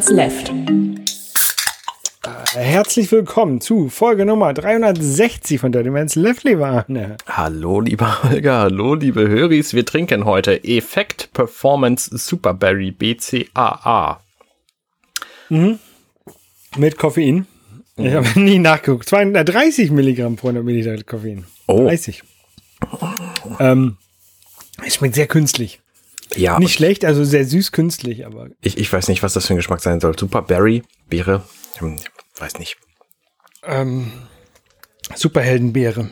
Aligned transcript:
Animals 0.00 0.10
Left. 0.10 0.52
Herzlich 2.54 3.12
willkommen 3.12 3.60
zu 3.60 3.90
Folge 3.90 4.24
Nummer 4.24 4.54
360 4.54 5.60
von 5.60 5.72
Dirty 5.72 5.90
Man's 5.90 6.14
Left, 6.14 6.44
lieber 6.44 6.68
Arne. 6.68 7.18
Hallo, 7.26 7.80
lieber 7.80 8.22
Holger, 8.22 8.60
hallo, 8.60 8.94
liebe 8.94 9.28
Höris. 9.28 9.74
Wir 9.74 9.84
trinken 9.84 10.24
heute 10.24 10.64
Effekt 10.64 11.30
Performance 11.34 12.16
Superberry 12.16 12.92
BCAA. 12.92 14.20
Mhm. 15.50 15.78
Mit 16.78 16.96
Koffein. 16.96 17.46
Ich 17.96 18.14
habe 18.14 18.26
nie 18.40 18.58
nachgeguckt. 18.58 19.06
230 19.06 19.90
Milligramm 19.90 20.36
pro 20.36 20.48
100 20.48 20.64
Milliliter 20.64 21.02
Koffein. 21.02 21.44
Oh. 21.66 21.84
30. 21.84 22.22
Ähm, 23.58 23.98
es 24.86 24.94
schmeckt 24.94 25.14
sehr 25.16 25.26
künstlich. 25.26 25.79
Ja, 26.36 26.58
Nicht 26.58 26.74
schlecht, 26.74 27.04
also 27.04 27.24
sehr 27.24 27.44
süß 27.44 27.72
künstlich, 27.72 28.24
aber 28.26 28.48
ich, 28.62 28.78
ich 28.78 28.92
weiß 28.92 29.08
nicht, 29.08 29.22
was 29.22 29.32
das 29.32 29.46
für 29.46 29.54
ein 29.54 29.56
Geschmack 29.56 29.80
sein 29.80 30.00
soll. 30.00 30.18
Superberry, 30.18 30.82
Beere, 31.08 31.42
hm, 31.78 31.96
weiß 32.38 32.58
nicht. 32.58 32.76
ähm, 33.64 34.12
Superheldenbeere. 35.14 36.08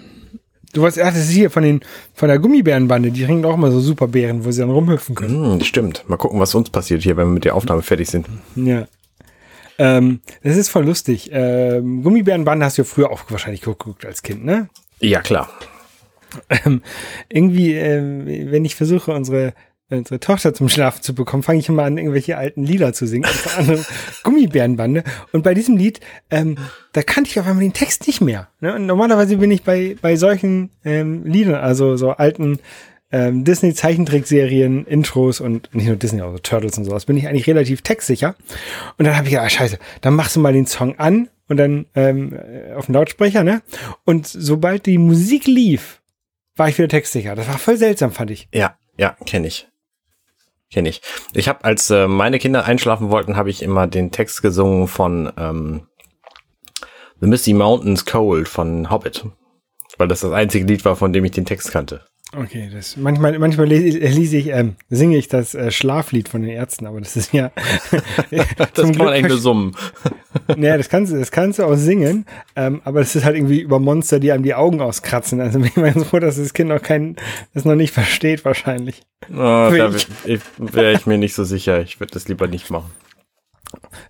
Du 0.73 0.83
weißt, 0.83 0.99
ach, 1.01 1.13
das 1.13 1.21
ist 1.29 1.31
hier 1.31 1.51
von 1.51 1.63
den 1.63 1.81
von 2.15 2.29
der 2.29 2.39
Gummibärenbande, 2.39 3.11
die 3.11 3.25
trinken 3.25 3.45
auch 3.47 3.55
immer 3.55 3.71
so 3.71 3.81
Superbeeren, 3.81 4.45
wo 4.45 4.51
sie 4.51 4.61
dann 4.61 4.71
rumhüpfen 4.71 5.15
können. 5.15 5.53
Hm, 5.55 5.61
stimmt. 5.63 6.05
Mal 6.09 6.17
gucken, 6.17 6.41
was 6.41 6.55
uns 6.55 6.69
passiert 6.71 7.03
hier, 7.03 7.17
wenn 7.17 7.29
wir 7.29 7.33
mit 7.35 7.45
der 7.45 7.55
Aufnahme 7.55 7.83
fertig 7.83 8.09
sind. 8.11 8.27
Ja. 8.55 8.87
Ähm, 9.79 10.21
das 10.43 10.57
ist 10.57 10.69
voll 10.69 10.85
lustig. 10.85 11.31
Ähm, 11.33 12.03
Gummibärenbande 12.03 12.67
hast 12.67 12.77
du 12.77 12.83
ja 12.83 12.87
früher 12.87 13.11
auch 13.11 13.23
wahrscheinlich 13.29 13.61
geguckt 13.63 14.05
als 14.05 14.23
Kind, 14.23 14.45
ne? 14.45 14.69
Ja, 15.01 15.21
klar. 15.21 15.49
Ähm, 16.51 16.83
irgendwie, 17.31 17.73
ähm, 17.75 18.27
wenn 18.27 18.65
ich 18.67 18.75
versuche, 18.75 19.13
unsere, 19.13 19.55
unsere 19.91 20.21
Tochter 20.21 20.53
zum 20.55 20.69
Schlafen 20.69 21.03
zu 21.03 21.15
bekommen, 21.15 21.43
fange 21.43 21.61
ich 21.61 21.69
immer 21.69 21.85
an, 21.85 21.97
irgendwelche 21.97 22.37
alten 22.37 22.63
Lieder 22.63 22.93
zu 22.93 23.07
singen, 23.07 23.29
unter 23.31 23.59
anderem 23.59 23.85
Gummibärenbande. 24.23 25.05
Und 25.33 25.43
bei 25.43 25.55
diesem 25.55 25.77
Lied, 25.77 26.01
ähm, 26.31 26.57
da 26.93 27.03
kannte 27.03 27.31
ich 27.31 27.41
auf 27.41 27.47
einmal 27.47 27.63
den 27.63 27.73
Text 27.73 28.07
nicht 28.07 28.21
mehr. 28.21 28.49
Ne? 28.61 28.75
Und 28.75 28.87
normalerweise 28.87 29.39
bin 29.39 29.51
ich 29.51 29.63
bei, 29.63 29.97
bei 30.01 30.17
solchen 30.17 30.71
ähm, 30.85 31.25
Liedern, 31.25 31.55
also 31.55 31.97
so 31.97 32.11
alten 32.11 32.59
ähm, 33.11 33.45
Disney-Zeichentrickserien, 33.45 34.87
Intros 34.87 35.41
und 35.41 35.75
nicht 35.75 35.87
nur 35.87 35.97
Disney, 35.97 36.21
also 36.21 36.39
Turtles 36.39 36.77
und 36.77 36.85
sowas, 36.85 37.07
bin 37.07 37.17
ich 37.17 37.27
eigentlich 37.27 37.47
relativ 37.47 37.81
textsicher. 37.81 38.37
Und 38.99 39.07
dann 39.07 39.17
habe 39.17 39.27
ich 39.27 39.31
gedacht, 39.31 39.47
ah, 39.47 39.51
scheiße, 39.51 39.79
dann 40.03 40.15
machst 40.15 40.37
du 40.37 40.41
mal 40.41 40.53
den 40.53 40.67
Song 40.67 40.99
an 40.99 41.29
und 41.49 41.57
dann 41.57 41.87
ähm, 41.95 42.35
äh, 42.35 42.75
auf 42.75 42.87
den 42.87 42.95
Lautsprecher, 42.95 43.43
ne? 43.43 43.63
Und 44.05 44.27
sobald 44.27 44.85
die 44.85 44.99
Musik 44.99 45.47
lief, 45.47 46.03
war 46.57 46.69
ich 46.69 46.77
wieder 46.77 46.89
textsicher. 46.89 47.35
Das 47.35 47.49
war 47.49 47.57
voll 47.57 47.79
seltsam, 47.79 48.13
fand 48.13 48.31
ich. 48.31 48.49
Ja, 48.53 48.77
ja, 48.99 49.17
kenne 49.25 49.47
ich. 49.47 49.69
Kenne 50.71 50.91
ich. 50.91 51.01
Ich 51.33 51.49
habe, 51.49 51.65
als 51.65 51.91
äh, 51.91 52.07
meine 52.07 52.39
Kinder 52.39 52.65
einschlafen 52.65 53.11
wollten, 53.11 53.37
habe 53.37 53.51
ich 53.51 53.63
immer 53.63 53.87
den 53.87 54.11
Text 54.11 54.43
gesungen 54.43 54.87
von 54.87 55.33
ähm, 55.39 55.87
The 57.21 57.27
Misty 57.27 57.55
Mountains 57.55 58.05
Cold 58.05 58.49
von 58.49 58.91
Hobbit. 58.91 59.25
Weil 59.97 60.09
das 60.09 60.21
das 60.21 60.33
einzige 60.33 60.67
Lied 60.67 60.85
war, 60.85 60.95
von 60.95 61.13
dem 61.13 61.25
ich 61.25 61.33
den 61.33 61.47
Text 61.47 61.73
kannte. 61.73 62.05
Okay, 62.37 62.69
das 62.71 62.99
manchmal 62.99 63.39
manchmal 63.39 63.67
lese, 63.67 64.37
ich 64.37 64.49
ähm, 64.49 64.77
singe 64.91 65.17
ich 65.17 65.29
das 65.29 65.55
äh, 65.55 65.71
Schlaflied 65.71 66.29
von 66.29 66.43
den 66.43 66.51
Ärzten, 66.51 66.87
aber 66.87 67.01
das 67.01 67.17
ist 67.17 67.33
ja 67.33 67.51
Das 68.31 68.73
kann 68.75 68.97
man 68.97 69.09
eigentlich 69.09 69.29
nur 69.29 69.39
summen. 69.39 69.77
Naja, 70.57 70.77
das 70.77 70.89
kannst 70.89 71.13
du, 71.13 71.19
das 71.19 71.31
kannst 71.31 71.59
du 71.59 71.65
auch 71.65 71.75
singen, 71.75 72.25
ähm, 72.55 72.81
aber 72.85 73.01
das 73.01 73.17
ist 73.17 73.25
halt 73.25 73.37
irgendwie 73.37 73.61
über 73.61 73.79
Monster, 73.79 74.21
die 74.21 74.31
einem 74.31 74.43
die 74.45 74.55
Augen 74.55 74.81
auskratzen. 74.81 75.41
Also 75.41 75.59
bin 75.59 75.69
ich 75.69 75.77
mal 75.77 75.93
so, 75.99 76.19
dass 76.19 76.37
das 76.37 76.53
Kind 76.55 76.69
noch 76.69 76.83
kein, 76.83 77.17
das 77.55 77.65
noch 77.65 77.75
nicht 77.75 77.93
versteht 77.93 78.45
wahrscheinlich. 78.45 79.03
Oh, 79.31 79.35
da 79.35 79.73
wäre 79.73 79.97
ich- 79.97 80.09
ich, 80.25 80.41
wär 80.59 80.93
ich 80.93 81.07
mir 81.07 81.19
nicht 81.19 81.35
so 81.35 81.45
sicher. 81.45 81.81
Ich 81.81 81.99
würde 81.99 82.13
das 82.13 82.29
lieber 82.29 82.47
nicht 82.47 82.71
machen. 82.71 82.91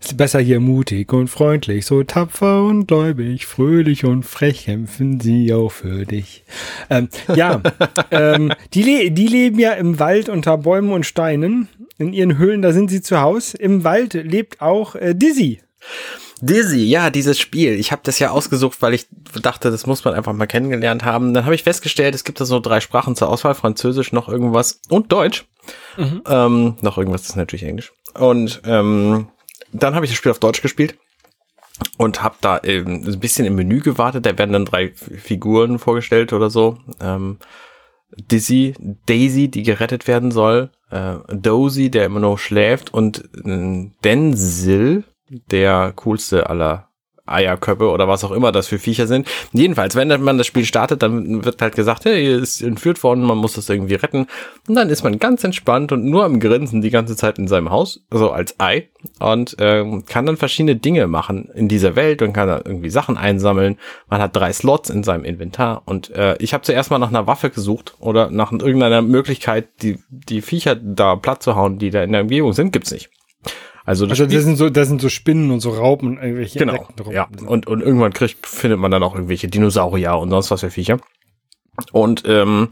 Ist 0.00 0.16
besser 0.16 0.41
hier 0.41 0.60
mutig 0.60 1.12
und 1.12 1.28
freundlich, 1.28 1.86
so 1.86 2.02
tapfer 2.02 2.64
und 2.64 2.86
gläubig, 2.86 3.46
fröhlich 3.46 4.04
und 4.04 4.24
frech 4.24 4.64
kämpfen 4.66 5.20
sie 5.20 5.52
auch 5.52 5.70
für 5.70 6.06
dich. 6.06 6.44
Ähm, 6.88 7.08
ja, 7.34 7.60
ähm, 8.10 8.52
die, 8.74 8.82
le 8.82 9.10
die 9.10 9.26
leben 9.26 9.58
ja 9.58 9.72
im 9.72 9.98
Wald 9.98 10.28
unter 10.28 10.58
Bäumen 10.58 10.92
und 10.92 11.06
Steinen. 11.06 11.68
In 11.98 12.12
ihren 12.12 12.38
Höhlen, 12.38 12.62
da 12.62 12.72
sind 12.72 12.91
sie 12.91 13.02
zu 13.02 13.20
Hause. 13.20 13.56
Im 13.56 13.82
Wald 13.82 14.14
lebt 14.14 14.60
auch 14.60 14.94
äh, 14.94 15.14
Dizzy. 15.14 15.60
Dizzy, 16.41 16.84
ja, 16.84 17.10
dieses 17.10 17.41
Spiel. 17.41 17.72
Ich 17.72 17.91
habe 17.91 18.02
das 18.04 18.20
ja 18.20 18.30
ausgesucht, 18.30 18.80
weil 18.80 18.94
ich 18.94 19.08
dachte, 19.42 19.72
das 19.72 19.86
muss 19.86 20.04
man 20.04 20.14
einfach 20.14 20.32
mal 20.32 20.47
kennengelernt 20.47 21.04
haben. 21.04 21.34
Dann 21.34 21.44
habe 21.44 21.56
ich 21.56 21.64
festgestellt, 21.64 22.14
es 22.14 22.22
gibt 22.22 22.41
da 22.41 22.44
so 22.44 22.60
drei 22.60 22.80
Sprachen 22.80 23.16
zur 23.16 23.28
Auswahl: 23.28 23.54
Französisch, 23.54 24.12
noch 24.12 24.28
irgendwas 24.28 24.80
und 24.88 25.10
Deutsch. 25.10 25.47
Ähm, 25.98 26.76
noch 26.80 26.98
irgendwas 26.98 27.22
ist 27.22 27.36
natürlich 27.36 27.64
Englisch. 27.64 27.92
Und 28.14 28.62
ähm, 28.64 29.28
dann 29.72 29.94
habe 29.94 30.04
ich 30.04 30.10
das 30.10 30.18
Spiel 30.18 30.32
auf 30.32 30.38
Deutsch 30.38 30.62
gespielt 30.62 30.96
und 31.96 32.22
habe 32.22 32.36
da 32.40 32.60
ähm, 32.64 33.04
ein 33.06 33.20
bisschen 33.20 33.46
im 33.46 33.54
Menü 33.54 33.80
gewartet. 33.80 34.26
Da 34.26 34.36
werden 34.38 34.52
dann 34.52 34.64
drei 34.64 34.92
Figuren 34.92 35.78
vorgestellt 35.78 36.32
oder 36.32 36.50
so. 36.50 36.78
Ähm, 37.00 37.38
Dizzy, 38.16 38.74
Daisy, 39.06 39.48
die 39.48 39.62
gerettet 39.62 40.06
werden 40.06 40.30
soll, 40.30 40.70
äh, 40.90 41.16
Dozy, 41.28 41.90
der 41.90 42.06
immer 42.06 42.20
noch 42.20 42.38
schläft 42.38 42.92
und 42.92 43.28
äh, 43.44 43.90
Denzel, 44.02 45.04
der 45.28 45.92
coolste 45.94 46.48
aller 46.48 46.88
Eierköpfe 47.33 47.91
oder 47.91 48.09
was 48.09 48.25
auch 48.25 48.31
immer 48.31 48.53
das 48.53 48.69
für 48.69 48.78
Viecher 48.78 49.06
sind. 49.06 49.28
Jedenfalls, 49.53 49.94
wenn 49.97 50.09
man 50.22 50.39
das 50.39 50.47
Spiel 50.47 50.65
startet, 50.65 51.03
dann 51.03 51.44
wird 51.44 51.61
halt 51.61 51.75
gesagt, 51.75 52.05
hey, 52.05 52.25
ihr 52.25 52.39
ist 52.39 52.62
entführt 52.62 53.03
worden, 53.03 53.25
man 53.25 53.39
muss 53.39 53.55
das 53.55 53.69
irgendwie 53.69 53.94
retten. 53.94 54.27
Und 54.69 54.75
dann 54.75 54.89
ist 54.91 55.03
man 55.03 55.19
ganz 55.19 55.44
entspannt 55.44 55.93
und 55.93 56.05
nur 56.05 56.25
am 56.25 56.41
Grinsen 56.41 56.81
die 56.81 56.91
ganze 56.91 57.16
Zeit 57.16 57.39
in 57.39 57.49
seinem 57.49 57.71
Haus, 57.71 58.00
also 58.11 58.31
als 58.31 58.59
Ei, 58.59 58.89
und 59.21 59.56
ähm, 59.59 60.05
kann 60.06 60.27
dann 60.27 60.37
verschiedene 60.37 60.77
Dinge 60.77 61.06
machen 61.06 61.49
in 61.55 61.69
dieser 61.69 61.97
Welt 61.97 62.22
und 62.22 62.33
kann 62.33 62.49
da 62.49 62.61
irgendwie 62.65 62.91
Sachen 62.91 63.16
einsammeln. 63.16 63.78
Man 64.09 64.21
hat 64.21 64.34
drei 64.34 64.53
Slots 64.53 64.91
in 64.91 65.03
seinem 65.03 65.25
Inventar 65.25 65.83
und 65.84 66.10
äh, 66.10 66.37
ich 66.39 66.55
habe 66.55 66.65
zuerst 66.65 66.91
mal 66.91 66.99
nach 66.99 67.09
einer 67.09 67.27
Waffe 67.27 67.50
gesucht 67.50 67.95
oder 68.00 68.31
nach 68.31 68.53
irgendeiner 68.53 69.03
Möglichkeit, 69.03 69.69
die, 69.83 69.99
die 70.09 70.43
Viecher 70.43 70.75
da 70.75 71.16
platt 71.16 71.43
zu 71.43 71.56
hauen, 71.56 71.78
die 71.78 71.91
da 71.91 72.03
in 72.03 72.12
der 72.12 72.22
Umgebung 72.22 72.53
sind, 72.53 72.72
gibt's 72.72 72.91
nicht. 72.91 73.10
Also 73.88 74.04
das 74.04 74.21
Also 74.21 74.34
das 74.34 74.44
sind 74.44 74.56
so, 74.56 74.69
das 74.69 74.87
sind 74.87 75.00
so 75.00 75.09
Spinnen 75.09 75.50
und 75.50 75.60
so 75.60 75.71
Raupen 75.71 76.09
und 76.09 76.22
irgendwelche 76.22 76.59
Genau. 76.59 76.75
Insekten 76.75 76.97
drum. 76.97 77.12
Ja. 77.15 77.26
Und, 77.47 77.66
und 77.66 77.81
irgendwann 77.81 78.12
kriegt, 78.12 78.47
findet 78.47 78.78
man 78.78 78.91
dann 78.91 79.03
auch 79.03 79.15
irgendwelche 79.15 79.49
Dinosaurier 79.49 80.19
und 80.19 80.28
sonst 80.28 80.50
was 80.50 80.60
für 80.60 80.71
Viecher. 80.71 80.99
Und 81.93 82.22
ähm, 82.27 82.69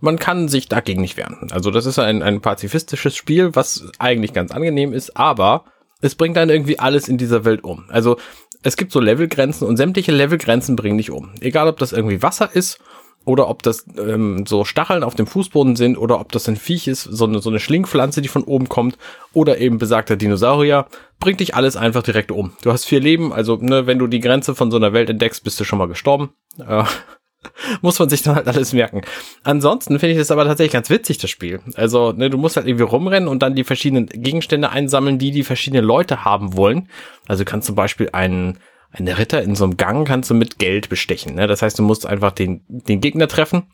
man 0.00 0.18
kann 0.18 0.48
sich 0.48 0.66
dagegen 0.66 1.02
nicht 1.02 1.18
wehren. 1.18 1.48
Also 1.50 1.70
das 1.70 1.84
ist 1.84 1.98
ein, 1.98 2.22
ein 2.22 2.40
pazifistisches 2.40 3.14
Spiel, 3.14 3.54
was 3.54 3.90
eigentlich 3.98 4.32
ganz 4.32 4.52
angenehm 4.52 4.94
ist, 4.94 5.18
aber 5.18 5.66
es 6.00 6.14
bringt 6.14 6.38
dann 6.38 6.48
irgendwie 6.48 6.78
alles 6.78 7.08
in 7.08 7.18
dieser 7.18 7.44
Welt 7.44 7.62
um. 7.62 7.84
Also 7.90 8.16
es 8.62 8.78
gibt 8.78 8.90
so 8.90 9.00
Levelgrenzen 9.00 9.68
und 9.68 9.76
sämtliche 9.76 10.12
Levelgrenzen 10.12 10.76
bringen 10.76 10.96
dich 10.96 11.10
um. 11.10 11.32
Egal, 11.40 11.68
ob 11.68 11.78
das 11.78 11.92
irgendwie 11.92 12.22
Wasser 12.22 12.48
ist 12.50 12.78
oder 13.24 13.48
ob 13.48 13.62
das 13.62 13.86
ähm, 13.98 14.44
so 14.46 14.64
Stacheln 14.64 15.02
auf 15.02 15.14
dem 15.14 15.26
Fußboden 15.26 15.76
sind 15.76 15.96
oder 15.96 16.20
ob 16.20 16.32
das 16.32 16.48
ein 16.48 16.56
Viech 16.56 16.88
ist, 16.88 17.04
so 17.04 17.24
eine, 17.24 17.40
so 17.40 17.50
eine 17.50 17.60
Schlingpflanze, 17.60 18.22
die 18.22 18.28
von 18.28 18.44
oben 18.44 18.68
kommt 18.68 18.98
oder 19.32 19.58
eben 19.58 19.78
besagter 19.78 20.16
Dinosaurier, 20.16 20.86
bringt 21.20 21.40
dich 21.40 21.54
alles 21.54 21.76
einfach 21.76 22.02
direkt 22.02 22.30
um. 22.32 22.52
Du 22.62 22.72
hast 22.72 22.84
vier 22.84 23.00
Leben, 23.00 23.32
also 23.32 23.56
ne, 23.56 23.86
wenn 23.86 23.98
du 23.98 24.06
die 24.06 24.20
Grenze 24.20 24.54
von 24.54 24.70
so 24.70 24.76
einer 24.76 24.92
Welt 24.92 25.10
entdeckst, 25.10 25.44
bist 25.44 25.58
du 25.58 25.64
schon 25.64 25.78
mal 25.78 25.88
gestorben. 25.88 26.32
Äh, 26.58 26.84
muss 27.82 27.98
man 27.98 28.08
sich 28.08 28.22
dann 28.22 28.36
halt 28.36 28.48
alles 28.48 28.72
merken. 28.72 29.02
Ansonsten 29.42 29.98
finde 29.98 30.12
ich 30.12 30.18
das 30.18 30.30
aber 30.30 30.44
tatsächlich 30.44 30.72
ganz 30.72 30.90
witzig, 30.90 31.18
das 31.18 31.30
Spiel. 31.30 31.60
Also, 31.74 32.12
ne, 32.12 32.30
du 32.30 32.38
musst 32.38 32.56
halt 32.56 32.66
irgendwie 32.66 32.84
rumrennen 32.84 33.28
und 33.28 33.42
dann 33.42 33.54
die 33.54 33.64
verschiedenen 33.64 34.06
Gegenstände 34.06 34.70
einsammeln, 34.70 35.18
die 35.18 35.30
die 35.30 35.44
verschiedenen 35.44 35.84
Leute 35.84 36.24
haben 36.24 36.56
wollen. 36.56 36.88
Also 37.26 37.44
du 37.44 37.50
kannst 37.50 37.66
zum 37.66 37.76
Beispiel 37.76 38.10
einen, 38.12 38.58
einen 38.94 39.14
Ritter 39.14 39.42
in 39.42 39.54
so 39.56 39.64
einem 39.64 39.76
Gang 39.76 40.06
kannst 40.06 40.30
du 40.30 40.34
mit 40.34 40.58
Geld 40.58 40.88
bestechen. 40.88 41.34
Ne? 41.34 41.46
Das 41.46 41.62
heißt, 41.62 41.78
du 41.78 41.82
musst 41.82 42.06
einfach 42.06 42.32
den, 42.32 42.62
den 42.68 43.00
Gegner 43.00 43.28
treffen. 43.28 43.64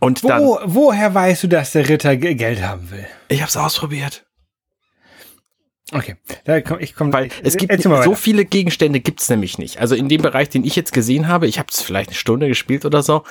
Und 0.00 0.28
dann. 0.28 0.42
Wo, 0.42 0.58
woher 0.64 1.12
weißt 1.14 1.44
du, 1.44 1.48
dass 1.48 1.72
der 1.72 1.88
Ritter 1.88 2.16
Ge- 2.16 2.34
Geld 2.34 2.62
haben 2.62 2.90
will? 2.90 3.06
Ich 3.28 3.42
hab's 3.42 3.56
ausprobiert. 3.56 4.24
Okay, 5.94 6.16
da 6.44 6.60
komm, 6.60 6.78
ich 6.80 6.94
komme. 6.94 7.12
Weil 7.12 7.28
es 7.42 7.56
gibt 7.56 7.70
Erzähl 7.70 7.90
mal 7.90 8.02
so 8.02 8.10
weiter. 8.12 8.20
viele 8.20 8.44
Gegenstände 8.44 9.00
gibt's 9.00 9.28
nämlich 9.28 9.58
nicht. 9.58 9.78
Also 9.80 9.94
in 9.94 10.08
dem 10.08 10.22
Bereich, 10.22 10.48
den 10.48 10.64
ich 10.64 10.74
jetzt 10.76 10.92
gesehen 10.92 11.28
habe, 11.28 11.46
ich 11.46 11.58
habe 11.58 11.68
es 11.70 11.82
vielleicht 11.82 12.10
eine 12.10 12.16
Stunde 12.16 12.48
gespielt 12.48 12.84
oder 12.86 13.02
so, 13.02 13.24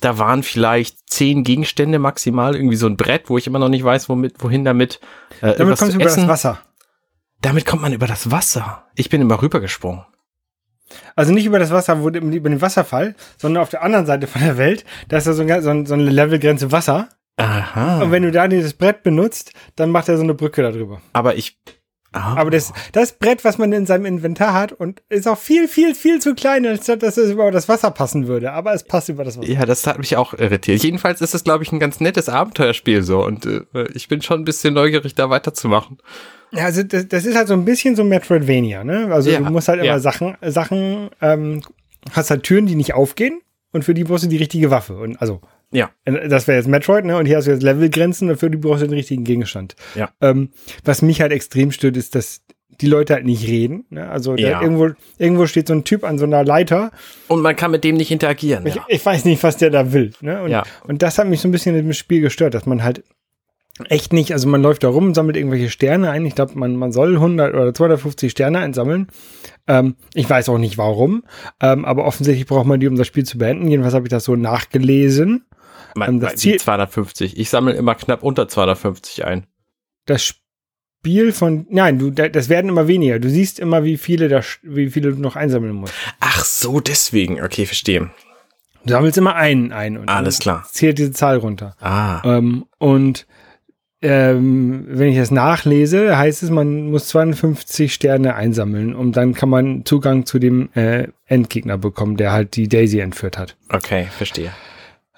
da 0.00 0.18
waren 0.18 0.42
vielleicht 0.44 1.10
zehn 1.10 1.42
Gegenstände 1.42 1.98
maximal, 1.98 2.54
irgendwie 2.54 2.76
so 2.76 2.86
ein 2.86 2.96
Brett, 2.96 3.30
wo 3.30 3.38
ich 3.38 3.46
immer 3.48 3.58
noch 3.58 3.68
nicht 3.68 3.82
weiß, 3.82 4.08
womit, 4.08 4.34
wohin 4.44 4.64
damit. 4.64 5.00
Äh, 5.40 5.54
Damit 5.56 5.78
kommst 5.78 5.94
du 5.94 5.98
über 6.00 6.06
essen. 6.06 6.20
das 6.20 6.28
Wasser. 6.28 6.60
Damit 7.40 7.66
kommt 7.66 7.82
man 7.82 7.92
über 7.92 8.06
das 8.06 8.30
Wasser. 8.30 8.84
Ich 8.94 9.08
bin 9.10 9.20
immer 9.20 9.42
rübergesprungen. 9.42 10.04
Also 11.16 11.32
nicht 11.32 11.46
über 11.46 11.58
das 11.58 11.70
Wasser, 11.70 12.02
wo, 12.02 12.08
über 12.08 12.48
den 12.48 12.60
Wasserfall, 12.60 13.14
sondern 13.36 13.62
auf 13.62 13.70
der 13.70 13.82
anderen 13.82 14.06
Seite 14.06 14.26
von 14.26 14.42
der 14.42 14.58
Welt. 14.58 14.84
Da 15.08 15.16
ist 15.16 15.26
ja 15.26 15.32
so, 15.32 15.42
ein, 15.42 15.62
so, 15.62 15.70
ein, 15.70 15.86
so 15.86 15.94
eine 15.94 16.10
Levelgrenze 16.10 16.72
Wasser. 16.72 17.08
Aha. 17.36 18.02
Und 18.02 18.12
wenn 18.12 18.22
du 18.22 18.30
da 18.30 18.46
dieses 18.46 18.74
Brett 18.74 19.02
benutzt, 19.02 19.52
dann 19.76 19.90
macht 19.90 20.08
er 20.08 20.16
so 20.16 20.22
eine 20.22 20.34
Brücke 20.34 20.62
darüber. 20.62 21.00
Aber 21.12 21.36
ich. 21.36 21.58
Ah. 22.12 22.36
Aber 22.36 22.52
das, 22.52 22.72
das 22.92 23.18
Brett, 23.18 23.44
was 23.44 23.58
man 23.58 23.72
in 23.72 23.86
seinem 23.86 24.06
Inventar 24.06 24.54
hat, 24.54 24.70
und 24.70 25.02
ist 25.08 25.26
auch 25.26 25.38
viel, 25.38 25.66
viel, 25.66 25.96
viel 25.96 26.20
zu 26.20 26.36
klein, 26.36 26.64
als 26.64 26.86
dass 26.86 27.16
es 27.16 27.32
über 27.32 27.50
das 27.50 27.68
Wasser 27.68 27.90
passen 27.90 28.28
würde. 28.28 28.52
Aber 28.52 28.72
es 28.72 28.84
passt 28.84 29.08
über 29.08 29.24
das 29.24 29.36
Wasser. 29.36 29.48
Ja, 29.48 29.66
das 29.66 29.84
hat 29.88 29.98
mich 29.98 30.16
auch 30.16 30.32
irritiert. 30.32 30.84
Jedenfalls 30.84 31.20
ist 31.20 31.34
es, 31.34 31.42
glaube 31.42 31.64
ich, 31.64 31.72
ein 31.72 31.80
ganz 31.80 31.98
nettes 31.98 32.28
Abenteuerspiel 32.28 33.02
so 33.02 33.24
und 33.24 33.46
äh, 33.46 33.62
ich 33.94 34.06
bin 34.06 34.22
schon 34.22 34.42
ein 34.42 34.44
bisschen 34.44 34.74
neugierig, 34.74 35.16
da 35.16 35.28
weiterzumachen. 35.28 35.98
Ja, 36.54 36.64
also 36.64 36.82
das, 36.82 37.08
das 37.08 37.24
ist 37.26 37.36
halt 37.36 37.48
so 37.48 37.54
ein 37.54 37.64
bisschen 37.64 37.96
so 37.96 38.04
Metroidvania, 38.04 38.84
ne? 38.84 39.08
Also 39.12 39.30
Ja, 39.30 39.40
du 39.40 39.50
musst 39.50 39.68
halt 39.68 39.78
immer 39.78 39.86
ja. 39.86 39.98
Sachen, 39.98 40.36
Sachen, 40.42 41.10
ähm, 41.20 41.62
hast 42.12 42.30
halt 42.30 42.42
Türen, 42.44 42.66
die 42.66 42.74
nicht 42.74 42.94
aufgehen 42.94 43.40
und 43.72 43.84
für 43.84 43.94
die 43.94 44.04
brauchst 44.04 44.24
du 44.24 44.28
die 44.28 44.36
richtige 44.36 44.70
Waffe. 44.70 44.96
Und 44.96 45.20
also, 45.20 45.40
Ja. 45.72 45.90
äh, 46.04 46.28
das 46.28 46.46
wäre 46.46 46.58
jetzt 46.58 46.68
Metroid, 46.68 47.04
ne? 47.04 47.16
Und 47.16 47.26
hier 47.26 47.36
hast 47.38 47.46
du 47.46 47.50
jetzt 47.50 47.62
Levelgrenzen, 47.62 48.28
dafür 48.28 48.50
die 48.50 48.58
brauchst 48.58 48.82
du 48.82 48.86
den 48.86 48.94
richtigen 48.94 49.24
Gegenstand. 49.24 49.74
Ja. 49.94 50.10
Ähm, 50.20 50.50
was 50.84 51.02
mich 51.02 51.20
halt 51.20 51.32
extrem 51.32 51.70
stört, 51.72 51.96
ist, 51.96 52.14
dass 52.14 52.42
die 52.80 52.86
Leute 52.88 53.14
halt 53.14 53.24
nicht 53.24 53.46
reden. 53.46 53.84
Ne? 53.90 54.08
Also 54.10 54.34
Ja. 54.36 54.60
irgendwo, 54.60 54.90
irgendwo 55.16 55.46
steht 55.46 55.68
so 55.68 55.74
ein 55.74 55.84
Typ 55.84 56.02
an 56.02 56.18
so 56.18 56.24
einer 56.24 56.42
Leiter. 56.44 56.90
Und 57.28 57.40
man 57.40 57.54
kann 57.54 57.70
mit 57.70 57.84
dem 57.84 57.96
nicht 57.96 58.10
interagieren. 58.10 58.66
Ich, 58.66 58.74
Ja. 58.74 58.84
ich 58.88 59.04
weiß 59.06 59.24
nicht, 59.26 59.40
was 59.44 59.56
der 59.58 59.70
da 59.70 59.92
will. 59.92 60.10
Ne? 60.20 60.42
Und, 60.42 60.50
Ja. 60.50 60.64
und 60.86 61.00
das 61.02 61.18
hat 61.18 61.28
mich 61.28 61.40
so 61.40 61.46
ein 61.46 61.52
bisschen 61.52 61.76
im 61.76 61.92
Spiel 61.92 62.20
gestört, 62.20 62.52
dass 62.54 62.66
man 62.66 62.82
halt 62.82 63.04
echt 63.88 64.12
nicht, 64.12 64.32
also 64.32 64.48
man 64.48 64.62
läuft 64.62 64.84
da 64.84 64.88
rum, 64.88 65.14
sammelt 65.14 65.36
irgendwelche 65.36 65.70
Sterne 65.70 66.10
ein. 66.10 66.24
Ich 66.26 66.34
glaube, 66.34 66.58
man, 66.58 66.76
man 66.76 66.92
soll 66.92 67.14
100 67.16 67.54
oder 67.54 67.74
250 67.74 68.30
Sterne 68.30 68.58
einsammeln. 68.60 69.08
Ähm, 69.66 69.96
ich 70.14 70.28
weiß 70.28 70.48
auch 70.48 70.58
nicht 70.58 70.78
warum, 70.78 71.24
ähm, 71.60 71.84
aber 71.84 72.04
offensichtlich 72.04 72.46
braucht 72.46 72.66
man 72.66 72.80
die, 72.80 72.86
um 72.88 72.96
das 72.96 73.06
Spiel 73.06 73.24
zu 73.24 73.38
beenden. 73.38 73.68
Jedenfalls 73.68 73.94
habe 73.94 74.06
ich 74.06 74.10
das 74.10 74.24
so 74.24 74.36
nachgelesen. 74.36 75.44
Man, 75.96 76.08
ähm, 76.14 76.20
das 76.20 76.36
Ziel- 76.36 76.58
250. 76.58 77.38
Ich 77.38 77.50
sammle 77.50 77.74
immer 77.74 77.94
knapp 77.94 78.22
unter 78.22 78.46
250 78.48 79.24
ein. 79.24 79.46
Das 80.06 80.22
Spiel 80.24 81.32
von, 81.32 81.66
nein, 81.70 81.98
du, 81.98 82.10
da- 82.10 82.28
das 82.28 82.48
werden 82.48 82.68
immer 82.68 82.88
weniger. 82.88 83.18
Du 83.18 83.28
siehst 83.28 83.58
immer, 83.58 83.84
wie 83.84 83.96
viele, 83.96 84.28
da, 84.28 84.42
wie 84.62 84.90
viele 84.90 85.12
du 85.12 85.20
noch 85.20 85.36
einsammeln 85.36 85.74
musst. 85.74 85.94
Ach 86.20 86.44
so, 86.44 86.80
deswegen. 86.80 87.42
Okay, 87.42 87.66
verstehe. 87.66 88.10
Du 88.84 88.90
sammelst 88.92 89.16
immer 89.16 89.34
einen 89.34 89.72
ein 89.72 89.96
und 89.96 90.08
Alles 90.10 90.38
klar. 90.40 90.66
zählt 90.70 90.98
diese 90.98 91.12
Zahl 91.12 91.38
runter. 91.38 91.74
Ah. 91.80 92.20
Ähm, 92.24 92.66
und 92.78 93.26
ähm, 94.04 94.84
wenn 94.86 95.08
ich 95.08 95.16
das 95.16 95.30
nachlese, 95.30 96.18
heißt 96.18 96.42
es, 96.42 96.50
man 96.50 96.90
muss 96.90 97.08
52 97.08 97.92
Sterne 97.92 98.34
einsammeln 98.34 98.94
und 98.94 99.16
dann 99.16 99.32
kann 99.32 99.48
man 99.48 99.86
Zugang 99.86 100.26
zu 100.26 100.38
dem 100.38 100.68
äh, 100.74 101.08
Endgegner 101.24 101.78
bekommen, 101.78 102.18
der 102.18 102.30
halt 102.32 102.54
die 102.56 102.68
Daisy 102.68 103.00
entführt 103.00 103.38
hat. 103.38 103.56
Okay, 103.70 104.06
verstehe. 104.10 104.50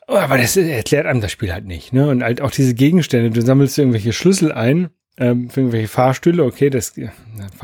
Oh, 0.06 0.14
Aber 0.14 0.38
das 0.38 0.56
erklärt 0.56 1.06
einem 1.06 1.20
das 1.20 1.32
Spiel 1.32 1.52
halt 1.52 1.66
nicht. 1.66 1.92
Ne? 1.92 2.08
Und 2.08 2.22
halt 2.22 2.40
auch 2.40 2.52
diese 2.52 2.74
Gegenstände, 2.74 3.30
du 3.30 3.42
sammelst 3.42 3.76
irgendwelche 3.76 4.12
Schlüssel 4.12 4.52
ein 4.52 4.90
ähm, 5.18 5.50
für 5.50 5.60
irgendwelche 5.60 5.88
Fahrstühle, 5.88 6.44
okay, 6.44 6.70
das 6.70 6.96
äh, 6.96 7.08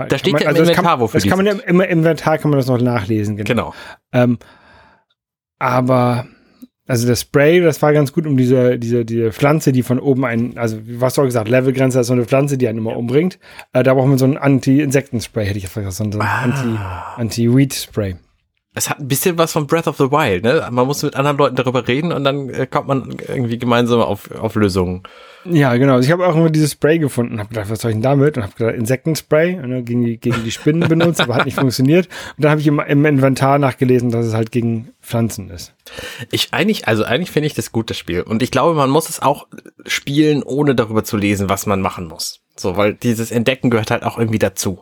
Da 0.09 0.19
steht 0.19 0.35
kann 0.35 0.43
ja 0.43 0.51
im 0.51 0.57
das 0.57 0.69
Inventar, 0.69 0.85
kann, 0.85 1.01
wofür 1.01 1.21
das 1.21 1.29
kann 1.29 1.45
man 1.45 1.55
sind. 1.55 1.65
im, 1.65 1.81
im 1.81 1.89
Inventar 1.89 2.39
kann 2.39 2.51
man 2.51 2.59
das 2.59 2.67
noch 2.67 2.81
nachlesen, 2.81 3.37
genau. 3.37 3.49
Genau. 3.49 3.75
Ähm, 4.13 4.39
aber 5.61 6.27
also 6.89 7.07
das 7.09 7.21
Spray, 7.23 7.61
das 7.61 7.81
war 7.81 7.93
ganz 7.93 8.13
gut, 8.13 8.27
um 8.27 8.37
diese, 8.37 8.79
diese, 8.79 9.05
diese 9.05 9.33
Pflanze, 9.33 9.73
die 9.73 9.83
von 9.83 9.99
oben 10.01 10.25
einen, 10.25 10.59
also 10.59 10.79
was 10.99 11.15
du 11.15 11.23
auch 11.23 11.27
gesagt, 11.27 11.49
Levelgrenze 11.49 12.01
ist 12.01 12.09
so 12.09 12.13
eine 12.13 12.25
Pflanze, 12.25 12.59
die 12.59 12.67
einen 12.69 12.79
immer 12.79 12.97
umbringt. 12.97 13.39
Äh, 13.73 13.83
da 13.83 13.95
braucht 13.95 14.09
man 14.09 14.19
so 14.19 14.25
ein 14.25 14.37
Anti-Insekten-Spray, 14.37 15.47
hätte 15.47 15.59
ich 15.59 15.65
jetzt 15.65 15.75
gesagt, 15.75 15.95
so 15.95 16.05
ein 16.05 16.21
Ah. 16.21 16.43
Anti- 16.43 17.21
Anti-Weed-Spray. 17.21 18.17
Es 18.75 18.89
hat 18.89 19.01
ein 19.01 19.09
bisschen 19.09 19.37
was 19.37 19.53
von 19.53 19.67
Breath 19.67 19.87
of 19.87 19.99
the 19.99 20.11
Wild, 20.11 20.45
ne? 20.45 20.67
Man 20.71 20.87
muss 20.87 21.03
mit 21.03 21.15
anderen 21.15 21.37
Leuten 21.37 21.57
darüber 21.57 21.87
reden 21.87 22.11
und 22.11 22.25
dann 22.25 22.49
äh, 22.49 22.67
kommt 22.67 22.89
man 22.89 23.17
irgendwie 23.29 23.59
gemeinsam 23.59 24.01
auf, 24.01 24.31
auf 24.31 24.55
Lösungen. 24.55 25.03
Ja, 25.45 25.77
genau. 25.77 25.95
Also 25.95 26.07
ich 26.07 26.13
habe 26.13 26.27
auch 26.27 26.35
immer 26.35 26.49
dieses 26.49 26.73
Spray 26.73 26.99
gefunden, 26.99 27.39
habe 27.39 27.51
gedacht, 27.51 27.69
was 27.69 27.81
soll 27.81 27.91
ich 27.91 27.97
denn 27.97 28.03
damit? 28.03 28.37
Und 28.37 28.45
habe 28.45 28.55
gedacht, 28.57 28.75
Insektenspray 28.75 29.57
dann 29.57 29.85
gegen 29.85 30.05
die, 30.05 30.19
gegen 30.19 30.43
die 30.45 30.51
Spinnen 30.51 30.89
benutzt, 30.89 31.21
aber 31.21 31.35
hat 31.35 31.45
nicht 31.45 31.59
funktioniert. 31.59 32.07
Und 32.37 32.45
dann 32.45 32.51
habe 32.51 32.61
ich 32.61 32.67
im, 32.67 32.81
im 32.81 33.05
Inventar 33.05 33.59
nachgelesen, 33.59 34.11
dass 34.11 34.25
es 34.25 34.35
halt 34.35 34.53
gegen 34.53 34.93
Pflanzen 35.03 35.51
ist. 35.51 35.75
Ich 36.31 36.49
eigentlich, 36.53 36.89
also 36.89 37.05
eigentlich 37.05 37.31
finde 37.31 37.49
ich 37.49 37.55
das 37.55 37.73
gut, 37.73 37.91
das 37.91 37.99
Spiel. 37.99 38.23
Und 38.23 38.43
ich 38.43 38.51
glaube, 38.51 38.75
man 38.75 38.89
muss 38.89 39.09
es 39.09 39.21
auch 39.21 39.49
spielen, 39.85 40.43
ohne 40.43 40.75
darüber 40.75 41.05
zu 41.05 41.17
lesen, 41.17 41.49
was 41.49 41.67
man 41.67 41.83
machen 41.83 42.07
muss. 42.07 42.41
So, 42.57 42.77
weil 42.77 42.95
dieses 42.95 43.31
Entdecken 43.33 43.71
gehört 43.71 43.91
halt 43.91 44.05
auch 44.05 44.19
irgendwie 44.19 44.39
dazu. 44.39 44.81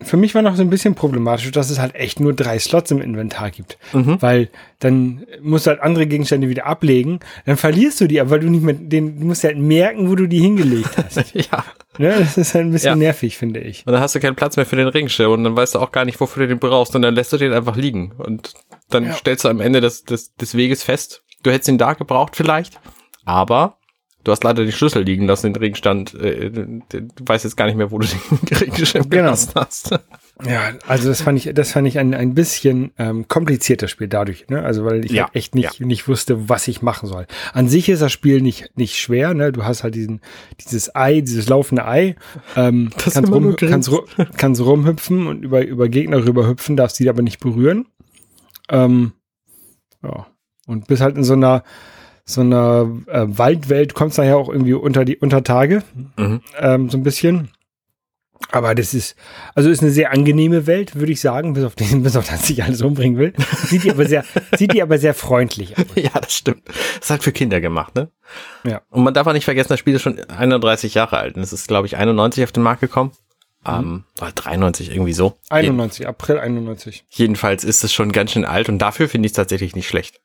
Für 0.00 0.16
mich 0.16 0.32
war 0.36 0.42
noch 0.42 0.54
so 0.54 0.62
ein 0.62 0.70
bisschen 0.70 0.94
problematisch, 0.94 1.50
dass 1.50 1.70
es 1.70 1.80
halt 1.80 1.96
echt 1.96 2.20
nur 2.20 2.32
drei 2.32 2.60
Slots 2.60 2.92
im 2.92 3.00
Inventar 3.00 3.50
gibt. 3.50 3.78
Mhm. 3.92 4.22
Weil 4.22 4.48
dann 4.78 5.26
musst 5.42 5.66
du 5.66 5.70
halt 5.70 5.80
andere 5.80 6.06
Gegenstände 6.06 6.48
wieder 6.48 6.66
ablegen, 6.66 7.18
dann 7.46 7.56
verlierst 7.56 8.00
du 8.00 8.06
die, 8.06 8.20
aber 8.20 8.30
weil 8.30 8.40
du 8.40 8.48
nicht 8.48 8.62
mehr 8.62 8.74
den, 8.74 9.18
du 9.18 9.26
musst 9.26 9.42
halt 9.42 9.58
merken, 9.58 10.08
wo 10.08 10.14
du 10.14 10.28
die 10.28 10.38
hingelegt 10.38 10.90
hast. 10.96 11.34
ja. 11.34 11.64
ne? 11.98 12.14
Das 12.16 12.38
ist 12.38 12.54
halt 12.54 12.66
ein 12.66 12.70
bisschen 12.70 12.90
Ja. 12.90 12.94
nervig, 12.96 13.36
finde 13.36 13.58
ich. 13.58 13.84
Und 13.88 13.92
dann 13.92 14.00
hast 14.00 14.14
du 14.14 14.20
keinen 14.20 14.36
Platz 14.36 14.56
mehr 14.56 14.66
für 14.66 14.76
den 14.76 14.86
Regenschirm 14.86 15.32
und 15.32 15.42
dann 15.42 15.56
weißt 15.56 15.74
du 15.74 15.80
auch 15.80 15.90
gar 15.90 16.04
nicht, 16.04 16.20
wofür 16.20 16.44
du 16.44 16.48
den 16.50 16.60
brauchst 16.60 16.94
und 16.94 17.02
dann 17.02 17.16
lässt 17.16 17.32
du 17.32 17.36
den 17.36 17.52
einfach 17.52 17.74
liegen. 17.74 18.12
Und 18.18 18.54
dann 18.90 19.04
Ja. 19.06 19.12
stellst 19.14 19.44
du 19.44 19.48
am 19.48 19.60
Ende 19.60 19.80
des, 19.80 20.04
des, 20.04 20.32
des 20.36 20.54
Weges 20.56 20.84
fest, 20.84 21.24
du 21.42 21.50
hättest 21.50 21.68
ihn 21.70 21.78
da 21.78 21.94
gebraucht 21.94 22.36
vielleicht, 22.36 22.78
aber 23.24 23.77
du 24.28 24.32
hast 24.32 24.44
leider 24.44 24.62
den 24.62 24.72
Schlüssel 24.72 25.02
liegen 25.04 25.26
lassen, 25.26 25.46
den 25.54 25.56
Regenstand. 25.56 26.12
Äh, 26.12 26.50
du 26.50 26.78
weißt 27.24 27.44
jetzt 27.44 27.56
gar 27.56 27.64
nicht 27.64 27.76
mehr, 27.76 27.90
wo 27.90 27.98
du 27.98 28.06
den 28.06 28.56
Regenschirm 28.58 29.08
Genau. 29.08 29.22
gelassen 29.24 29.52
hast. 29.54 29.90
Ja, 30.46 30.72
also 30.86 31.08
das 31.08 31.22
fand 31.22 31.38
ich, 31.38 31.52
das 31.54 31.72
fand 31.72 31.88
ich 31.88 31.98
ein, 31.98 32.12
ein 32.14 32.34
bisschen 32.34 32.92
ähm, 32.98 33.26
kompliziertes 33.26 33.90
Spiel 33.90 34.06
dadurch, 34.06 34.46
ne? 34.48 34.62
Also 34.62 34.84
weil 34.84 35.04
ich 35.04 35.12
Ja, 35.12 35.24
halt 35.24 35.34
echt 35.36 35.54
nicht, 35.54 35.80
nicht 35.80 36.06
wusste, 36.08 36.48
was 36.50 36.68
ich 36.68 36.82
machen 36.82 37.08
soll. 37.08 37.26
An 37.54 37.68
sich 37.68 37.88
ist 37.88 38.02
das 38.02 38.12
Spiel 38.12 38.42
nicht, 38.42 38.70
nicht 38.76 38.96
schwer, 38.98 39.32
ne? 39.32 39.50
Du 39.50 39.64
hast 39.64 39.82
halt 39.82 39.94
diesen, 39.94 40.20
dieses 40.60 40.94
Ei, 40.94 41.22
dieses 41.22 41.48
laufende 41.48 41.86
Ei, 41.88 42.14
ähm, 42.54 42.90
Das 43.04 43.14
kannst, 43.14 43.32
rum, 43.32 43.56
kannst, 43.56 43.90
kannst 44.36 44.60
rumhüpfen 44.60 45.26
und 45.26 45.42
über, 45.42 45.66
über 45.66 45.88
Gegner 45.88 46.22
rüberhüpfen, 46.24 46.76
darfst 46.76 46.98
die 47.00 47.08
aber 47.08 47.22
nicht 47.22 47.40
berühren. 47.40 47.86
Ähm, 48.68 49.12
ja. 50.04 50.26
Und 50.66 50.86
bist 50.86 51.00
halt 51.00 51.16
in 51.16 51.24
so 51.24 51.32
einer, 51.32 51.64
so 52.28 52.42
einer 52.42 52.90
äh, 53.06 53.24
Waldwelt, 53.26 53.94
kommst 53.94 54.18
nachher 54.18 54.36
auch 54.36 54.50
irgendwie 54.50 54.74
unter 54.74 55.04
die 55.04 55.16
Untertage 55.16 55.82
Mhm. 56.16 56.42
ähm, 56.60 56.90
so 56.90 56.98
ein 56.98 57.02
bisschen. 57.02 57.48
Aber 58.50 58.74
das 58.74 58.94
ist, 58.94 59.16
also 59.54 59.68
ist 59.68 59.82
eine 59.82 59.90
sehr 59.90 60.12
angenehme 60.12 60.66
Welt, 60.66 60.94
würde 60.94 61.10
ich 61.12 61.20
sagen, 61.20 61.54
bis 61.54 61.64
auf 61.64 61.74
den, 61.74 62.02
bis 62.04 62.16
auf 62.16 62.28
das 62.28 62.48
ich 62.50 62.62
alles 62.62 62.82
umbringen 62.82 63.18
will. 63.18 63.32
Sieht 63.64 63.84
die 63.84 63.90
aber 63.90 64.06
sehr, 64.06 64.24
sieht 64.56 64.74
die 64.74 64.82
aber 64.82 64.98
sehr 64.98 65.14
freundlich 65.14 65.76
aus. 65.76 65.84
Ja, 65.96 66.10
das 66.20 66.34
stimmt. 66.34 66.62
Das 66.68 66.76
ist 67.04 67.10
halt 67.10 67.22
für 67.22 67.32
Kinder 67.32 67.60
gemacht, 67.60 67.94
ne? 67.94 68.10
Ja. 68.64 68.82
Und 68.90 69.04
man 69.04 69.14
darf 69.14 69.26
auch 69.26 69.32
nicht 69.32 69.44
vergessen, 69.44 69.70
das 69.70 69.80
Spiel 69.80 69.94
ist 69.94 70.02
schon 70.02 70.20
31 70.20 70.94
Jahre 70.94 71.16
alt. 71.18 71.36
Und 71.36 71.42
es 71.42 71.52
ist, 71.52 71.66
glaube 71.66 71.86
ich, 71.86 71.96
91 71.96 72.44
auf 72.44 72.52
den 72.52 72.62
Markt 72.62 72.80
gekommen. 72.82 73.12
Ähm, 73.66 74.04
oder 74.20 74.32
93, 74.32 74.90
irgendwie 74.90 75.14
so. 75.14 75.34
91, 75.50 76.06
April 76.06 76.38
91. 76.38 77.04
Jedenfalls 77.08 77.64
ist 77.64 77.82
es 77.84 77.92
schon 77.92 78.12
ganz 78.12 78.32
schön 78.32 78.44
alt 78.44 78.68
und 78.68 78.78
dafür 78.78 79.08
finde 79.08 79.26
ich 79.26 79.30
es 79.32 79.36
tatsächlich 79.36 79.74
nicht 79.74 79.88
schlecht. 79.88 80.20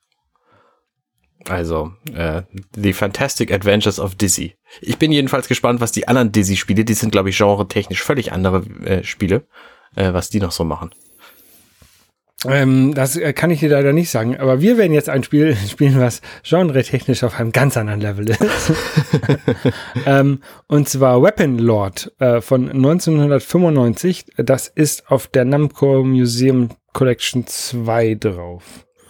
Also, 1.50 1.91
äh, 2.15 2.43
The 2.75 2.93
Fantastic 2.93 3.51
Adventures 3.51 4.00
of 4.00 4.15
Dizzy. 4.15 4.55
Ich 4.81 4.97
bin 4.97 5.12
jedenfalls 5.12 5.47
gespannt, 5.47 5.81
was 5.81 5.91
die 5.91 6.07
anderen 6.07 6.31
Dizzy-Spiele, 6.31 6.85
die 6.85 6.93
sind, 6.93 7.12
glaube 7.12 7.29
ich, 7.29 7.38
genre-technisch 7.38 8.01
völlig 8.01 8.31
andere 8.31 8.63
äh, 8.85 9.03
Spiele, 9.03 9.43
äh, 9.95 10.13
was 10.13 10.29
die 10.29 10.39
noch 10.39 10.51
so 10.51 10.63
machen. 10.63 10.91
Ähm, 12.45 12.93
das 12.93 13.15
äh, 13.15 13.33
kann 13.33 13.51
ich 13.51 13.62
dir 13.62 13.69
leider 13.69 13.93
nicht 13.93 14.09
sagen, 14.09 14.38
aber 14.38 14.62
wir 14.62 14.77
werden 14.77 14.93
jetzt 14.93 15.09
ein 15.09 15.23
Spiel 15.23 15.55
spielen, 15.69 16.00
was 16.00 16.21
genre-technisch 16.43 17.23
auf 17.23 17.39
einem 17.39 17.51
ganz 17.51 17.77
anderen 17.77 18.01
Level 18.01 18.29
ist. 18.29 18.41
ähm, 20.05 20.41
und 20.67 20.89
zwar 20.89 21.21
Weapon 21.21 21.57
Lord 21.57 22.12
äh, 22.19 22.41
von 22.41 22.69
1995. 22.69 24.25
Das 24.38 24.67
ist 24.67 25.09
auf 25.09 25.27
der 25.27 25.45
Namco 25.45 26.03
Museum 26.03 26.69
Collection 26.93 27.47
2 27.47 28.15
drauf. 28.15 28.63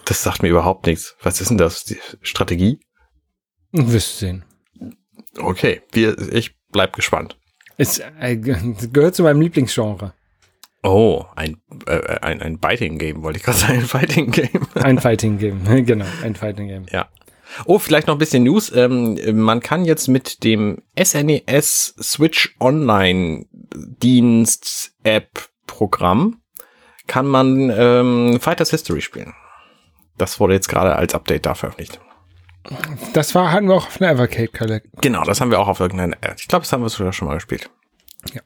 Das 0.06 0.22
sagt 0.22 0.42
mir 0.42 0.48
überhaupt 0.48 0.86
nichts. 0.86 1.16
Was 1.22 1.40
ist 1.40 1.48
denn 1.50 1.58
das? 1.58 1.84
Die 1.84 1.98
Strategie? 2.22 2.78
Wirst 3.72 4.20
du 4.22 4.26
sehen. 4.26 4.44
Okay, 5.38 5.82
wir, 5.92 6.16
ich 6.32 6.54
bleib 6.70 6.94
gespannt. 6.94 7.38
Ist, 7.76 8.02
äh, 8.20 8.36
ge- 8.36 8.74
gehört 8.92 9.14
zu 9.14 9.22
meinem 9.22 9.40
Lieblingsgenre. 9.40 10.14
Oh, 10.82 11.24
ein, 11.34 11.56
äh, 11.86 12.18
ein, 12.20 12.42
ein 12.42 12.58
Biting-Game, 12.58 13.22
wollte 13.22 13.38
ich 13.38 13.44
gerade 13.44 13.58
sagen, 13.58 13.78
ein 13.80 13.86
Fighting-Game. 13.86 14.66
Ein 14.74 14.98
Fighting 14.98 15.38
Game, 15.38 15.64
genau, 15.86 16.04
ein 16.22 16.34
Fighting 16.34 16.68
Game. 16.68 16.86
Ja. 16.92 17.08
Oh, 17.66 17.78
vielleicht 17.78 18.06
noch 18.06 18.14
ein 18.16 18.18
bisschen 18.18 18.42
News. 18.44 18.70
Ähm, 18.74 19.18
man 19.40 19.60
kann 19.60 19.84
jetzt 19.84 20.08
mit 20.08 20.44
dem 20.44 20.82
SNES 21.00 21.94
Switch 22.02 22.54
Online 22.60 23.46
Dienst 23.52 24.92
App 25.02 25.48
Programm 25.66 26.40
kann 27.06 27.26
man 27.26 27.70
ähm, 27.70 28.38
Fighters 28.40 28.70
History 28.70 29.00
spielen. 29.02 29.34
Das 30.16 30.40
wurde 30.40 30.54
jetzt 30.54 30.68
gerade 30.68 30.96
als 30.96 31.14
Update 31.14 31.46
da 31.46 31.54
veröffentlicht. 31.54 32.00
Das 33.12 33.34
war, 33.34 33.52
hatten 33.52 33.68
wir 33.68 33.74
auch 33.74 33.86
auf 33.86 34.00
einer 34.00 34.10
Evercade 34.10 34.48
Collect. 34.48 34.86
Genau, 35.02 35.24
das 35.24 35.40
haben 35.40 35.50
wir 35.50 35.60
auch 35.60 35.68
auf 35.68 35.80
irgendeiner. 35.80 36.16
Ich 36.36 36.48
glaube, 36.48 36.62
das 36.62 36.72
haben 36.72 36.82
wir 36.82 36.88
sogar 36.88 37.12
schon 37.12 37.28
mal 37.28 37.34
gespielt. 37.34 37.70
Ja. 38.32 38.40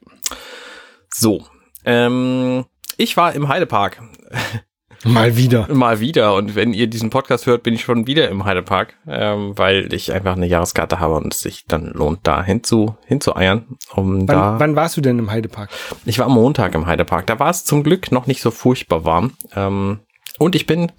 So. 1.09 1.45
Ähm, 1.85 2.65
ich 2.97 3.15
war 3.15 3.33
im 3.33 3.47
Heidepark. 3.47 4.01
Mal 5.05 5.37
wieder. 5.37 5.73
Mal 5.73 6.01
wieder. 6.01 6.35
Und 6.35 6.55
wenn 6.55 6.73
ihr 6.73 6.87
diesen 6.87 7.09
Podcast 7.09 7.45
hört, 7.45 7.63
bin 7.63 7.73
ich 7.73 7.81
schon 7.81 8.05
wieder 8.05 8.27
im 8.29 8.43
Heidepark, 8.43 8.95
ähm, 9.07 9.57
weil 9.57 9.93
ich 9.93 10.11
einfach 10.11 10.35
eine 10.35 10.45
Jahreskarte 10.45 10.99
habe 10.99 11.15
und 11.15 11.33
es 11.33 11.39
sich 11.39 11.65
dann 11.67 11.85
lohnt, 11.93 12.27
da 12.27 12.43
hinzu, 12.43 12.97
hinzueiern. 13.05 13.77
Um 13.93 14.27
da 14.27 14.33
Wann, 14.33 14.59
wann 14.59 14.75
warst 14.75 14.97
du 14.97 15.01
denn 15.01 15.17
im 15.17 15.31
Heidepark? 15.31 15.69
ich 16.05 16.19
war 16.19 16.25
am 16.25 16.33
Montag 16.33 16.75
im 16.75 16.85
Heidepark. 16.85 17.27
Da 17.27 17.39
war 17.39 17.49
es 17.49 17.63
zum 17.63 17.83
Glück 17.83 18.11
noch 18.11 18.27
nicht 18.27 18.41
so 18.41 18.51
furchtbar 18.51 19.05
warm. 19.05 19.37
Ähm, 19.55 20.01
und 20.37 20.55
ich 20.55 20.65
bin, 20.65 20.91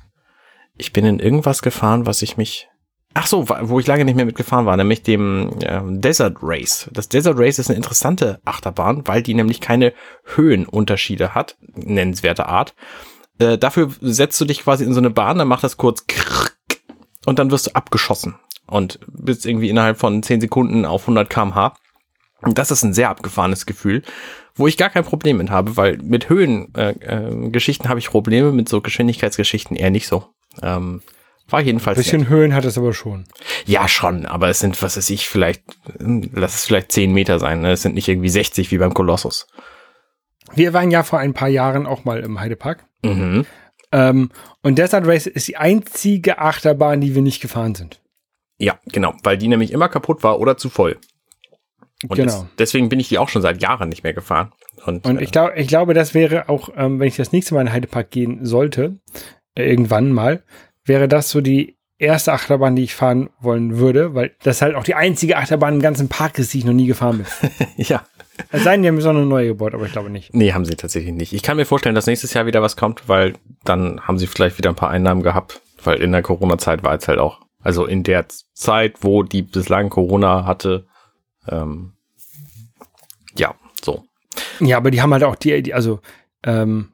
ich 0.80 0.92
bin 0.92 1.04
in 1.04 1.20
irgendwas 1.20 1.62
gefahren, 1.62 2.06
was 2.06 2.22
ich 2.22 2.37
mich 2.37 2.68
Ach 3.12 3.26
so, 3.26 3.49
wo 3.49 3.80
ich 3.80 3.88
lange 3.88 4.04
nicht 4.04 4.14
mehr 4.14 4.25
mitgefahren 4.25 4.66
war, 4.66 4.76
nämlich 4.76 5.02
dem 5.02 5.58
äh, 5.62 5.80
Desert 5.84 6.37
Race. 6.42 6.88
Das 6.92 7.08
Desert 7.08 7.37
Race 7.38 7.58
ist 7.58 7.68
eine 7.68 7.76
interessante 7.76 8.40
Achterbahn, 8.44 9.02
weil 9.08 9.20
die 9.20 9.34
nämlich 9.34 9.60
keine 9.60 9.92
Höhenunterschiede 10.37 11.34
hat, 11.34 11.56
nennenswerte 11.75 12.46
Art. 12.46 12.75
Äh, 13.40 13.58
dafür 13.58 13.90
setzt 14.00 14.40
du 14.40 14.44
dich 14.44 14.62
quasi 14.62 14.84
in 14.84 14.94
so 14.94 15.00
eine 15.00 15.10
Bahn, 15.10 15.38
dann 15.38 15.49
macht 15.49 15.64
das 15.64 15.76
kurz 15.76 16.04
und 17.26 17.40
dann 17.40 17.50
wirst 17.50 17.66
du 17.66 17.75
abgeschossen 17.75 18.37
und 18.68 19.00
bist 19.08 19.44
irgendwie 19.44 19.70
innerhalb 19.70 19.99
von 19.99 20.22
10 20.22 20.40
Sekunden 20.40 20.84
auf 20.84 21.02
100 21.02 21.28
kmh. 21.28 21.75
Und 22.42 22.58
das 22.58 22.70
ist 22.70 22.84
ein 22.84 22.94
sehr 22.94 23.10
abgefahrenes 23.10 23.66
Gefühl, 23.66 24.02
wo 24.54 24.68
ich 24.68 24.76
gar 24.76 24.88
kein 24.88 25.04
Problem 25.04 25.38
mit 25.38 25.50
habe, 25.50 25.76
weil 25.76 25.99
mit 25.99 26.28
Höhengeschichten 26.28 27.84
äh, 27.84 27.88
äh, 27.88 27.90
habe 27.90 27.99
ich 27.99 28.10
Probleme, 28.10 28.52
mit 28.52 28.68
so 28.68 28.80
Geschwindigkeitsgeschichten 28.80 29.76
eher 29.76 29.90
nicht 29.90 30.06
so. 30.06 30.28
Ähm, 30.62 31.02
war 31.49 31.61
jedenfalls. 31.61 31.99
Ein 31.99 32.02
bisschen 32.02 32.21
nett. 32.21 32.30
Höhen 32.30 32.54
hat 32.54 32.64
es 32.64 32.78
aber 32.78 32.92
schon. 32.92 33.25
Ja, 33.66 33.88
schon, 33.88 34.26
aber 34.26 34.49
es 34.49 34.61
sind, 34.61 34.80
was 34.83 34.97
weiß 34.97 35.11
ich, 35.11 35.28
vielleicht, 35.28 35.62
lass 35.99 36.54
es 36.54 36.64
vielleicht 36.64 36.92
10 36.92 37.12
Meter 37.12 37.38
sein. 37.38 37.61
Ne? 37.61 37.73
Es 37.73 37.83
sind 37.83 37.95
nicht 37.95 38.09
irgendwie 38.09 38.28
60 38.28 38.71
wie 38.71 38.78
beim 38.78 38.95
Kolossus. 38.95 39.47
Wir 40.54 40.73
waren 40.73 40.90
ja 40.90 41.02
vor 41.02 41.19
ein 41.19 41.35
paar 41.35 41.49
Jahren 41.49 41.87
auch 41.87 42.04
mal 42.04 42.21
im 42.21 42.40
Heidepark. 42.40 42.85
Mhm. 43.02 43.47
Ähm, 43.92 44.30
und 44.62 44.78
Desert 44.78 45.07
Race 45.07 45.26
ist 45.26 45.49
die 45.49 45.57
einzige 45.57 46.38
Achterbahn, 46.38 47.00
die 47.00 47.14
wir 47.14 47.23
nicht 47.23 47.40
gefahren 47.40 47.75
sind. 47.75 48.00
Ja, 48.59 48.78
genau, 48.87 49.14
weil 49.23 49.38
die 49.38 49.49
nämlich 49.49 49.73
immer 49.73 49.88
kaputt 49.88 50.23
war 50.23 50.38
oder 50.38 50.57
zu 50.57 50.69
voll. 50.69 50.99
Und 52.09 52.16
genau. 52.16 52.33
Das, 52.33 52.47
deswegen 52.59 52.88
bin 52.88 53.00
ich 53.00 53.09
die 53.09 53.19
auch 53.19 53.28
schon 53.28 53.42
seit 53.42 53.61
Jahren 53.61 53.88
nicht 53.88 54.04
mehr 54.04 54.14
gefahren. 54.14 54.52
Und, 54.85 55.04
und 55.04 55.21
ich, 55.21 55.28
äh, 55.28 55.33
glaub, 55.33 55.57
ich 55.57 55.69
glaube, 55.69 55.95
das 55.95 56.14
wäre 56.14 56.49
auch, 56.49 56.71
ähm, 56.76 57.00
wenn 57.00 57.09
ich 57.09 57.16
das 57.16 57.33
nächste 57.33 57.54
Mal 57.54 57.62
in 57.62 57.66
den 57.66 57.73
Heidepark 57.75 58.11
gehen 58.11 58.45
sollte, 58.45 58.99
irgendwann 59.54 60.12
mal, 60.12 60.42
wäre 60.85 61.09
das 61.09 61.30
so 61.30 61.40
die 61.40 61.76
erste 61.99 62.33
Achterbahn, 62.33 62.76
die 62.76 62.85
ich 62.85 62.95
fahren 62.95 63.30
wollen 63.40 63.78
würde, 63.78 64.14
weil 64.14 64.35
das 64.42 64.62
halt 64.62 64.75
auch 64.75 64.85
die 64.85 64.95
einzige 64.95 65.37
Achterbahn 65.37 65.75
im 65.75 65.83
ganzen 65.83 66.09
Park 66.09 66.38
ist, 66.38 66.52
die 66.54 66.59
ich 66.59 66.64
noch 66.64 66.73
nie 66.73 66.87
gefahren 66.87 67.19
bin. 67.19 67.50
ja. 67.76 68.04
Es 68.50 68.64
sei 68.64 68.73
denn, 68.73 68.83
die 68.83 68.88
haben 68.88 69.00
so 69.02 69.11
eine 69.11 69.26
neue 69.26 69.49
gebaut, 69.49 69.75
aber 69.75 69.85
ich 69.85 69.92
glaube 69.92 70.09
nicht. 70.09 70.33
Nee, 70.33 70.54
haben 70.54 70.64
sie 70.64 70.75
tatsächlich 70.75 71.12
nicht. 71.12 71.35
Ich 71.35 71.42
kann 71.42 71.59
mir 71.59 71.66
vorstellen, 71.66 71.95
dass 71.95 72.07
nächstes 72.07 72.33
Jahr 72.33 72.47
wieder 72.47 72.62
was 72.62 72.76
kommt, 72.76 73.07
weil 73.07 73.35
dann 73.64 74.00
haben 74.00 74.19
sie 74.19 74.26
vielleicht 74.26 74.57
wieder 74.57 74.71
ein 74.71 74.76
paar 74.76 74.88
Einnahmen 74.88 75.23
gehabt, 75.23 75.61
weil 75.85 76.00
in 76.00 76.12
der 76.12 76.23
Corona-Zeit 76.23 76.83
war 76.83 76.95
es 76.95 77.07
halt 77.07 77.19
auch, 77.19 77.40
also 77.61 77.85
in 77.85 78.02
der 78.02 78.26
Zeit, 78.54 78.97
wo 79.02 79.23
die 79.23 79.42
bislang 79.42 79.90
Corona 79.90 80.47
hatte, 80.47 80.87
ähm, 81.49 81.92
ja, 83.37 83.54
so. 83.83 84.04
Ja, 84.61 84.78
aber 84.78 84.90
die 84.90 85.02
haben 85.02 85.12
halt 85.12 85.25
auch 85.25 85.37
die, 85.37 85.62
die 85.62 85.75
also 85.75 86.00
ähm, 86.45 86.88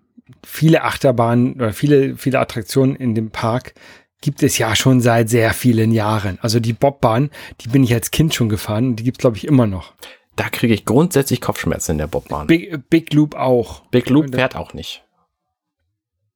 viele 0.45 0.83
Achterbahnen 0.83 1.55
oder 1.55 1.73
viele, 1.73 2.17
viele 2.17 2.39
Attraktionen 2.39 2.97
in 2.97 3.15
dem 3.15 3.31
Park 3.31 3.75
gibt 4.21 4.43
es 4.43 4.59
ja 4.59 4.75
schon 4.75 5.01
seit 5.01 5.29
sehr 5.29 5.53
vielen 5.53 5.93
Jahren. 5.93 6.39
Also 6.41 6.59
die 6.59 6.73
Bobbahn, 6.73 7.31
die 7.61 7.69
bin 7.69 7.85
ich 7.85 7.93
als 7.93 8.11
Kind 8.11 8.35
schon 8.35 8.49
gefahren 8.49 8.89
und 8.89 8.97
die 8.97 9.05
gibt's 9.05 9.21
glaube 9.21 9.37
ich 9.37 9.47
immer 9.47 9.67
noch. 9.67 9.93
Da 10.35 10.49
kriege 10.51 10.75
ich 10.75 10.85
grundsätzlich 10.85 11.41
Kopfschmerzen 11.41 11.93
in 11.93 11.99
der 11.99 12.09
Bobbahn. 12.09 12.47
Big, 12.47 12.91
Big 12.91 13.13
Loop 13.13 13.35
auch. 13.35 13.87
Big 13.87 14.11
Loop 14.11 14.35
fährt 14.35 14.57
auch 14.57 14.75
nicht. 14.75 15.05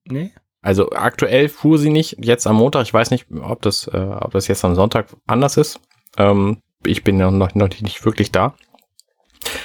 Nee? 0.05 0.33
Also 0.63 0.91
aktuell 0.91 1.49
fuhr 1.49 1.79
sie 1.79 1.91
nicht, 1.91 2.17
jetzt 2.21 2.47
am 2.47 2.57
Montag, 2.57 2.83
ich 2.83 2.93
weiß 2.93 3.11
nicht, 3.11 3.27
ob 3.41 3.63
das, 3.63 3.87
äh, 3.89 3.97
ob 3.97 4.33
das 4.33 4.47
jetzt 4.49 4.65
am 4.65 4.75
Sonntag 4.75 5.07
anders 5.27 5.57
ist. 5.57 5.81
Ähm, 6.19 6.59
ich 6.85 7.03
bin 7.03 7.19
ja 7.19 7.31
noch, 7.31 7.55
noch 7.55 7.69
nicht 7.69 8.05
wirklich 8.05 8.31
da. 8.31 8.55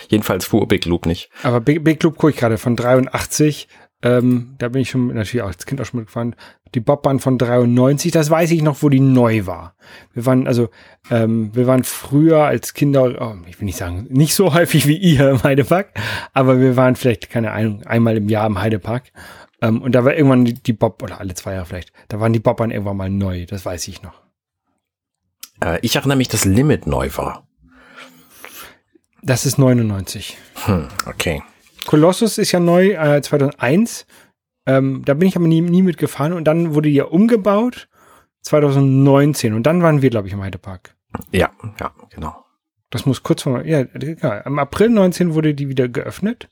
Jedenfalls 0.08 0.46
fuhr 0.46 0.68
Big 0.68 0.86
Loop 0.86 1.06
nicht. 1.06 1.30
Aber 1.44 1.60
Big, 1.60 1.84
Big 1.84 2.02
Loop 2.04 2.18
gucke 2.18 2.32
ich 2.32 2.38
gerade 2.38 2.58
von 2.58 2.76
83 2.76 3.68
ähm, 4.06 4.54
da 4.60 4.70
bin 4.70 4.84
ich 4.84 4.92
schon 4.92 5.08
natürlich 5.08 5.42
auch 5.42 5.48
als 5.48 5.66
Kind 5.66 5.82
auch 5.82 5.86
schon 5.86 6.02
mitgefahren. 6.02 6.36
Die 6.76 6.80
Bobbahn 6.80 7.20
von 7.20 7.40
93, 7.40 8.12
das 8.12 8.30
weiß 8.30 8.52
ich 8.52 8.62
noch, 8.62 8.84
wo 8.84 8.90
die 8.90 9.00
neu 9.00 9.48
war. 9.48 9.74
Wir 10.14 10.28
waren 10.28 10.46
also, 10.46 10.70
ähm, 11.10 11.50
wir 11.56 11.66
waren 11.66 11.84
früher 11.84 12.44
als 12.44 12.76
Kinder, 12.76 13.20
oh, 13.20 13.36
ich 13.48 13.60
will 13.60 13.66
nicht 13.66 13.80
sagen, 13.80 14.06
nicht 14.12 14.36
so 14.36 14.54
häufig 14.54 14.88
wie 14.88 14.96
ihr 14.96 15.32
im 15.32 15.42
Heidepark, 15.42 15.90
aber 16.34 16.60
wir 16.60 16.78
waren 16.78 16.96
vielleicht, 16.96 17.32
keine 17.32 17.52
Ahnung, 17.52 17.82
einmal 17.88 18.16
im 18.16 18.30
Jahr 18.30 18.46
im 18.46 18.62
Heidepark. 18.62 19.12
Ähm, 19.60 19.82
und 19.82 19.94
da 19.96 20.06
war 20.06 20.14
irgendwann 20.14 20.46
die, 20.46 20.54
die 20.54 20.74
Bob, 20.74 21.02
oder 21.02 21.20
alle 21.20 21.34
zwei 21.34 21.54
Jahre 21.54 21.66
vielleicht, 21.66 21.92
da 22.08 22.20
waren 22.20 22.32
die 22.32 22.40
Bobbahn 22.40 22.70
irgendwann 22.70 22.98
mal 22.98 23.10
neu, 23.10 23.48
das 23.48 23.66
weiß 23.66 23.88
ich 23.88 24.04
noch. 24.04 24.22
Äh, 25.64 25.80
ich 25.82 25.96
erinnere 25.96 26.18
mich, 26.18 26.28
dass 26.28 26.46
Limit 26.46 26.86
neu 26.86 27.10
war. 27.16 27.48
Das 29.24 29.48
ist 29.48 29.58
99. 29.58 30.38
Hm, 30.66 30.90
okay. 31.08 31.42
Colossus 31.86 32.38
ist 32.38 32.52
ja 32.52 32.60
neu, 32.60 32.92
äh, 32.92 33.22
2001. 33.22 34.06
Ähm, 34.68 35.04
da 35.06 35.14
bin 35.14 35.28
ich 35.28 35.36
aber 35.36 35.48
nie, 35.48 35.62
nie 35.62 35.84
mitgefahren 35.84 36.34
und 36.34 36.46
dann 36.46 36.74
wurde 36.74 36.90
die 36.90 36.96
ja 36.96 37.06
umgebaut 37.06 37.88
2019 38.42 39.54
und 39.54 39.64
dann 39.64 39.82
waren 39.84 40.02
wir, 40.02 40.10
glaube 40.10 40.28
ich, 40.28 40.34
im 40.34 40.42
Heidepark. 40.42 40.96
Ja, 41.32 41.52
ja, 41.80 41.92
genau. 42.10 42.46
Das 42.90 43.06
muss 43.06 43.24
kurz 43.24 43.44
vor, 43.44 43.64
ja, 43.64 43.82
egal. 43.82 44.44
Im 44.46 44.60
April 44.60 44.90
19 44.90 45.34
wurde 45.34 45.54
die 45.54 45.70
wieder 45.70 45.88
geöffnet 45.88 46.50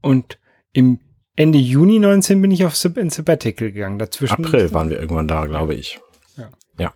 und 0.00 0.38
im 0.72 1.00
Ende 1.36 1.58
Juni 1.58 1.98
19 1.98 2.42
bin 2.42 2.50
ich 2.50 2.64
auf 2.64 2.74
in 2.96 3.10
Sabbatical 3.10 3.70
gegangen. 3.70 3.98
Dazwischen. 3.98 4.44
April 4.44 4.72
waren 4.72 4.90
wir 4.90 4.98
irgendwann 4.98 5.28
da, 5.28 5.46
glaube 5.46 5.74
ich. 5.74 6.00
Ja. 6.36 6.48
Ja, 6.78 6.92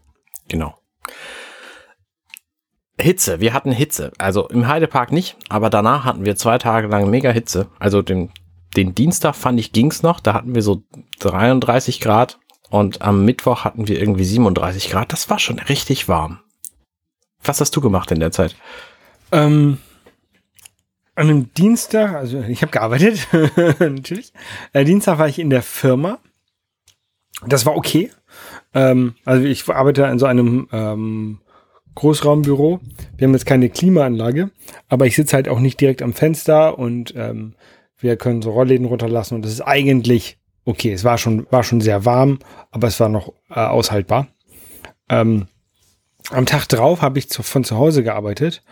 genau. 0.49 0.79
Hitze, 3.03 3.41
wir 3.41 3.53
hatten 3.53 3.73
Hitze. 3.73 4.13
Also 4.19 4.49
im 4.49 4.67
Heidepark 4.67 5.13
nicht, 5.13 5.37
aber 5.49 5.71
danach 5.71 6.05
hatten 6.05 6.25
wir 6.25 6.37
zwei 6.37 6.59
Tage 6.59 6.89
lang 6.89 7.11
mega 7.11 7.31
Hitze. 7.31 7.69
Also 7.79 8.03
den, 8.03 8.31
den 8.77 8.95
Dienstag 8.95 9.35
fand 9.35 9.61
ich 9.61 9.73
ging's 9.73 10.03
noch, 10.03 10.21
da 10.21 10.35
hatten 10.35 10.55
wir 10.55 10.63
so 10.63 10.83
33 11.21 12.01
Grad 12.01 12.39
und 12.71 13.03
am 13.03 13.25
Mittwoch 13.25 13.65
hatten 13.65 13.89
wir 13.89 14.01
irgendwie 14.01 14.25
37 14.25 14.91
Grad. 14.91 15.13
Das 15.13 15.29
war 15.29 15.39
schon 15.39 15.59
richtig 15.59 16.09
warm. 16.09 16.41
Was 17.45 17.61
hast 17.61 17.75
du 17.77 17.81
gemacht 17.81 18.11
in 18.11 18.21
der 18.21 18.33
Zeit? 18.33 18.57
Ähm, 19.33 19.79
an 21.15 21.29
einem 21.29 21.53
Dienstag, 21.55 22.15
also 22.15 22.41
ich 22.41 22.63
habe 22.63 22.73
gearbeitet, 22.73 23.29
natürlich. 23.79 24.33
Äh, 24.73 24.85
Dienstag 24.85 25.19
war 25.19 25.29
ich 25.29 25.39
in 25.39 25.51
der 25.51 25.63
Firma. 25.63 26.19
Das 27.47 27.67
war 27.67 27.77
okay. 27.77 28.11
Ähm, 28.73 29.17
also 29.25 29.45
ich 29.45 29.69
arbeite 29.69 30.05
in 30.05 30.19
so 30.19 30.27
einem 30.27 30.69
ähm, 30.73 31.41
Großraumbüro. 31.95 32.81
Wir 33.17 33.27
haben 33.27 33.35
jetzt 33.35 33.47
keine 33.47 33.69
Klimaanlage, 33.69 34.51
aber 34.89 35.07
ich 35.07 35.17
sitze 35.17 35.37
halt 35.37 35.49
auch 35.49 35.61
nicht 35.61 35.81
direkt 35.81 36.03
am 36.03 36.13
Fenster 36.13 36.79
und 36.79 37.15
ähm, 37.17 37.55
wir 37.99 38.17
können 38.17 38.43
so 38.43 38.51
Rollläden 38.51 38.87
runterlassen 38.87 39.37
und 39.37 39.45
das 39.45 39.53
ist 39.53 39.61
eigentlich 39.61 40.39
okay. 40.65 40.93
Es 40.93 41.05
war 41.05 41.19
schon, 41.19 41.47
war 41.51 41.63
schon 41.63 41.81
sehr 41.81 42.05
warm, 42.05 42.39
aber 42.71 42.89
es 42.89 42.99
war 42.99 43.09
noch 43.09 43.33
äh, 43.51 43.61
aushaltbar. 43.61 44.29
Ähm, 45.09 45.47
am 46.31 46.47
Tag 46.47 46.67
drauf 46.69 47.03
habe 47.03 47.19
ich 47.19 47.29
zu, 47.29 47.43
von 47.43 47.65
zu 47.65 47.77
Hause 47.77 48.03
gearbeitet 48.03 48.63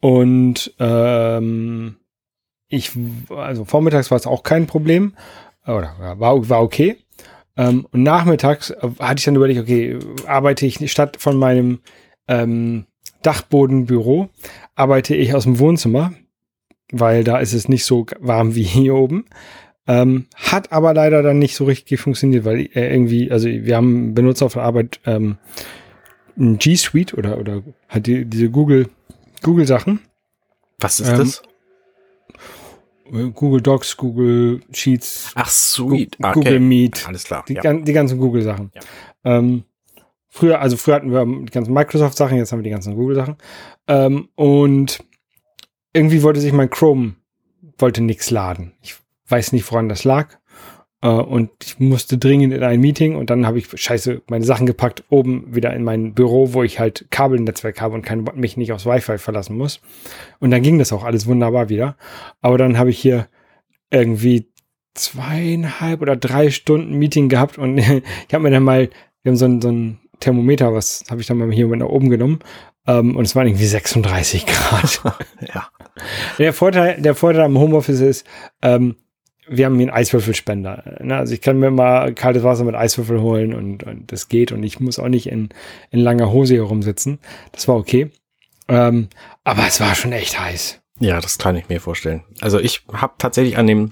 und 0.00 0.74
ähm, 0.78 1.96
ich, 2.68 2.92
also 3.30 3.64
vormittags 3.64 4.10
war 4.10 4.18
es 4.18 4.26
auch 4.26 4.42
kein 4.42 4.66
Problem 4.66 5.14
oder 5.66 5.94
war, 6.18 6.48
war 6.48 6.62
okay. 6.62 6.98
Ähm, 7.56 7.86
und 7.92 8.02
nachmittags 8.02 8.70
äh, 8.70 8.90
hatte 8.98 9.18
ich 9.18 9.24
dann 9.24 9.36
überlegt, 9.36 9.60
okay, 9.60 9.98
arbeite 10.26 10.66
ich 10.66 10.90
statt 10.90 11.16
von 11.18 11.36
meinem 11.36 11.80
ähm, 12.28 12.86
Dachbodenbüro 13.22 14.28
arbeite 14.74 15.14
ich 15.14 15.34
aus 15.34 15.44
dem 15.44 15.58
Wohnzimmer, 15.58 16.12
weil 16.92 17.24
da 17.24 17.38
ist 17.38 17.52
es 17.52 17.68
nicht 17.68 17.84
so 17.84 18.06
warm 18.20 18.54
wie 18.54 18.62
hier 18.62 18.94
oben. 18.94 19.24
Ähm, 19.86 20.26
hat 20.34 20.72
aber 20.72 20.94
leider 20.94 21.22
dann 21.22 21.38
nicht 21.38 21.56
so 21.56 21.64
richtig 21.64 22.00
funktioniert, 22.00 22.44
weil 22.44 22.70
äh, 22.74 22.90
irgendwie, 22.90 23.30
also 23.30 23.48
wir 23.48 23.76
haben 23.76 24.14
Benutzer 24.14 24.46
auf 24.46 24.54
der 24.54 24.62
Arbeit 24.62 25.00
ähm, 25.04 25.36
ein 26.38 26.58
G 26.58 26.74
Suite 26.74 27.14
oder 27.14 27.38
oder 27.38 27.62
halt 27.88 28.06
die, 28.06 28.24
diese 28.24 28.50
Google 28.50 28.88
Google 29.42 29.66
Sachen. 29.66 30.00
Was 30.80 31.00
ist 31.00 31.10
ähm, 31.10 31.18
das? 31.18 31.42
Google 33.34 33.60
Docs, 33.60 33.96
Google 33.96 34.60
Sheets. 34.72 35.32
Ach, 35.34 35.50
Suite. 35.50 36.16
Go 36.18 36.28
okay. 36.28 36.34
Google 36.40 36.60
Meet. 36.60 37.06
Alles 37.06 37.24
klar. 37.24 37.44
Die, 37.46 37.54
ja. 37.54 37.74
die 37.74 37.92
ganzen 37.92 38.18
Google 38.18 38.42
Sachen. 38.42 38.72
Ja. 38.74 39.38
Ähm, 39.38 39.64
Früher, 40.36 40.60
also 40.60 40.76
früher 40.76 40.96
hatten 40.96 41.12
wir 41.12 41.24
die 41.24 41.52
ganzen 41.52 41.72
Microsoft-Sachen, 41.72 42.36
jetzt 42.38 42.50
haben 42.50 42.58
wir 42.58 42.64
die 42.64 42.70
ganzen 42.70 42.96
Google-Sachen. 42.96 43.36
Ähm, 43.86 44.30
und 44.34 44.98
irgendwie 45.92 46.24
wollte 46.24 46.40
sich 46.40 46.52
mein 46.52 46.70
Chrome, 46.70 47.14
wollte 47.78 48.02
nichts 48.02 48.32
laden. 48.32 48.72
Ich 48.82 48.96
weiß 49.28 49.52
nicht, 49.52 49.70
woran 49.70 49.88
das 49.88 50.02
lag. 50.02 50.36
Äh, 51.02 51.06
und 51.06 51.50
ich 51.62 51.78
musste 51.78 52.18
dringend 52.18 52.52
in 52.52 52.64
ein 52.64 52.80
Meeting 52.80 53.14
und 53.14 53.30
dann 53.30 53.46
habe 53.46 53.58
ich, 53.58 53.68
scheiße, 53.80 54.22
meine 54.28 54.44
Sachen 54.44 54.66
gepackt, 54.66 55.04
oben 55.08 55.54
wieder 55.54 55.72
in 55.72 55.84
mein 55.84 56.14
Büro, 56.14 56.52
wo 56.52 56.64
ich 56.64 56.80
halt 56.80 57.06
Kabelnetzwerk 57.12 57.80
habe 57.80 57.94
und 57.94 58.02
kein, 58.02 58.28
mich 58.34 58.56
nicht 58.56 58.72
aufs 58.72 58.86
Wi-Fi 58.86 59.18
verlassen 59.18 59.56
muss. 59.56 59.80
Und 60.40 60.50
dann 60.50 60.62
ging 60.62 60.80
das 60.80 60.92
auch 60.92 61.04
alles 61.04 61.28
wunderbar 61.28 61.68
wieder. 61.68 61.96
Aber 62.40 62.58
dann 62.58 62.76
habe 62.76 62.90
ich 62.90 62.98
hier 62.98 63.28
irgendwie 63.88 64.50
zweieinhalb 64.94 66.02
oder 66.02 66.16
drei 66.16 66.50
Stunden 66.50 66.94
Meeting 66.94 67.28
gehabt 67.28 67.56
und 67.56 67.78
ich 67.78 68.02
habe 68.32 68.42
mir 68.42 68.50
dann 68.50 68.64
mal, 68.64 68.90
wir 69.22 69.30
haben 69.30 69.36
so 69.36 69.44
ein, 69.44 69.60
so 69.60 69.70
ein 69.70 70.00
Thermometer, 70.24 70.74
was 70.74 71.04
habe 71.10 71.20
ich 71.20 71.26
dann 71.26 71.38
mal 71.38 71.50
hier 71.52 71.66
nach 71.68 71.86
oben 71.86 72.10
genommen. 72.10 72.40
Ähm, 72.86 73.16
und 73.16 73.24
es 73.24 73.36
waren 73.36 73.46
irgendwie 73.46 73.66
36 73.66 74.46
Grad. 74.46 75.00
ja. 75.54 75.68
Der 76.38 76.52
Vorteil, 76.52 77.00
der 77.00 77.14
Vorteil 77.14 77.42
am 77.42 77.58
Homeoffice 77.58 78.00
ist, 78.00 78.26
ähm, 78.62 78.96
wir 79.46 79.66
haben 79.66 79.74
hier 79.76 79.88
einen 79.88 79.96
Eiswürfelspender. 79.96 80.98
Ne? 81.00 81.16
Also 81.16 81.34
ich 81.34 81.42
kann 81.42 81.58
mir 81.58 81.70
mal 81.70 82.14
kaltes 82.14 82.42
Wasser 82.42 82.64
mit 82.64 82.74
Eiswürfel 82.74 83.20
holen 83.20 83.54
und, 83.54 83.84
und 83.84 84.10
das 84.10 84.28
geht 84.28 84.52
und 84.52 84.62
ich 84.62 84.80
muss 84.80 84.98
auch 84.98 85.08
nicht 85.08 85.28
in, 85.28 85.50
in 85.90 86.00
langer 86.00 86.30
Hose 86.30 86.54
hier 86.54 86.62
rumsitzen. 86.62 87.18
Das 87.52 87.68
war 87.68 87.76
okay. 87.76 88.10
Ähm, 88.68 89.08
aber 89.44 89.66
es 89.66 89.80
war 89.80 89.94
schon 89.94 90.12
echt 90.12 90.40
heiß. 90.40 90.80
Ja, 91.00 91.20
das 91.20 91.36
kann 91.38 91.56
ich 91.56 91.68
mir 91.68 91.80
vorstellen. 91.80 92.24
Also 92.40 92.58
ich 92.58 92.84
habe 92.92 93.14
tatsächlich 93.18 93.58
an 93.58 93.66
dem 93.66 93.90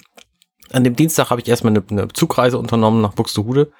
an 0.73 0.85
dem 0.85 0.97
Dienstag 0.97 1.29
habe 1.29 1.41
ich 1.41 1.49
erstmal 1.49 1.75
eine, 1.77 1.85
eine 1.91 2.09
Zugreise 2.09 2.59
unternommen 2.59 3.03
nach 3.03 3.13
Buxtehude. 3.13 3.73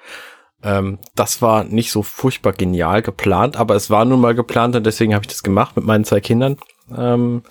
Ähm, 0.63 0.99
das 1.15 1.41
war 1.41 1.63
nicht 1.63 1.91
so 1.91 2.03
furchtbar 2.03 2.53
genial 2.53 3.01
geplant, 3.01 3.57
aber 3.57 3.75
es 3.75 3.89
war 3.89 4.05
nun 4.05 4.21
mal 4.21 4.33
geplant 4.33 4.75
und 4.75 4.85
deswegen 4.85 5.13
habe 5.13 5.23
ich 5.23 5.27
das 5.29 5.43
gemacht 5.43 5.75
mit 5.75 5.85
meinen 5.85 6.05
zwei 6.05 6.21
Kindern. 6.21 6.57
Ähm, 6.95 7.43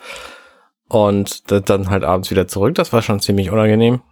und 0.89 1.51
dann 1.51 1.89
halt 1.89 2.05
abends 2.05 2.31
wieder 2.31 2.47
zurück. 2.47 2.75
Das 2.75 2.93
war 2.93 3.01
schon 3.01 3.19
ziemlich 3.19 3.51
unangenehm. 3.51 4.03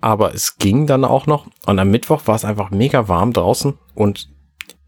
Aber 0.00 0.34
es 0.34 0.56
ging 0.56 0.88
dann 0.88 1.04
auch 1.04 1.26
noch. 1.26 1.46
Und 1.64 1.78
am 1.78 1.92
Mittwoch 1.92 2.22
war 2.26 2.34
es 2.34 2.44
einfach 2.44 2.70
mega 2.70 3.06
warm 3.06 3.32
draußen. 3.32 3.78
Und 3.94 4.28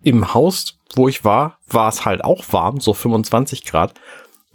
im 0.02 0.34
Haus, 0.34 0.80
wo 0.96 1.06
ich 1.06 1.24
war, 1.24 1.58
war 1.68 1.88
es 1.88 2.04
halt 2.04 2.24
auch 2.24 2.44
warm, 2.50 2.80
so 2.80 2.94
25 2.94 3.64
Grad. 3.64 3.94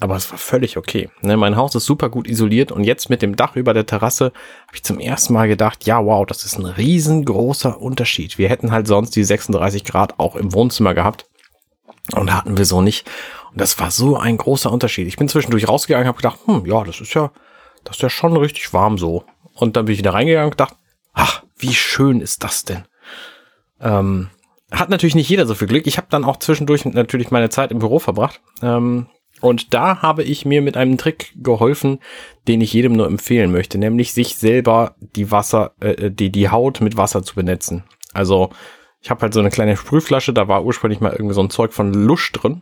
Aber 0.02 0.16
es 0.16 0.32
war 0.32 0.40
völlig 0.40 0.78
okay. 0.78 1.12
Ne, 1.22 1.38
mein 1.38 1.56
Haus 1.56 1.76
ist 1.76 1.86
super 1.86 2.10
gut 2.10 2.28
isoliert 2.28 2.72
und 2.72 2.84
jetzt 2.84 3.12
mit 3.12 3.22
dem 3.22 3.36
Dach 3.36 3.56
über 3.56 3.76
der 3.76 3.86
Terrasse 3.86 4.34
habe 4.66 4.76
ich 4.76 4.84
zum 4.84 5.00
ersten 5.00 5.34
Mal 5.34 5.48
gedacht, 5.48 5.86
ja, 5.86 6.04
wow, 6.04 6.26
das 6.26 6.44
ist 6.44 6.58
ein 6.58 6.66
riesengroßer 6.66 7.80
Unterschied. 7.80 8.40
Wir 8.40 8.50
hätten 8.50 8.72
halt 8.72 8.88
sonst 8.88 9.16
die 9.16 9.24
36 9.24 9.84
Grad 9.84 10.20
auch 10.20 10.36
im 10.36 10.54
Wohnzimmer 10.54 10.96
gehabt 10.96 11.28
und 12.16 12.34
hatten 12.34 12.58
wir 12.58 12.66
so 12.66 12.82
nicht. 12.82 13.08
Und 13.52 13.62
das 13.62 13.78
war 13.78 13.92
so 13.92 14.18
ein 14.18 14.38
großer 14.38 14.72
Unterschied. 14.72 15.08
Ich 15.08 15.18
bin 15.18 15.30
zwischendurch 15.30 15.68
rausgegangen, 15.68 16.08
habe 16.08 16.18
gedacht, 16.18 16.40
hm, 16.46 16.66
ja, 16.66 16.84
das 16.84 17.00
ist 17.00 17.14
ja, 17.14 17.32
das 17.84 17.98
ist 17.98 18.02
ja 18.02 18.10
schon 18.10 18.36
richtig 18.36 18.74
warm 18.74 18.98
so. 18.98 19.24
Und 19.54 19.78
dann 19.78 19.86
bin 19.86 19.94
ich 19.94 20.00
wieder 20.00 20.16
reingegangen 20.16 20.48
und 20.48 20.58
gedacht, 20.58 20.78
ach, 21.14 21.44
wie 21.60 21.76
schön 21.76 22.22
ist 22.22 22.44
das 22.44 22.66
denn? 22.66 22.86
Ähm, 23.80 24.32
hat 24.72 24.90
natürlich 24.90 25.14
nicht 25.14 25.30
jeder 25.30 25.46
so 25.46 25.54
viel 25.54 25.68
Glück. 25.68 25.86
Ich 25.86 25.98
habe 25.98 26.08
dann 26.10 26.26
auch 26.26 26.38
zwischendurch 26.38 26.86
natürlich 26.86 27.30
meine 27.30 27.52
Zeit 27.52 27.70
im 27.70 27.78
Büro 27.78 28.00
verbracht. 28.00 28.42
Ähm, 28.64 29.06
und 29.42 29.74
da 29.74 30.02
habe 30.02 30.24
ich 30.24 30.46
mir 30.46 30.62
mit 30.62 30.78
einem 30.78 30.98
Trick 30.98 31.34
geholfen, 31.36 32.00
den 32.48 32.62
ich 32.62 32.74
jedem 32.74 32.94
nur 32.94 33.08
empfehlen 33.08 33.52
möchte, 33.52 33.78
nämlich 33.78 34.14
sich 34.14 34.38
selber 34.38 34.96
die 35.00 35.32
Wasser, 35.32 35.74
äh, 35.80 36.10
die 36.10 36.32
die 36.32 36.50
Haut 36.50 36.82
mit 36.82 36.98
Wasser 36.98 37.24
zu 37.24 37.36
benetzen. 37.36 37.84
Also 38.14 38.52
ich 39.02 39.10
habe 39.10 39.22
halt 39.22 39.34
so 39.34 39.40
eine 39.40 39.50
kleine 39.50 39.76
Sprühflasche, 39.76 40.32
da 40.32 40.48
war 40.48 40.64
ursprünglich 40.64 41.02
mal 41.02 41.12
irgendwie 41.12 41.34
so 41.34 41.42
ein 41.42 41.50
Zeug 41.50 41.74
von 41.74 41.94
Lusch 41.94 42.32
drin 42.32 42.62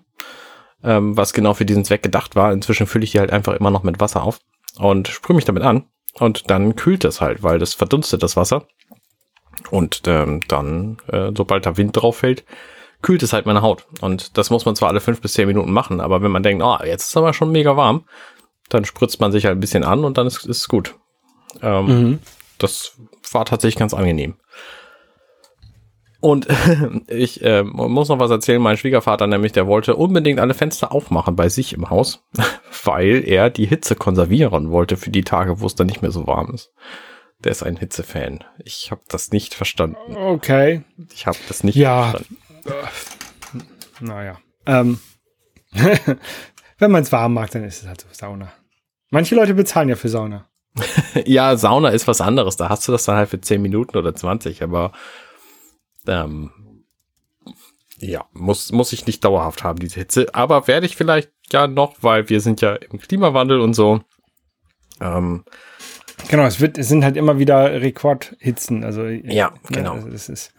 ähm, 0.84 1.18
was 1.18 1.34
genau 1.34 1.54
für 1.54 1.66
diesen 1.66 1.86
Zweck 1.86 2.04
gedacht 2.04 2.36
war. 2.36 2.52
Inzwischen 2.52 2.88
fülle 2.88 3.04
ich 3.04 3.12
die 3.12 3.20
halt 3.20 3.32
einfach 3.32 3.54
immer 3.54 3.72
noch 3.72 3.84
mit 3.84 4.00
Wasser 4.00 4.24
auf 4.24 4.40
und 4.78 5.08
sprühe 5.08 5.36
mich 5.36 5.46
damit 5.46 5.64
an. 5.64 5.86
Und 6.14 6.50
dann 6.50 6.76
kühlt 6.76 7.04
das 7.04 7.22
halt, 7.22 7.44
weil 7.44 7.60
das 7.60 7.74
verdunstet 7.74 8.24
das 8.24 8.36
Wasser. 8.36 8.66
Und 9.72 10.04
ähm, 10.08 10.42
dann, 10.48 10.98
äh, 11.08 11.32
sobald 11.36 11.66
da 11.66 11.78
Wind 11.78 11.96
drauf 11.96 12.18
fällt, 12.18 12.46
kühlt 13.02 13.24
es 13.24 13.34
halt 13.34 13.46
meine 13.46 13.62
Haut. 13.62 13.86
Und 14.02 14.38
das 14.38 14.50
muss 14.50 14.66
man 14.66 14.76
zwar 14.76 14.90
alle 14.90 15.02
fünf 15.02 15.22
bis 15.22 15.34
zehn 15.34 15.48
Minuten 15.48 15.72
machen, 15.72 16.02
aber 16.02 16.22
wenn 16.22 16.32
man 16.32 16.44
denkt, 16.44 16.64
oh, 16.64 16.78
jetzt 16.84 17.04
ist 17.04 17.10
es 17.10 17.18
aber 17.18 17.34
schon 17.34 17.52
mega 17.52 17.78
warm, 17.78 18.06
dann 18.70 18.86
spritzt 18.86 19.20
man 19.20 19.32
sich 19.32 19.46
halt 19.46 19.58
ein 19.58 19.62
bisschen 19.62 19.84
an 19.84 20.04
und 20.04 20.18
dann 20.18 20.28
ist 20.28 20.46
es 20.46 20.68
gut. 20.68 20.96
Ähm, 21.62 21.86
mhm. 21.86 22.20
Das 22.58 22.98
war 23.32 23.46
tatsächlich 23.46 23.80
ganz 23.80 23.94
angenehm. 23.94 24.36
Und 26.22 26.48
ich 27.08 27.44
äh, 27.44 27.64
muss 27.64 28.10
noch 28.10 28.20
was 28.20 28.32
erzählen. 28.32 28.62
Mein 28.62 28.78
Schwiegervater 28.78 29.28
nämlich, 29.28 29.54
der 29.54 29.68
wollte 29.68 29.96
unbedingt 29.96 30.40
alle 30.40 30.54
Fenster 30.54 30.92
aufmachen 30.92 31.36
bei 31.36 31.50
sich 31.50 31.74
im 31.74 31.90
Haus, 31.90 32.26
weil 32.84 33.24
er 33.26 33.50
die 33.50 33.66
Hitze 33.66 33.96
konservieren 33.96 34.72
wollte 34.72 34.98
für 34.98 35.12
die 35.12 35.24
Tage, 35.24 35.62
wo 35.62 35.66
es 35.66 35.76
dann 35.76 35.88
nicht 35.88 36.02
mehr 36.02 36.12
so 36.12 36.28
warm 36.28 36.54
ist. 36.54 36.72
Der 37.44 37.54
ist 37.54 37.64
ein 37.64 37.78
Hitzefan. 37.78 38.44
Ich 38.66 38.92
habe 38.92 39.02
das 39.08 39.32
nicht 39.32 39.54
verstanden. 39.54 40.18
Okay. 40.18 40.84
Ich 41.14 41.26
habe 41.26 41.38
das 41.48 41.64
nicht 41.64 41.76
ja. 41.76 42.10
verstanden. 42.10 42.38
Naja. 44.00 44.38
Ähm. 44.66 45.00
Wenn 46.80 46.92
man 46.92 47.04
es 47.04 47.12
warm 47.12 47.34
mag, 47.34 47.52
dann 47.52 47.64
ist 47.64 47.82
es 47.82 47.88
halt 47.88 48.02
so 48.02 48.08
Sauna. 48.12 48.52
Manche 49.10 49.36
Leute 49.36 49.54
bezahlen 49.54 49.90
ja 49.90 49.96
für 49.96 50.10
Sauna. 50.10 50.48
ja, 51.26 51.58
Sauna 51.58 51.90
ist 51.90 52.08
was 52.08 52.22
anderes. 52.22 52.56
Da 52.56 52.70
hast 52.70 52.88
du 52.88 52.92
das 52.92 53.04
dann 53.04 53.18
halt 53.18 53.30
für 53.30 53.42
10 53.42 53.62
Minuten 53.62 53.98
oder 53.98 54.16
20, 54.16 54.64
aber 54.64 54.94
ähm, 56.08 56.52
ja, 57.98 58.26
muss, 58.32 58.72
muss 58.72 58.94
ich 58.94 59.06
nicht 59.06 59.24
dauerhaft 59.26 59.64
haben, 59.64 59.80
diese 59.80 60.00
Hitze. 60.00 60.28
Aber 60.34 60.68
werde 60.68 60.86
ich 60.86 60.96
vielleicht 60.96 61.32
ja 61.52 61.68
noch, 61.68 61.96
weil 62.02 62.30
wir 62.30 62.40
sind 62.40 62.62
ja 62.62 62.76
im 62.76 63.00
Klimawandel 63.00 63.60
und 63.60 63.74
so. 63.74 64.02
Ähm, 65.02 65.44
genau, 66.30 66.46
es 66.46 66.60
wird, 66.62 66.78
es 66.78 66.88
sind 66.88 67.04
halt 67.04 67.18
immer 67.18 67.40
wieder 67.40 67.82
Rekordhitzen. 67.82 68.84
Also 68.84 69.06
ja, 69.06 69.50
ne, 69.50 69.60
genau. 69.70 69.94
Also 69.94 70.08
es 70.10 70.30
ist, 70.30 70.54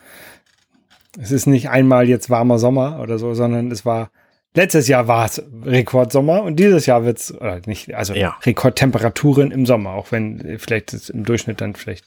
es 1.18 1.32
ist 1.32 1.46
nicht 1.46 1.70
einmal 1.70 2.08
jetzt 2.08 2.30
warmer 2.30 2.58
Sommer 2.58 3.00
oder 3.00 3.18
so, 3.18 3.34
sondern 3.34 3.70
es 3.70 3.84
war 3.84 4.10
letztes 4.54 4.88
Jahr 4.88 5.08
war 5.08 5.26
es 5.26 5.42
Rekordsommer 5.64 6.42
und 6.42 6.56
dieses 6.56 6.86
Jahr 6.86 7.04
wird 7.04 7.18
es 7.18 7.34
nicht, 7.66 7.94
also 7.94 8.14
ja. 8.14 8.38
Rekordtemperaturen 8.42 9.50
im 9.50 9.66
Sommer, 9.66 9.90
auch 9.90 10.12
wenn 10.12 10.58
vielleicht 10.58 11.10
im 11.10 11.24
Durchschnitt 11.24 11.60
dann 11.60 11.74
vielleicht 11.74 12.06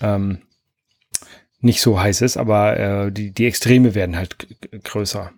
ähm, 0.00 0.38
nicht 1.60 1.82
so 1.82 2.00
heiß 2.00 2.22
ist, 2.22 2.36
aber 2.36 2.78
äh, 2.78 3.10
die, 3.12 3.32
die 3.32 3.46
Extreme 3.46 3.94
werden 3.94 4.16
halt 4.16 4.36
größer. 4.84 5.32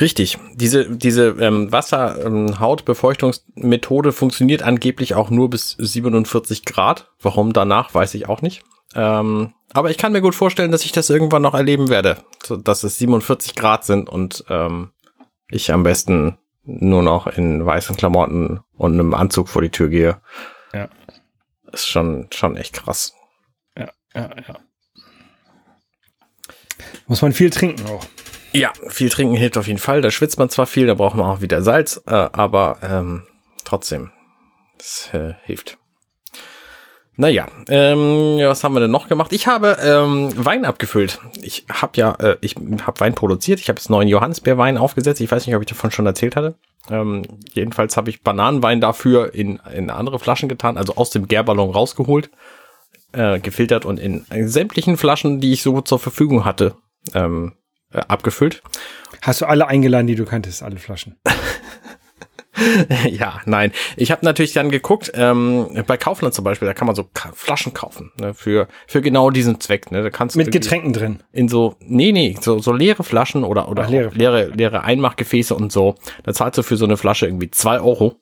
Richtig. 0.00 0.38
Diese, 0.54 0.88
diese 0.88 1.36
ähm, 1.38 1.70
Wasser-Hautbefeuchtungsmethode 1.70 4.08
ähm, 4.08 4.14
funktioniert 4.14 4.62
angeblich 4.62 5.14
auch 5.14 5.28
nur 5.28 5.50
bis 5.50 5.76
47 5.78 6.64
Grad. 6.64 7.10
Warum 7.20 7.52
danach, 7.52 7.92
weiß 7.92 8.14
ich 8.14 8.26
auch 8.26 8.40
nicht. 8.40 8.62
Ähm, 8.94 9.54
aber 9.72 9.90
ich 9.90 9.98
kann 9.98 10.12
mir 10.12 10.20
gut 10.20 10.34
vorstellen, 10.34 10.70
dass 10.70 10.84
ich 10.84 10.92
das 10.92 11.10
irgendwann 11.10 11.42
noch 11.42 11.54
erleben 11.54 11.88
werde. 11.88 12.18
So, 12.44 12.56
dass 12.56 12.84
es 12.84 12.98
47 12.98 13.54
Grad 13.54 13.84
sind 13.84 14.08
und 14.08 14.44
ähm, 14.48 14.92
ich 15.48 15.72
am 15.72 15.82
besten 15.82 16.38
nur 16.64 17.02
noch 17.02 17.26
in 17.26 17.64
weißen 17.64 17.96
Klamotten 17.96 18.60
und 18.76 18.92
einem 18.92 19.14
Anzug 19.14 19.48
vor 19.48 19.62
die 19.62 19.70
Tür 19.70 19.88
gehe. 19.88 20.20
Ja. 20.72 20.88
Ist 21.72 21.88
schon, 21.88 22.28
schon 22.30 22.56
echt 22.56 22.74
krass 22.74 23.14
ja, 24.14 24.30
ja. 24.36 24.58
Muss 27.06 27.22
man 27.22 27.32
viel 27.32 27.50
trinken 27.50 27.86
auch. 27.86 28.04
Ja, 28.52 28.72
viel 28.88 29.08
trinken 29.08 29.34
hilft 29.34 29.56
auf 29.56 29.66
jeden 29.66 29.78
Fall. 29.78 30.02
Da 30.02 30.10
schwitzt 30.10 30.38
man 30.38 30.50
zwar 30.50 30.66
viel, 30.66 30.86
da 30.86 30.94
braucht 30.94 31.16
man 31.16 31.26
auch 31.26 31.40
wieder 31.40 31.62
Salz, 31.62 32.02
äh, 32.06 32.10
aber 32.10 32.78
ähm, 32.82 33.26
trotzdem, 33.64 34.12
das 34.78 35.08
äh, 35.12 35.34
hilft. 35.44 35.78
Naja, 37.16 37.46
ähm, 37.68 38.38
was 38.38 38.64
haben 38.64 38.74
wir 38.74 38.80
denn 38.80 38.90
noch 38.90 39.08
gemacht? 39.08 39.32
Ich 39.32 39.46
habe 39.46 39.76
ähm, 39.82 40.30
Wein 40.34 40.64
abgefüllt. 40.64 41.20
Ich 41.42 41.66
habe 41.70 41.92
ja, 41.96 42.12
äh, 42.14 42.36
ich 42.40 42.56
habe 42.56 43.00
Wein 43.00 43.14
produziert. 43.14 43.60
Ich 43.60 43.68
habe 43.68 43.78
jetzt 43.78 43.90
neuen 43.90 44.08
Johannisbeerwein 44.08 44.78
aufgesetzt. 44.78 45.20
Ich 45.20 45.30
weiß 45.30 45.46
nicht, 45.46 45.54
ob 45.54 45.62
ich 45.62 45.68
davon 45.68 45.90
schon 45.90 46.06
erzählt 46.06 46.36
hatte. 46.36 46.54
Ähm, 46.90 47.22
jedenfalls 47.52 47.96
habe 47.96 48.08
ich 48.08 48.22
Bananenwein 48.22 48.80
dafür 48.80 49.34
in, 49.34 49.60
in 49.74 49.90
andere 49.90 50.18
Flaschen 50.18 50.48
getan, 50.48 50.78
also 50.78 50.96
aus 50.96 51.10
dem 51.10 51.28
Gärballon 51.28 51.70
rausgeholt 51.70 52.30
äh, 53.12 53.40
gefiltert 53.40 53.84
und 53.84 53.98
in 53.98 54.24
sämtlichen 54.48 54.96
Flaschen, 54.96 55.40
die 55.40 55.52
ich 55.52 55.62
so 55.62 55.80
zur 55.80 55.98
Verfügung 55.98 56.44
hatte, 56.44 56.76
ähm, 57.14 57.52
äh, 57.92 57.98
abgefüllt. 57.98 58.62
Hast 59.20 59.40
du 59.40 59.46
alle 59.46 59.68
eingeladen, 59.68 60.06
die 60.06 60.14
du 60.14 60.24
kanntest, 60.24 60.62
alle 60.62 60.78
Flaschen? 60.78 61.16
ja, 63.08 63.40
nein. 63.46 63.72
Ich 63.96 64.10
habe 64.10 64.24
natürlich 64.24 64.52
dann 64.52 64.70
geguckt, 64.70 65.10
ähm, 65.14 65.84
bei 65.86 65.96
Kaufland 65.96 66.34
zum 66.34 66.44
Beispiel, 66.44 66.68
da 66.68 66.74
kann 66.74 66.86
man 66.86 66.94
so 66.94 67.04
Ka 67.04 67.30
Flaschen 67.34 67.72
kaufen, 67.72 68.12
ne, 68.18 68.34
für, 68.34 68.68
für 68.86 69.00
genau 69.00 69.30
diesen 69.30 69.60
Zweck. 69.60 69.90
Ne? 69.90 70.02
Da 70.02 70.10
kannst 70.10 70.36
Mit 70.36 70.52
Getränken 70.52 70.92
drin. 70.92 71.22
In 71.32 71.48
so, 71.48 71.76
nee, 71.80 72.12
nee, 72.12 72.36
so, 72.40 72.58
so 72.58 72.72
leere 72.72 73.04
Flaschen 73.04 73.44
oder, 73.44 73.68
oder 73.68 73.84
Ach, 73.84 73.90
leere. 73.90 74.10
leere, 74.14 74.46
leere 74.48 74.84
Einmachgefäße 74.84 75.54
und 75.54 75.72
so. 75.72 75.94
Da 76.24 76.34
zahlst 76.34 76.58
du 76.58 76.62
für 76.62 76.76
so 76.76 76.84
eine 76.84 76.96
Flasche 76.96 77.26
irgendwie 77.26 77.50
zwei 77.50 77.80
Euro. 77.80 78.20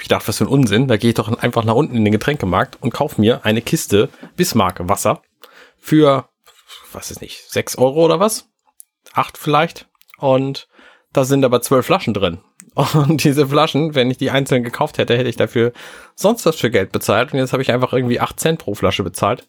Ich 0.00 0.08
dachte, 0.08 0.28
was 0.28 0.38
für 0.38 0.44
ein 0.44 0.48
Unsinn. 0.48 0.88
Da 0.88 0.96
gehe 0.96 1.10
ich 1.10 1.14
doch 1.14 1.36
einfach 1.38 1.64
nach 1.64 1.74
unten 1.74 1.96
in 1.96 2.04
den 2.04 2.12
Getränkemarkt 2.12 2.78
und 2.80 2.92
kaufe 2.92 3.20
mir 3.20 3.44
eine 3.44 3.62
Kiste 3.62 4.08
Bismarck 4.36 4.88
Wasser 4.88 5.22
für, 5.78 6.28
was 6.92 7.10
ist 7.10 7.20
nicht, 7.20 7.50
sechs 7.50 7.76
Euro 7.76 8.04
oder 8.04 8.20
was? 8.20 8.48
Acht 9.12 9.38
vielleicht. 9.38 9.88
Und 10.18 10.68
da 11.12 11.24
sind 11.24 11.44
aber 11.44 11.60
zwölf 11.60 11.86
Flaschen 11.86 12.14
drin. 12.14 12.38
Und 12.74 13.24
diese 13.24 13.48
Flaschen, 13.48 13.94
wenn 13.94 14.10
ich 14.10 14.18
die 14.18 14.30
einzeln 14.30 14.62
gekauft 14.62 14.98
hätte, 14.98 15.16
hätte 15.16 15.28
ich 15.28 15.36
dafür 15.36 15.72
sonst 16.14 16.46
was 16.46 16.56
für 16.56 16.70
Geld 16.70 16.92
bezahlt. 16.92 17.32
Und 17.32 17.38
jetzt 17.38 17.52
habe 17.52 17.62
ich 17.62 17.72
einfach 17.72 17.92
irgendwie 17.92 18.20
acht 18.20 18.38
Cent 18.38 18.60
pro 18.60 18.74
Flasche 18.74 19.02
bezahlt. 19.02 19.48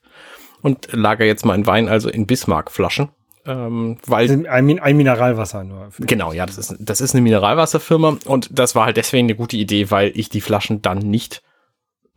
Und 0.61 0.89
lager 0.91 1.25
jetzt 1.25 1.45
meinen 1.45 1.65
Wein 1.65 1.89
also 1.89 2.09
in 2.09 2.27
Bismarck-Flaschen. 2.27 3.09
Ähm, 3.45 3.97
weil 4.05 4.29
ein, 4.47 4.79
ein, 4.79 4.97
Mineralwasser 4.97 5.63
nur. 5.63 5.89
Genau, 5.97 6.31
ja, 6.31 6.45
das 6.45 6.59
ist, 6.59 6.75
das 6.79 7.01
ist 7.01 7.15
eine 7.15 7.23
Mineralwasserfirma 7.23 8.17
und 8.25 8.49
das 8.51 8.75
war 8.75 8.85
halt 8.85 8.97
deswegen 8.97 9.25
eine 9.25 9.35
gute 9.35 9.57
Idee, 9.57 9.89
weil 9.89 10.11
ich 10.13 10.29
die 10.29 10.41
Flaschen 10.41 10.83
dann 10.83 10.99
nicht 10.99 11.41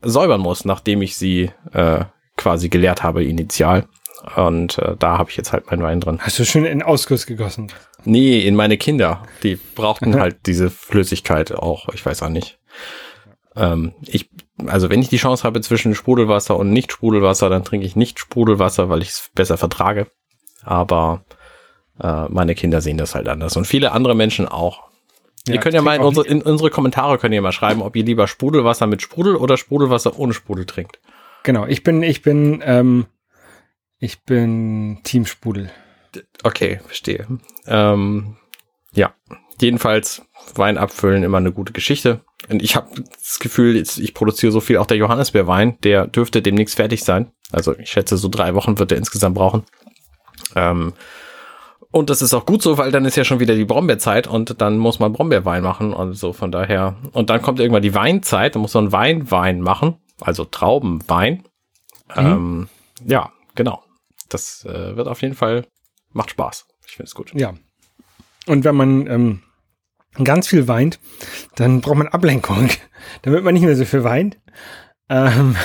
säubern 0.03 0.43
muss, 0.43 0.67
nachdem 0.67 1.01
ich 1.01 1.17
sie 1.17 1.51
äh, 1.73 2.05
quasi 2.37 2.69
geleert 2.69 3.03
habe 3.03 3.25
initial. 3.25 3.87
Und 4.37 4.79
äh, 4.79 4.97
da 4.99 5.17
habe 5.17 5.31
ich 5.31 5.37
jetzt 5.37 5.53
halt 5.53 5.71
meinen 5.71 5.83
Wein 5.83 6.01
drin. 6.01 6.19
Hast 6.21 6.39
du 6.39 6.45
schön 6.45 6.67
in 6.67 6.83
Ausguss 6.83 7.25
gegossen? 7.25 7.73
Nee, 8.05 8.41
in 8.41 8.55
meine 8.55 8.77
Kinder. 8.77 9.23
Die 9.43 9.57
brauchten 9.57 10.15
halt 10.21 10.47
diese 10.47 10.71
Flüssigkeit 10.71 11.53
auch. 11.53 11.89
Ich 11.95 12.05
weiß 12.05 12.23
auch 12.23 12.29
nicht. 12.29 12.59
Ähm, 13.57 13.95
ich 14.07 14.31
also 14.67 14.91
wenn 14.91 15.01
ich 15.01 15.09
die 15.09 15.17
Chance 15.17 15.45
habe 15.45 15.61
zwischen 15.61 15.95
Sprudelwasser 15.95 16.57
und 16.57 16.71
Nicht-Sprudelwasser, 16.71 17.49
dann 17.49 17.65
trinke 17.65 17.87
ich 17.87 17.97
nicht 17.97 18.19
Sprudelwasser, 18.19 18.89
weil 18.89 19.03
ich 19.03 19.09
es 19.09 19.31
besser 19.35 19.57
vertrage. 19.57 20.07
Aber 20.63 21.25
äh, 22.01 22.27
meine 22.29 22.55
Kinder 22.55 22.81
sehen 22.81 22.99
das 22.99 23.15
halt 23.15 23.29
anders 23.29 23.57
und 23.57 23.67
viele 23.67 23.93
andere 23.93 24.15
Menschen 24.15 24.49
auch. 24.49 24.85
Ja, 25.47 25.55
ihr 25.55 25.61
könnt 25.61 25.75
ja 25.75 25.83
mal 25.83 25.97
in 25.97 26.03
unsere, 26.03 26.27
in 26.27 26.41
unsere 26.41 26.71
Kommentare 26.71 27.19
könnt 27.19 27.35
ihr 27.35 27.43
mal 27.43 27.53
schreiben, 27.53 27.83
ob 27.83 27.97
ihr 27.97 28.05
lieber 28.05 28.27
Sprudelwasser 28.27 28.87
mit 28.87 29.03
Sprudel 29.03 29.37
oder 29.37 29.57
Sprudelwasser 29.57 30.19
ohne 30.19 30.33
Sprudel 30.33 30.65
trinkt. 30.65 31.01
Genau, 31.43 31.67
ich 31.67 31.83
bin, 31.83 32.03
ich 32.03 32.23
bin, 32.23 32.63
ähm, 32.65 33.07
ich 33.99 34.25
bin 34.25 35.01
Team 35.05 35.27
Sprudel. 35.27 35.71
Okay, 36.43 36.81
verstehe. 36.87 37.27
Ähm, 37.67 38.37
ja, 38.93 39.15
jedenfalls 39.61 40.23
Wein 40.55 40.79
abfüllen 40.79 41.23
immer 41.23 41.39
eine 41.39 41.53
gute 41.53 41.73
Geschichte. 41.73 42.21
Und 42.49 42.63
ich 42.63 42.77
habe 42.77 42.89
das 43.17 43.39
Gefühl, 43.39 43.77
ich 43.77 44.15
produziere 44.15 44.53
so 44.53 44.61
viel, 44.61 44.77
auch 44.77 44.87
der 44.87 44.99
Johannisbeerwein, 44.99 45.79
der 45.83 46.07
dürfte 46.07 46.43
demnächst 46.43 46.77
fertig 46.77 47.03
sein. 47.05 47.33
Also 47.53 47.77
ich 47.79 47.91
schätze, 47.91 48.17
so 48.17 48.29
drei 48.29 48.55
Wochen 48.55 48.79
wird 48.79 48.93
er 48.93 48.99
insgesamt 48.99 49.37
brauchen. 49.37 49.65
Ähm, 50.55 50.93
und 51.91 52.11
das 52.11 52.23
ist 52.23 52.35
auch 52.35 52.45
gut 52.45 52.61
so, 52.61 52.77
weil 52.77 52.91
dann 52.91 53.05
ist 53.05 53.17
ja 53.17 53.25
schon 53.25 53.39
wieder 53.39 53.55
die 53.55 53.65
Brombeerzeit 53.65 54.27
und 54.27 54.61
dann 54.61 54.79
muss 54.79 54.99
man 54.99 55.13
Brombeerwein 55.13 55.63
machen 55.63 55.93
und 55.93 56.15
so 56.15 56.33
von 56.33 56.51
daher. 56.51 56.97
Und 57.13 57.31
dann 57.31 57.41
kommt 57.41 57.61
irgendwann 57.61 57.83
die 57.83 57.95
Weinzeit, 57.95 58.57
dann 58.57 58.63
muss 58.63 58.75
man 58.75 58.91
Weinwein 58.91 59.61
machen, 59.61 59.99
also 60.21 60.45
Traubenwein. 60.45 61.45
Mhm. 62.17 62.27
Ähm, 62.27 62.69
ja, 63.07 63.31
genau. 63.55 63.85
Das 64.29 64.65
äh, 64.65 64.97
wird 64.97 65.07
auf 65.07 65.23
jeden 65.23 65.37
Fall, 65.37 65.67
macht 66.15 66.31
Spaß. 66.31 66.67
Ich 66.87 66.97
finde 66.97 67.09
es 67.09 67.15
gut. 67.15 67.33
Ja. 67.35 67.55
Und 68.47 68.65
wenn 68.65 68.75
man 68.75 69.07
ähm, 69.07 69.43
ganz 70.23 70.49
viel 70.49 70.69
weint, 70.69 71.01
dann 71.57 71.81
braucht 71.81 71.97
man 71.97 72.09
Ablenkung, 72.09 72.71
damit 73.23 73.45
man 73.45 73.55
nicht 73.55 73.65
mehr 73.65 73.77
so 73.77 73.85
viel 73.85 74.05
weint. 74.05 74.39
Ähm, 75.09 75.57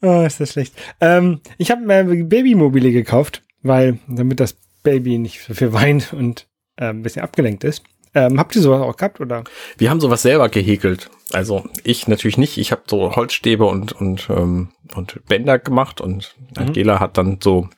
oh, 0.00 0.22
ist 0.26 0.40
das 0.40 0.52
schlecht. 0.52 0.74
Ähm, 1.00 1.40
ich 1.58 1.70
habe 1.70 1.82
mir 1.82 2.04
Babymobile 2.24 2.92
gekauft 2.92 3.42
weil 3.62 3.98
damit 4.08 4.40
das 4.40 4.56
Baby 4.82 5.18
nicht 5.18 5.42
so 5.42 5.54
viel 5.54 5.72
weint 5.72 6.12
und 6.12 6.48
äh, 6.76 6.86
ein 6.86 7.02
bisschen 7.02 7.22
abgelenkt 7.22 7.64
ist. 7.64 7.84
Ähm, 8.14 8.38
habt 8.38 8.56
ihr 8.56 8.62
sowas 8.62 8.80
auch 8.80 8.96
gehabt 8.96 9.20
oder? 9.20 9.44
Wir 9.76 9.90
haben 9.90 10.00
sowas 10.00 10.22
selber 10.22 10.48
gehäkelt. 10.48 11.10
Also 11.32 11.64
ich 11.84 12.08
natürlich 12.08 12.38
nicht. 12.38 12.56
Ich 12.56 12.72
habe 12.72 12.82
so 12.86 13.14
Holzstäbe 13.14 13.66
und 13.66 13.92
und 13.92 14.28
ähm, 14.30 14.70
und 14.94 15.24
Bänder 15.26 15.58
gemacht 15.58 16.00
und 16.00 16.34
mhm. 16.38 16.46
Angela 16.56 17.00
hat 17.00 17.18
dann 17.18 17.38
so 17.42 17.68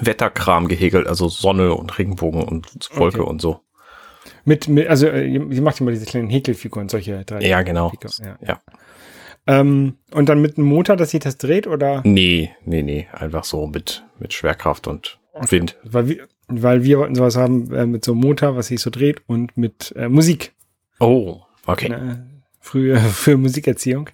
Wetterkram 0.00 0.68
gehäkelt, 0.68 1.06
also 1.06 1.28
Sonne 1.28 1.74
und 1.74 1.98
Regenbogen 1.98 2.42
und 2.42 2.68
Wolke 2.94 3.20
okay. 3.20 3.30
und 3.30 3.40
so. 3.40 3.60
Mit, 4.44 4.68
mit 4.68 4.88
also 4.88 5.06
äh, 5.06 5.26
ihr 5.26 5.62
macht 5.62 5.80
immer 5.80 5.90
diese 5.90 6.06
kleinen 6.06 6.28
Häkelfiguren, 6.28 6.88
solche 6.88 7.24
drei. 7.24 7.40
Ja, 7.40 7.62
genau. 7.62 7.92
Ja. 8.22 8.38
ja. 8.46 8.60
Ähm, 9.46 9.96
und 10.12 10.28
dann 10.28 10.40
mit 10.40 10.56
einem 10.56 10.66
Motor, 10.66 10.96
dass 10.96 11.10
sich 11.10 11.20
das 11.20 11.36
dreht, 11.36 11.66
oder? 11.66 12.00
Nee, 12.04 12.50
nee, 12.64 12.82
nee. 12.82 13.08
Einfach 13.12 13.44
so 13.44 13.66
mit, 13.66 14.04
mit 14.18 14.32
Schwerkraft 14.32 14.86
und 14.86 15.18
Wind. 15.48 15.76
Weil 15.82 16.08
wir, 16.08 16.28
weil 16.48 16.84
wir 16.84 16.98
wollten 16.98 17.14
sowas 17.14 17.36
haben 17.36 17.72
äh, 17.74 17.86
mit 17.86 18.04
so 18.04 18.12
einem 18.12 18.22
Motor, 18.22 18.56
was 18.56 18.68
sich 18.68 18.80
so 18.80 18.90
dreht 18.90 19.22
und 19.26 19.56
mit 19.56 19.92
äh, 19.96 20.08
Musik. 20.08 20.52
Oh, 21.00 21.40
okay. 21.66 21.90
Ne, 21.90 22.26
früher 22.60 22.98
für 22.98 23.36
Musikerziehung. 23.36 24.10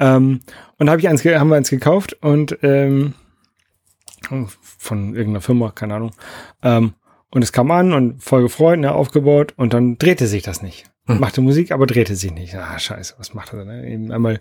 Ähm, 0.00 0.40
und 0.78 0.90
hab 0.90 0.98
ich 0.98 1.08
eins, 1.08 1.24
haben 1.24 1.48
wir 1.48 1.56
eins 1.56 1.70
gekauft 1.70 2.16
und 2.20 2.58
ähm, 2.62 3.14
von 4.78 5.14
irgendeiner 5.14 5.40
Firma, 5.40 5.70
keine 5.70 5.94
Ahnung. 5.94 6.12
Ähm, 6.62 6.94
und 7.30 7.42
es 7.42 7.52
kam 7.52 7.70
an 7.70 7.92
und 7.92 8.22
voll 8.22 8.42
gefreut, 8.42 8.78
ne, 8.78 8.92
aufgebaut 8.92 9.54
und 9.56 9.72
dann 9.72 9.96
drehte 9.96 10.26
sich 10.26 10.42
das 10.42 10.62
nicht. 10.62 10.84
Hm. 11.06 11.18
Machte 11.18 11.40
Musik, 11.40 11.72
aber 11.72 11.86
drehte 11.86 12.14
sich 12.14 12.32
nicht. 12.32 12.54
Ah, 12.54 12.78
scheiße, 12.78 13.14
was 13.18 13.34
macht 13.34 13.52
er 13.52 13.64
denn? 13.64 13.84
Eben 13.84 14.12
einmal 14.12 14.40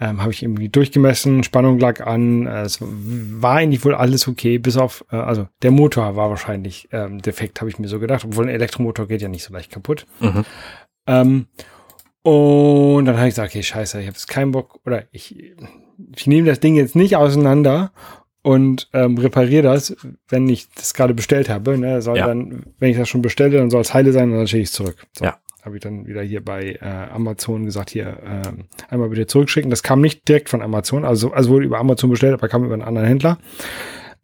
ähm, 0.00 0.22
habe 0.22 0.32
ich 0.32 0.42
irgendwie 0.42 0.70
durchgemessen, 0.70 1.44
Spannung 1.44 1.78
lag 1.78 2.06
an, 2.06 2.46
äh, 2.46 2.62
es 2.62 2.78
war 2.80 3.56
eigentlich 3.56 3.84
wohl 3.84 3.94
alles 3.94 4.26
okay, 4.26 4.58
bis 4.58 4.78
auf, 4.78 5.04
äh, 5.10 5.16
also 5.16 5.46
der 5.60 5.70
Motor 5.72 6.16
war 6.16 6.30
wahrscheinlich 6.30 6.88
ähm, 6.90 7.20
defekt, 7.20 7.60
habe 7.60 7.68
ich 7.68 7.78
mir 7.78 7.88
so 7.88 8.00
gedacht, 8.00 8.24
obwohl 8.24 8.46
ein 8.46 8.54
Elektromotor 8.54 9.06
geht 9.06 9.20
ja 9.20 9.28
nicht 9.28 9.44
so 9.44 9.52
leicht 9.52 9.70
kaputt. 9.70 10.06
Mhm. 10.20 10.44
Ähm, 11.06 11.46
und 12.22 13.04
dann 13.04 13.16
habe 13.16 13.28
ich 13.28 13.34
gesagt, 13.34 13.50
okay, 13.50 13.62
scheiße, 13.62 14.00
ich 14.00 14.06
habe 14.06 14.16
jetzt 14.16 14.28
keinen 14.28 14.52
Bock, 14.52 14.80
oder 14.86 15.04
ich, 15.12 15.54
ich 16.16 16.26
nehme 16.26 16.48
das 16.48 16.60
Ding 16.60 16.76
jetzt 16.76 16.96
nicht 16.96 17.16
auseinander 17.16 17.92
und 18.42 18.88
ähm, 18.92 19.18
repariere 19.18 19.62
das, 19.62 19.96
wenn 20.28 20.48
ich 20.48 20.70
das 20.70 20.94
gerade 20.94 21.14
bestellt 21.14 21.48
habe. 21.48 21.76
Ne? 21.78 22.00
Soll 22.02 22.16
ja. 22.16 22.26
dann, 22.26 22.62
wenn 22.78 22.90
ich 22.90 22.96
das 22.96 23.08
schon 23.08 23.22
bestelle, 23.22 23.58
dann 23.58 23.70
soll 23.70 23.82
es 23.82 23.92
heile 23.92 24.12
sein 24.12 24.30
und 24.30 24.38
dann 24.38 24.46
schicke 24.46 24.62
ich 24.62 24.68
es 24.68 24.74
zurück. 24.74 24.96
So. 25.12 25.24
Ja 25.24 25.38
habe 25.64 25.76
ich 25.76 25.82
dann 25.82 26.06
wieder 26.06 26.22
hier 26.22 26.44
bei 26.44 26.78
äh, 26.80 26.84
Amazon 26.84 27.64
gesagt, 27.64 27.90
hier 27.90 28.06
äh, 28.06 28.92
einmal 28.92 29.10
bitte 29.10 29.26
zurückschicken. 29.26 29.70
Das 29.70 29.82
kam 29.82 30.00
nicht 30.00 30.26
direkt 30.28 30.48
von 30.48 30.62
Amazon, 30.62 31.04
also, 31.04 31.32
also 31.32 31.50
wurde 31.50 31.66
über 31.66 31.78
Amazon 31.78 32.10
bestellt, 32.10 32.34
aber 32.34 32.48
kam 32.48 32.64
über 32.64 32.74
einen 32.74 32.82
anderen 32.82 33.06
Händler. 33.06 33.38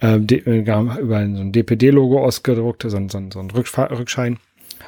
Äh, 0.01 0.17
äh 0.17 0.61
über 0.61 1.27
so 1.35 1.41
ein 1.41 1.53
DPD-Logo 1.53 2.25
ausgedruckt, 2.25 2.85
so, 2.87 2.97
ein, 2.97 3.09
so, 3.09 3.19
ein, 3.19 3.31
so 3.31 3.41
ein 3.41 3.51
Rückschein. 3.51 4.39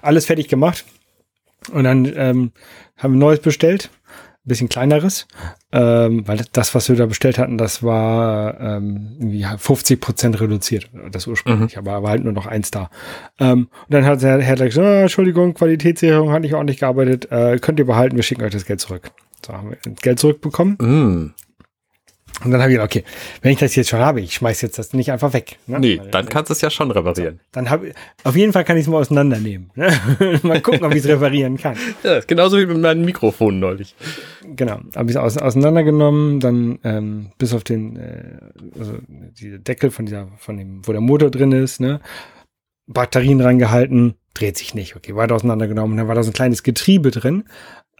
Alles 0.02 0.26
fertig 0.26 0.48
gemacht. 0.48 0.84
Und 1.72 1.84
dann 1.84 2.10
ähm, 2.16 2.52
haben 2.96 3.14
wir 3.14 3.18
Neues 3.18 3.40
bestellt 3.40 3.90
bisschen 4.44 4.68
kleineres, 4.68 5.26
ähm, 5.72 6.26
weil 6.26 6.40
das, 6.52 6.74
was 6.74 6.88
wir 6.88 6.96
da 6.96 7.06
bestellt 7.06 7.38
hatten, 7.38 7.58
das 7.58 7.82
war 7.82 8.58
ähm, 8.60 9.16
irgendwie 9.18 9.44
50 9.44 10.00
Prozent 10.00 10.40
reduziert, 10.40 10.90
das 11.10 11.26
ursprünglich, 11.26 11.76
mhm. 11.76 11.80
aber 11.80 12.02
war 12.02 12.10
halt 12.10 12.24
nur 12.24 12.32
noch 12.32 12.46
eins 12.46 12.70
da. 12.70 12.90
Ähm, 13.38 13.68
und 13.86 13.94
dann 13.94 14.04
hat 14.06 14.22
der 14.22 14.40
Herr 14.40 14.56
gesagt, 14.56 14.78
oh, 14.78 15.02
Entschuldigung, 15.02 15.54
Qualitätssicherung 15.54 16.32
hat 16.32 16.42
nicht 16.42 16.54
ordentlich 16.54 16.78
gearbeitet, 16.78 17.30
äh, 17.30 17.58
könnt 17.58 17.78
ihr 17.78 17.86
behalten, 17.86 18.16
wir 18.16 18.22
schicken 18.22 18.42
euch 18.42 18.52
das 18.52 18.64
Geld 18.64 18.80
zurück. 18.80 19.10
So 19.44 19.52
haben 19.52 19.70
wir 19.70 19.92
Geld 20.02 20.18
zurückbekommen. 20.18 20.76
Mhm. 20.80 21.34
Und 22.44 22.52
dann 22.52 22.60
habe 22.60 22.70
ich 22.70 22.76
gedacht, 22.76 22.96
okay, 22.96 23.04
wenn 23.42 23.52
ich 23.52 23.58
das 23.58 23.74
jetzt 23.74 23.88
schon 23.88 23.98
habe, 23.98 24.20
ich 24.20 24.34
schmeiß 24.34 24.62
jetzt 24.62 24.78
das 24.78 24.92
nicht 24.92 25.10
einfach 25.10 25.32
weg. 25.32 25.58
Ne? 25.66 25.80
Nee, 25.80 26.00
dann 26.10 26.28
kannst 26.28 26.50
du 26.50 26.52
es 26.52 26.60
ja 26.60 26.70
schon 26.70 26.90
reparieren. 26.90 27.40
Dann 27.50 27.68
habe 27.68 27.92
auf 28.22 28.36
jeden 28.36 28.52
Fall 28.52 28.64
kann 28.64 28.76
ich 28.76 28.82
es 28.82 28.88
mal 28.88 28.98
auseinandernehmen. 28.98 29.70
Ne? 29.74 29.92
mal 30.44 30.60
gucken, 30.60 30.84
ob 30.84 30.92
ich 30.92 30.98
es 30.98 31.08
reparieren 31.08 31.56
kann. 31.56 31.76
Ja, 32.04 32.20
genauso 32.20 32.58
wie 32.58 32.66
mit 32.66 32.78
meinem 32.78 33.04
Mikrofon 33.04 33.58
neulich. 33.58 33.96
Genau, 34.44 34.78
habe 34.94 35.10
ich 35.10 35.10
es 35.10 35.16
aus, 35.16 35.36
auseinandergenommen, 35.36 36.38
dann 36.38 36.78
ähm, 36.84 37.32
bis 37.38 37.52
auf 37.52 37.64
den 37.64 37.96
äh, 37.96 38.38
also 38.78 38.98
die 39.08 39.58
Deckel 39.58 39.90
von 39.90 40.06
dieser, 40.06 40.28
von 40.38 40.56
dem, 40.56 40.86
wo 40.86 40.92
der 40.92 41.00
Motor 41.00 41.30
drin 41.30 41.52
ist, 41.52 41.80
ne? 41.80 42.00
Batterien 42.86 43.40
reingehalten, 43.40 44.14
dreht 44.32 44.56
sich 44.56 44.74
nicht. 44.74 44.96
Okay, 44.96 45.14
weiter 45.14 45.34
auseinandergenommen. 45.34 45.96
Dann 45.96 46.08
war 46.08 46.14
da 46.14 46.22
so 46.22 46.30
ein 46.30 46.34
kleines 46.34 46.62
Getriebe 46.62 47.10
drin. 47.10 47.44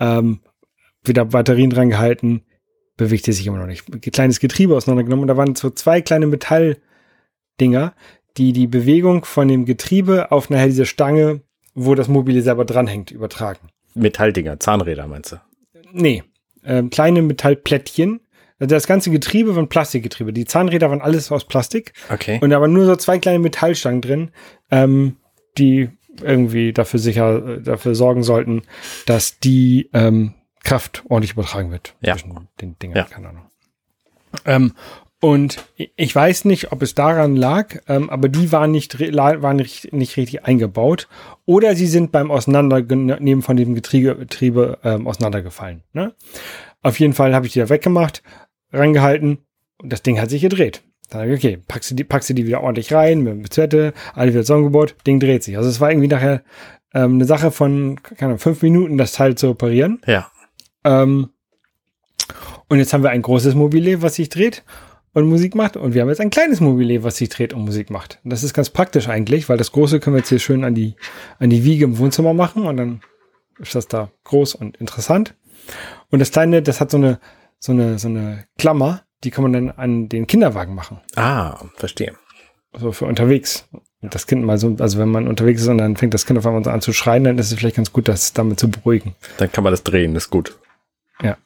Ähm, 0.01 0.41
wieder 1.05 1.25
Batterien 1.27 1.73
reingehalten, 1.73 2.43
bewegte 2.99 3.33
sich 3.33 3.47
immer 3.47 3.57
noch 3.57 3.67
nicht. 3.67 3.87
Kleines 4.13 4.41
Getriebe 4.41 4.77
auseinandergenommen 4.77 5.23
und 5.23 5.29
da 5.29 5.39
waren 5.39 5.55
so 5.55 5.71
zwei 5.71 6.03
kleine 6.03 6.27
Metalldinger, 6.27 7.95
die 8.37 8.53
die 8.53 8.67
Bewegung 8.67 9.25
von 9.25 9.49
dem 9.49 9.65
Getriebe 9.65 10.31
auf 10.31 10.51
nachher 10.51 10.67
diese 10.67 10.85
Stange, 10.85 11.41
wo 11.75 11.95
das 11.95 12.09
Mobile 12.09 12.43
selber 12.43 12.67
dranhängt, 12.67 13.11
übertragen. 13.11 13.71
Metalldinger, 13.95 14.61
Zahnräder 14.61 15.07
meinst 15.07 15.33
du? 15.33 15.37
Nee, 15.93 16.23
äh, 16.63 16.83
kleine 16.83 17.23
Metallplättchen. 17.23 18.21
Also 18.59 18.75
das 18.75 18.89
ganze 18.89 19.11
Getriebe 19.11 19.55
waren 19.55 19.69
Plastikgetriebe. 19.69 20.33
Die 20.33 20.45
Zahnräder 20.45 20.91
waren 20.91 21.01
alles 21.01 21.31
aus 21.31 21.47
Plastik. 21.47 21.93
Okay. 22.13 22.41
Und 22.43 22.51
da 22.51 22.61
waren 22.61 22.73
nur 22.73 22.87
so 22.87 22.97
zwei 22.97 23.19
kleine 23.19 23.39
Metallstangen 23.39 24.03
drin, 24.03 24.31
ähm, 24.71 25.17
die 25.57 25.89
irgendwie 26.21 26.73
dafür 26.73 26.99
sicher, 26.99 27.59
dafür 27.59 27.95
sorgen 27.95 28.25
sollten, 28.25 28.63
dass 29.07 29.39
die 29.39 29.89
ähm, 29.93 30.35
Kraft 30.69 31.03
ordentlich 31.09 31.33
übertragen 31.33 31.71
wird. 31.71 31.95
Ja. 32.01 32.15
Zwischen 32.15 32.49
den 32.61 32.79
Dingern, 32.79 32.99
ja. 32.99 33.05
keine 33.05 33.29
Ahnung. 33.29 33.43
Ähm, 34.45 34.73
und 35.21 35.65
ich 35.75 36.15
weiß 36.15 36.45
nicht, 36.45 36.71
ob 36.71 36.81
es 36.83 36.95
daran 36.95 37.35
lag, 37.35 37.77
ähm, 37.89 38.09
aber 38.09 38.29
die 38.29 38.53
waren 38.53 38.71
nicht, 38.71 39.01
waren 39.01 39.57
nicht, 39.57 39.93
nicht 39.93 40.17
richtig 40.17 40.45
eingebaut. 40.45 41.09
Oder 41.45 41.75
sie 41.75 41.89
sind 41.89 42.13
beim 42.13 42.31
Auseinandernehmen 42.31 43.43
von 43.43 43.57
dem 43.57 43.75
Getriebe, 43.75 44.15
Getriebe 44.15 44.79
ähm, 44.85 45.09
auseinandergefallen. 45.09 45.83
Ne? 45.93 46.15
Auf 46.83 47.01
jeden 47.01 47.15
Fall 47.15 47.35
habe 47.35 47.47
ich 47.47 47.53
die 47.53 47.59
da 47.59 47.69
weggemacht, 47.69 48.23
reingehalten 48.73 49.39
und 49.79 49.93
das 49.93 50.03
Ding 50.03 50.21
hat 50.21 50.31
sich 50.31 50.43
gedreht. 50.43 50.83
Dann 51.11 51.23
habe 51.23 51.33
ich, 51.33 51.39
okay, 51.39 51.59
packst 51.67 51.91
du 51.91 51.95
die, 51.97 52.05
packst 52.05 52.31
du 52.31 52.35
die 52.35 52.47
wieder 52.47 52.63
ordentlich 52.63 52.93
rein, 52.93 53.23
mit 53.23 53.33
dem 53.33 53.51
Zwette, 53.51 53.95
alle 54.15 54.31
wieder 54.31 54.43
zusammengebaut, 54.43 54.95
Ding 55.07 55.19
dreht 55.19 55.43
sich. 55.43 55.57
Also 55.57 55.69
es 55.69 55.81
war 55.81 55.91
irgendwie 55.91 56.09
nachher 56.09 56.43
ähm, 56.95 57.15
eine 57.15 57.25
Sache 57.25 57.51
von, 57.51 58.01
keine 58.03 58.27
Ahnung, 58.27 58.39
fünf 58.39 58.63
Minuten, 58.63 58.99
das 58.99 59.13
Teil 59.13 59.35
zu 59.35 59.49
reparieren. 59.49 60.01
Ja. 60.07 60.31
Ähm, 60.85 61.31
und 62.69 62.79
jetzt 62.79 62.93
haben 62.93 63.03
wir 63.03 63.11
ein 63.11 63.23
großes 63.23 63.55
Mobile, 63.55 64.03
was 64.03 64.17
sich 64.17 64.29
dreht 64.29 64.63
und 65.15 65.27
Musik 65.29 65.55
macht. 65.55 65.77
Und 65.77 65.95
wir 65.95 66.03
haben 66.03 66.09
jetzt 66.09 66.21
ein 66.21 66.31
kleines 66.31 66.61
Mobile, 66.61 67.03
was 67.03 67.17
sich 67.17 67.29
dreht 67.29 67.53
und 67.53 67.65
Musik 67.65 67.91
macht. 67.91 68.21
Und 68.25 68.31
das 68.31 68.43
ist 68.43 68.55
ganz 68.55 68.71
praktisch 68.71 69.09
eigentlich, 69.09 69.49
weil 69.49 69.57
das 69.57 69.73
große 69.73 70.01
können 70.01 70.15
wir 70.15 70.21
jetzt 70.21 70.29
hier 70.29 70.39
schön 70.39 70.65
an 70.65 70.75
die, 70.75 70.95
an 71.39 71.51
die 71.51 71.65
Wiege 71.65 71.85
im 71.85 71.99
Wohnzimmer 71.99 72.35
machen 72.35 72.67
und 72.67 72.77
dann 72.77 73.01
ist 73.59 73.75
das 73.75 73.89
da 73.89 74.11
groß 74.25 74.55
und 74.55 74.77
interessant. 74.77 75.35
Und 76.11 76.21
das 76.21 76.31
kleine, 76.31 76.63
das 76.63 76.81
hat 76.81 76.91
so 76.91 76.97
eine, 76.97 77.19
so 77.59 77.73
eine, 77.73 77.99
so 77.99 78.09
eine 78.09 78.47
Klammer, 78.59 79.03
die 79.25 79.31
kann 79.31 79.43
man 79.43 79.53
dann 79.53 79.71
an 79.71 80.09
den 80.09 80.27
Kinderwagen 80.27 80.75
machen. 80.75 81.01
Ah, 81.17 81.65
verstehe. 81.77 82.15
So 82.73 82.93
für 82.93 83.07
unterwegs. 83.07 83.67
Und 84.01 84.15
das 84.15 84.29
Kind 84.29 84.45
mal 84.45 84.59
so, 84.59 84.77
also 84.79 84.99
wenn 84.99 85.09
man 85.09 85.27
unterwegs 85.27 85.63
ist 85.63 85.69
und 85.69 85.79
dann 85.79 85.97
fängt 85.97 86.15
das 86.15 86.25
Kind 86.25 86.39
auf 86.39 86.47
einmal 86.47 86.67
an 86.69 86.81
zu 86.81 86.93
schreien, 86.93 87.25
dann 87.25 87.39
ist 87.39 87.51
es 87.51 87.59
vielleicht 87.59 87.77
ganz 87.77 87.93
gut, 87.93 88.07
das 88.07 88.33
damit 88.33 88.61
zu 88.61 88.71
beruhigen. 88.71 89.17
Dann 89.39 89.51
kann 89.51 89.65
man 89.65 89.73
das 89.73 89.83
drehen, 89.83 90.15
ist 90.15 90.31
gut. 90.31 90.57
Ja, 91.23 91.37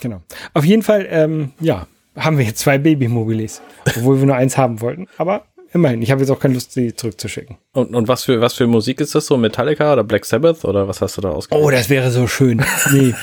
genau. 0.00 0.22
Auf 0.54 0.64
jeden 0.64 0.82
Fall, 0.82 1.06
ähm, 1.10 1.52
ja, 1.60 1.86
haben 2.16 2.38
wir 2.38 2.44
jetzt 2.44 2.58
zwei 2.58 2.78
Babymobilis, 2.78 3.62
obwohl 3.86 4.18
wir 4.18 4.26
nur 4.26 4.36
eins 4.36 4.56
haben 4.58 4.80
wollten. 4.80 5.06
Aber 5.16 5.44
immerhin, 5.72 6.02
ich 6.02 6.10
habe 6.10 6.20
jetzt 6.20 6.30
auch 6.30 6.40
keine 6.40 6.54
Lust, 6.54 6.72
sie 6.72 6.94
zurückzuschicken. 6.94 7.56
Und, 7.72 7.94
und 7.94 8.08
was, 8.08 8.24
für, 8.24 8.40
was 8.40 8.54
für 8.54 8.66
Musik 8.66 9.00
ist 9.00 9.14
das 9.14 9.26
so? 9.26 9.36
Metallica 9.36 9.92
oder 9.92 10.04
Black 10.04 10.24
Sabbath 10.24 10.64
oder 10.64 10.88
was 10.88 11.00
hast 11.00 11.16
du 11.16 11.20
da 11.20 11.30
ausgewählt? 11.30 11.64
Oh, 11.64 11.70
das 11.70 11.88
wäre 11.88 12.10
so 12.10 12.26
schön. 12.26 12.62
Nee. 12.92 13.14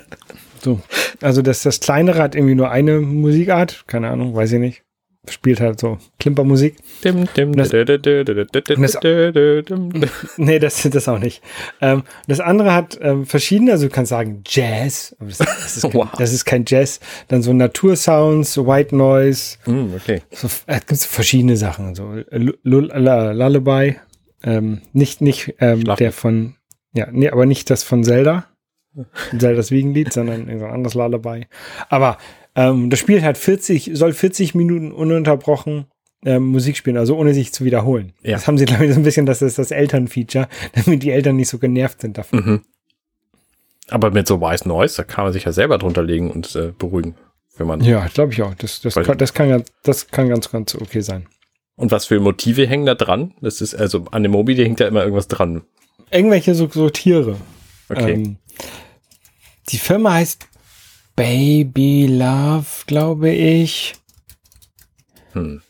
so. 0.62 0.80
Also 1.20 1.42
das, 1.42 1.62
das 1.62 1.80
kleinere 1.80 2.20
hat 2.20 2.34
irgendwie 2.34 2.54
nur 2.54 2.70
eine 2.70 3.00
Musikart. 3.00 3.84
Keine 3.86 4.10
Ahnung, 4.10 4.34
weiß 4.34 4.52
ich 4.52 4.60
nicht 4.60 4.82
spielt 5.28 5.60
halt 5.60 5.78
so 5.78 5.98
Klimpermusik. 6.18 6.76
Dim, 7.04 7.28
dim, 7.36 7.54
das, 7.54 7.70
das, 7.70 7.86
nee, 10.36 10.58
das, 10.58 10.82
das 10.82 11.08
auch 11.08 11.18
nicht. 11.18 11.42
Ähm, 11.80 12.02
das 12.26 12.40
andere 12.40 12.74
hat 12.74 12.98
ähm, 13.00 13.24
verschiedene, 13.24 13.72
also 13.72 13.86
du 13.86 13.92
kannst 13.92 14.10
sagen 14.10 14.42
Jazz, 14.46 15.14
aber 15.20 15.28
das, 15.28 15.38
das, 15.38 15.76
ist, 15.76 15.82
kein, 15.82 15.94
wow. 16.00 16.08
das 16.18 16.32
ist 16.32 16.44
kein 16.44 16.64
Jazz. 16.66 16.98
Dann 17.28 17.42
so 17.42 17.52
Natursounds, 17.52 18.58
White 18.58 18.96
Noise. 18.96 19.58
Mm, 19.66 19.94
okay. 19.94 20.22
So, 20.32 20.48
äh, 20.66 20.80
gibt 20.80 21.00
so 21.00 21.08
verschiedene 21.08 21.56
Sachen. 21.56 21.94
So 21.94 22.16
Lullaby. 22.32 23.96
Ähm, 24.44 24.80
nicht 24.92 25.20
nicht 25.20 25.54
ähm, 25.60 25.84
der 25.84 26.10
von, 26.10 26.56
ja, 26.94 27.06
nee, 27.12 27.30
aber 27.30 27.46
nicht 27.46 27.70
das 27.70 27.84
von 27.84 28.02
Zelda. 28.02 28.46
Zeldas 29.38 29.70
Wiegenlied, 29.70 30.12
sondern 30.12 30.48
irgendein 30.48 30.72
anderes 30.72 30.94
Lullaby. 30.94 31.46
Aber 31.88 32.18
ähm, 32.54 32.90
das 32.90 32.98
Spiel 32.98 33.22
hat 33.22 33.38
40, 33.38 33.90
soll 33.94 34.12
40 34.12 34.54
Minuten 34.54 34.92
ununterbrochen 34.92 35.86
ähm, 36.24 36.44
Musik 36.46 36.76
spielen, 36.76 36.96
also 36.96 37.16
ohne 37.16 37.34
sich 37.34 37.52
zu 37.52 37.64
wiederholen. 37.64 38.12
Ja. 38.22 38.32
Das 38.32 38.46
haben 38.46 38.58
sie, 38.58 38.64
glaube 38.64 38.86
ich, 38.86 38.92
so 38.92 39.00
ein 39.00 39.02
bisschen, 39.02 39.26
das 39.26 39.42
ist 39.42 39.58
das 39.58 39.70
Elternfeature, 39.70 40.48
damit 40.72 41.02
die 41.02 41.10
Eltern 41.10 41.36
nicht 41.36 41.48
so 41.48 41.58
genervt 41.58 42.00
sind 42.00 42.18
davon. 42.18 42.38
Mhm. 42.44 42.60
Aber 43.88 44.10
mit 44.10 44.26
so 44.26 44.40
White 44.40 44.68
Noise, 44.68 44.96
da 44.98 45.04
kann 45.04 45.24
man 45.24 45.32
sich 45.32 45.44
ja 45.44 45.52
selber 45.52 45.78
drunter 45.78 46.02
legen 46.02 46.30
und 46.30 46.54
äh, 46.54 46.72
beruhigen, 46.78 47.16
wenn 47.56 47.66
man. 47.66 47.82
Ja, 47.82 48.06
glaube 48.06 48.32
ich 48.32 48.42
auch. 48.42 48.54
Das, 48.54 48.80
das, 48.80 48.94
kann, 48.94 49.18
das, 49.18 49.34
kann, 49.34 49.64
das 49.82 50.08
kann 50.08 50.28
ganz, 50.28 50.50
ganz 50.50 50.74
okay 50.74 51.00
sein. 51.00 51.26
Und 51.76 51.90
was 51.90 52.06
für 52.06 52.20
Motive 52.20 52.66
hängen 52.66 52.86
da 52.86 52.94
dran? 52.94 53.34
Das 53.40 53.60
ist, 53.60 53.74
also 53.74 54.04
an 54.12 54.22
dem 54.22 54.32
Mobil 54.32 54.56
hängt 54.56 54.80
ja 54.80 54.86
immer 54.86 55.02
irgendwas 55.02 55.28
dran. 55.28 55.62
Irgendwelche 56.10 56.54
so, 56.54 56.68
so 56.68 56.88
Tiere. 56.90 57.36
Okay. 57.88 58.12
Ähm, 58.12 58.36
die 59.68 59.78
Firma 59.78 60.14
heißt 60.14 60.46
Baby 61.22 62.08
Love, 62.08 62.66
glaube 62.88 63.30
ich. 63.30 63.94
Hm. 65.34 65.62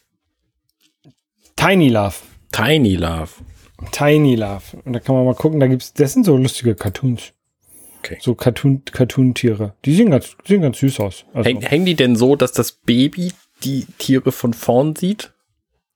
Tiny 1.57 1.91
Love. 1.91 2.15
Tiny 2.53 2.97
Love. 2.97 3.29
Tiny 3.91 4.35
Love. 4.35 4.79
Und 4.83 4.95
da 4.95 5.01
kann 5.01 5.15
man 5.15 5.27
mal 5.27 5.35
gucken, 5.35 5.61
da 5.61 5.67
gibt's, 5.67 5.93
das 5.93 6.15
sind 6.15 6.25
so 6.25 6.39
lustige 6.39 6.75
Cartoons. 6.75 7.35
Okay. 7.99 8.17
So 8.23 8.35
Cartoon, 8.35 8.83
Cartoon-Tiere. 8.87 9.75
Die 9.85 9.95
sehen 9.95 10.11
ganz, 10.11 10.35
sehen 10.47 10.63
ganz 10.63 10.79
süß 10.79 11.01
aus. 11.01 11.27
Also. 11.35 11.51
Hängen 11.51 11.85
die 11.85 11.97
denn 11.97 12.17
so, 12.17 12.35
dass 12.35 12.53
das 12.53 12.73
Baby 12.73 13.35
die 13.63 13.85
Tiere 13.99 14.33
von 14.33 14.55
vorn 14.55 14.97
sieht? 14.97 15.35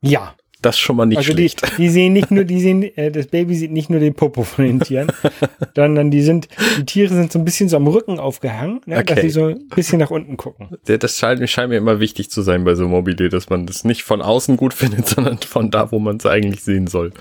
Ja. 0.03 0.37
Das 0.63 0.77
ist 0.77 0.81
schon 0.81 0.97
mal 0.97 1.07
nicht 1.07 1.19
also 1.19 1.33
schlecht. 1.33 1.63
Die, 1.63 1.77
die 1.83 1.89
sehen 1.89 2.13
nicht 2.13 2.31
nur, 2.31 2.45
die 2.45 2.61
sehen, 2.61 2.83
äh, 2.97 3.11
das 3.11 3.27
Baby 3.27 3.55
sieht 3.55 3.73
nicht 3.73 3.91
nur 3.91 4.01
den 4.01 4.15
Popo 4.15 4.43
von 4.43 4.65
den 4.65 4.81
Tieren, 4.81 5.13
sondern 5.77 6.11
die 6.11 6.23
sind, 6.23 6.49
die 6.79 6.85
Tiere 6.87 7.15
sind 7.15 7.31
so 7.31 7.39
ein 7.39 7.45
bisschen 7.45 7.69
so 7.69 7.77
am 7.77 7.87
Rücken 7.87 8.19
aufgehangen, 8.19 8.81
ne, 8.87 8.97
okay. 8.97 9.05
dass 9.05 9.21
sie 9.21 9.31
so 9.31 9.47
ein 9.47 9.69
bisschen 9.75 9.99
nach 9.99 10.11
unten 10.11 10.37
gucken. 10.37 10.71
Das 10.85 11.19
scheint, 11.19 11.49
scheint 11.49 11.71
mir 11.71 11.77
immer 11.77 12.01
wichtig 12.01 12.31
zu 12.31 12.43
sein 12.43 12.65
bei 12.65 12.75
so 12.75 12.89
Mobile, 12.89 13.29
dass 13.29 13.51
man 13.51 13.67
das 13.67 13.85
nicht 13.85 14.03
von 14.03 14.23
außen 14.23 14.57
gut 14.57 14.75
findet, 14.75 15.09
sondern 15.09 15.39
von 15.39 15.71
da, 15.71 15.93
wo 15.93 15.99
man 15.99 16.17
es 16.17 16.27
eigentlich 16.27 16.63
sehen 16.63 16.87
soll. 16.87 17.13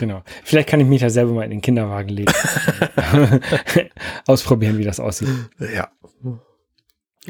Genau. 0.00 0.22
Vielleicht 0.44 0.68
kann 0.68 0.80
ich 0.80 0.86
mich 0.86 1.00
da 1.00 1.10
selber 1.10 1.32
mal 1.32 1.44
in 1.44 1.50
den 1.50 1.62
Kinderwagen 1.62 2.08
legen. 2.08 2.32
Ausprobieren, 4.26 4.78
wie 4.78 4.84
das 4.84 4.98
aussieht. 4.98 5.28
Ja. 5.74 5.88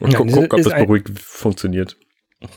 Und 0.01 0.13
ja, 0.13 0.19
gucken, 0.19 0.35
ob 0.39 0.53
es 0.55 0.69
beruhigt 0.69 1.11
funktioniert. 1.19 1.97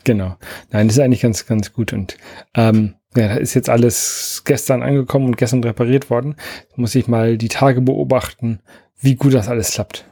Genau. 0.03 0.37
Nein, 0.71 0.87
das 0.87 0.97
ist 0.97 1.03
eigentlich 1.03 1.21
ganz, 1.21 1.45
ganz 1.45 1.73
gut. 1.73 1.93
Und 1.93 2.17
ähm, 2.53 2.95
ja, 3.15 3.27
da 3.27 3.35
ist 3.35 3.53
jetzt 3.53 3.69
alles 3.69 4.43
gestern 4.45 4.81
angekommen 4.81 5.25
und 5.25 5.37
gestern 5.37 5.63
repariert 5.63 6.09
worden. 6.09 6.35
Da 6.69 6.75
muss 6.77 6.95
ich 6.95 7.07
mal 7.07 7.37
die 7.37 7.49
Tage 7.49 7.81
beobachten, 7.81 8.61
wie 8.99 9.15
gut 9.15 9.33
das 9.33 9.49
alles 9.49 9.71
klappt. 9.71 10.09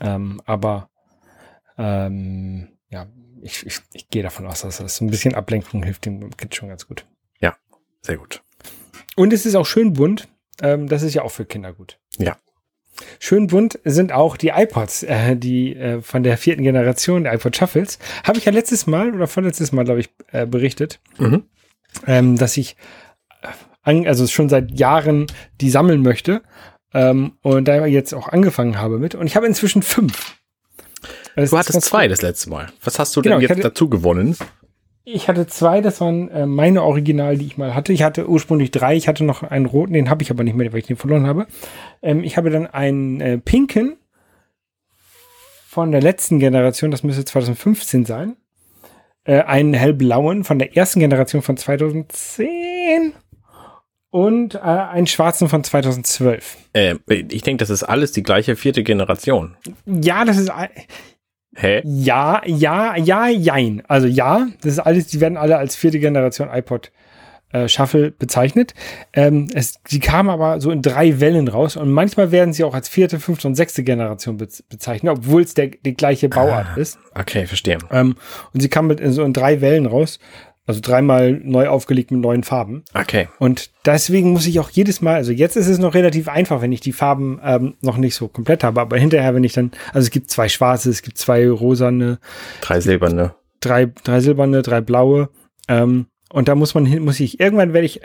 Ähm, 0.00 0.40
aber 0.44 0.90
ähm, 1.78 2.68
ja, 2.90 3.06
ich, 3.42 3.66
ich, 3.66 3.80
ich 3.92 4.08
gehe 4.08 4.22
davon 4.22 4.46
aus, 4.46 4.62
dass 4.62 4.78
das 4.78 5.00
ein 5.00 5.10
bisschen 5.10 5.34
Ablenkung 5.34 5.82
hilft 5.82 6.06
dem 6.06 6.36
Kind 6.36 6.54
schon 6.54 6.68
ganz 6.68 6.86
gut. 6.86 7.06
Ja, 7.40 7.56
sehr 8.02 8.16
gut. 8.16 8.42
Und 9.16 9.32
es 9.32 9.46
ist 9.46 9.54
auch 9.54 9.66
schön 9.66 9.92
bunt. 9.94 10.28
Ähm, 10.62 10.88
das 10.88 11.02
ist 11.02 11.14
ja 11.14 11.22
auch 11.22 11.30
für 11.30 11.44
Kinder 11.44 11.72
gut. 11.72 11.98
Ja. 12.18 12.36
Schön 13.18 13.48
bunt 13.48 13.78
sind 13.84 14.12
auch 14.12 14.36
die 14.36 14.48
iPods, 14.48 15.02
äh, 15.04 15.36
die 15.36 15.74
äh, 15.76 16.00
von 16.00 16.22
der 16.22 16.38
vierten 16.38 16.62
Generation, 16.62 17.24
der 17.24 17.34
iPod 17.34 17.56
Shuffles. 17.56 17.98
Habe 18.24 18.38
ich 18.38 18.44
ja 18.44 18.52
letztes 18.52 18.86
Mal 18.86 19.14
oder 19.14 19.26
vorletztes 19.26 19.72
Mal, 19.72 19.84
glaube 19.84 20.00
ich, 20.00 20.10
äh, 20.32 20.46
berichtet, 20.46 21.00
mhm. 21.18 21.44
ähm, 22.06 22.36
dass 22.36 22.56
ich 22.56 22.76
äh, 23.42 23.48
an, 23.82 24.06
also 24.06 24.26
schon 24.26 24.48
seit 24.48 24.78
Jahren 24.78 25.26
die 25.60 25.70
sammeln 25.70 26.02
möchte 26.02 26.42
ähm, 26.92 27.32
und 27.42 27.66
da 27.66 27.84
jetzt 27.86 28.14
auch 28.14 28.28
angefangen 28.28 28.78
habe 28.78 28.98
mit. 28.98 29.14
Und 29.14 29.26
ich 29.26 29.36
habe 29.36 29.46
inzwischen 29.46 29.82
fünf. 29.82 30.36
Das 31.36 31.50
du 31.50 31.58
hattest 31.58 31.82
zwei 31.82 32.08
das 32.08 32.22
letzte 32.22 32.48
Mal. 32.48 32.72
Was 32.82 32.98
hast 32.98 33.14
du 33.16 33.22
genau, 33.22 33.36
denn 33.36 33.42
jetzt 33.42 33.50
hatte, 33.50 33.62
dazu 33.62 33.88
gewonnen? 33.88 34.36
Ich 35.06 35.28
hatte 35.28 35.46
zwei, 35.46 35.82
das 35.82 36.00
waren 36.00 36.30
äh, 36.30 36.46
meine 36.46 36.82
Original, 36.82 37.36
die 37.36 37.46
ich 37.46 37.58
mal 37.58 37.74
hatte. 37.74 37.92
Ich 37.92 38.02
hatte 38.02 38.26
ursprünglich 38.28 38.70
drei, 38.70 38.96
ich 38.96 39.06
hatte 39.06 39.22
noch 39.22 39.42
einen 39.42 39.66
roten, 39.66 39.92
den 39.92 40.08
habe 40.08 40.22
ich 40.22 40.30
aber 40.30 40.44
nicht 40.44 40.56
mehr, 40.56 40.72
weil 40.72 40.80
ich 40.80 40.86
den 40.86 40.96
verloren 40.96 41.26
habe. 41.26 41.46
Ähm, 42.00 42.24
ich 42.24 42.38
habe 42.38 42.48
dann 42.48 42.66
einen 42.66 43.20
äh, 43.20 43.38
pinken 43.38 43.98
von 45.68 45.92
der 45.92 46.00
letzten 46.00 46.38
Generation, 46.38 46.90
das 46.90 47.02
müsste 47.02 47.24
2015 47.24 48.06
sein. 48.06 48.36
Äh, 49.24 49.42
einen 49.42 49.74
hellblauen 49.74 50.42
von 50.42 50.58
der 50.58 50.74
ersten 50.74 51.00
Generation 51.00 51.42
von 51.42 51.58
2010 51.58 53.12
und 54.08 54.54
äh, 54.54 54.58
einen 54.58 55.06
schwarzen 55.06 55.48
von 55.48 55.64
2012. 55.64 56.56
Äh, 56.72 56.96
ich 57.08 57.42
denke, 57.42 57.62
das 57.62 57.68
ist 57.68 57.82
alles 57.82 58.12
die 58.12 58.22
gleiche 58.22 58.56
vierte 58.56 58.82
Generation. 58.82 59.56
Ja, 59.84 60.24
das 60.24 60.38
ist 60.38 60.50
Hä? 61.56 61.82
Ja, 61.84 62.42
ja, 62.46 62.96
ja, 62.96 63.28
jein. 63.28 63.82
Also 63.86 64.06
ja, 64.06 64.48
das 64.62 64.72
ist 64.72 64.78
alles, 64.80 65.06
die 65.06 65.20
werden 65.20 65.36
alle 65.36 65.58
als 65.58 65.76
vierte 65.76 66.00
Generation 66.00 66.48
iPod 66.52 66.90
äh, 67.54 67.68
Shuffle 67.68 68.10
bezeichnet. 68.10 68.74
Ähm, 69.12 69.46
es, 69.54 69.80
die 69.90 70.00
kamen 70.00 70.28
aber 70.28 70.60
so 70.60 70.70
in 70.70 70.82
drei 70.82 71.20
Wellen 71.20 71.48
raus 71.48 71.76
und 71.76 71.90
manchmal 71.92 72.32
werden 72.32 72.52
sie 72.52 72.64
auch 72.64 72.74
als 72.74 72.88
vierte, 72.88 73.20
fünfte 73.20 73.46
und 73.46 73.54
sechste 73.54 73.84
Generation 73.84 74.36
be 74.36 74.48
bezeichnet, 74.68 75.18
obwohl 75.18 75.42
es 75.42 75.54
der, 75.54 75.68
die 75.68 75.94
gleiche 75.94 76.28
Bauart 76.28 76.66
ah, 76.74 76.80
ist. 76.80 76.98
Okay, 77.14 77.46
verstehe. 77.46 77.78
Ähm, 77.92 78.16
und 78.52 78.60
sie 78.60 78.68
kamen 78.68 78.88
mit 78.88 79.00
in 79.00 79.12
so 79.12 79.22
in 79.22 79.32
drei 79.32 79.60
Wellen 79.60 79.86
raus. 79.86 80.18
Also 80.66 80.80
dreimal 80.82 81.32
neu 81.32 81.68
aufgelegt 81.68 82.10
mit 82.10 82.20
neuen 82.20 82.42
Farben. 82.42 82.84
Okay. 82.94 83.28
Und 83.38 83.70
deswegen 83.84 84.30
muss 84.30 84.46
ich 84.46 84.60
auch 84.60 84.70
jedes 84.70 85.02
Mal, 85.02 85.16
also 85.16 85.30
jetzt 85.30 85.56
ist 85.56 85.68
es 85.68 85.78
noch 85.78 85.92
relativ 85.94 86.26
einfach, 86.28 86.62
wenn 86.62 86.72
ich 86.72 86.80
die 86.80 86.92
Farben 86.92 87.38
ähm, 87.44 87.74
noch 87.82 87.98
nicht 87.98 88.14
so 88.14 88.28
komplett 88.28 88.64
habe, 88.64 88.80
aber 88.80 88.96
hinterher, 88.96 89.34
wenn 89.34 89.44
ich 89.44 89.52
dann, 89.52 89.72
also 89.92 90.06
es 90.06 90.10
gibt 90.10 90.30
zwei 90.30 90.48
schwarze, 90.48 90.88
es 90.88 91.02
gibt 91.02 91.18
zwei 91.18 91.48
rosane. 91.50 92.18
Drei 92.62 92.80
silberne. 92.80 93.34
Drei, 93.60 93.92
drei 94.04 94.20
silberne, 94.20 94.62
drei 94.62 94.80
blaue. 94.80 95.28
Ähm, 95.68 96.06
und 96.32 96.48
da 96.48 96.54
muss 96.54 96.74
man 96.74 96.86
hin, 96.86 97.04
muss 97.04 97.20
ich, 97.20 97.40
irgendwann 97.40 97.74
werde 97.74 97.86
ich 97.86 98.00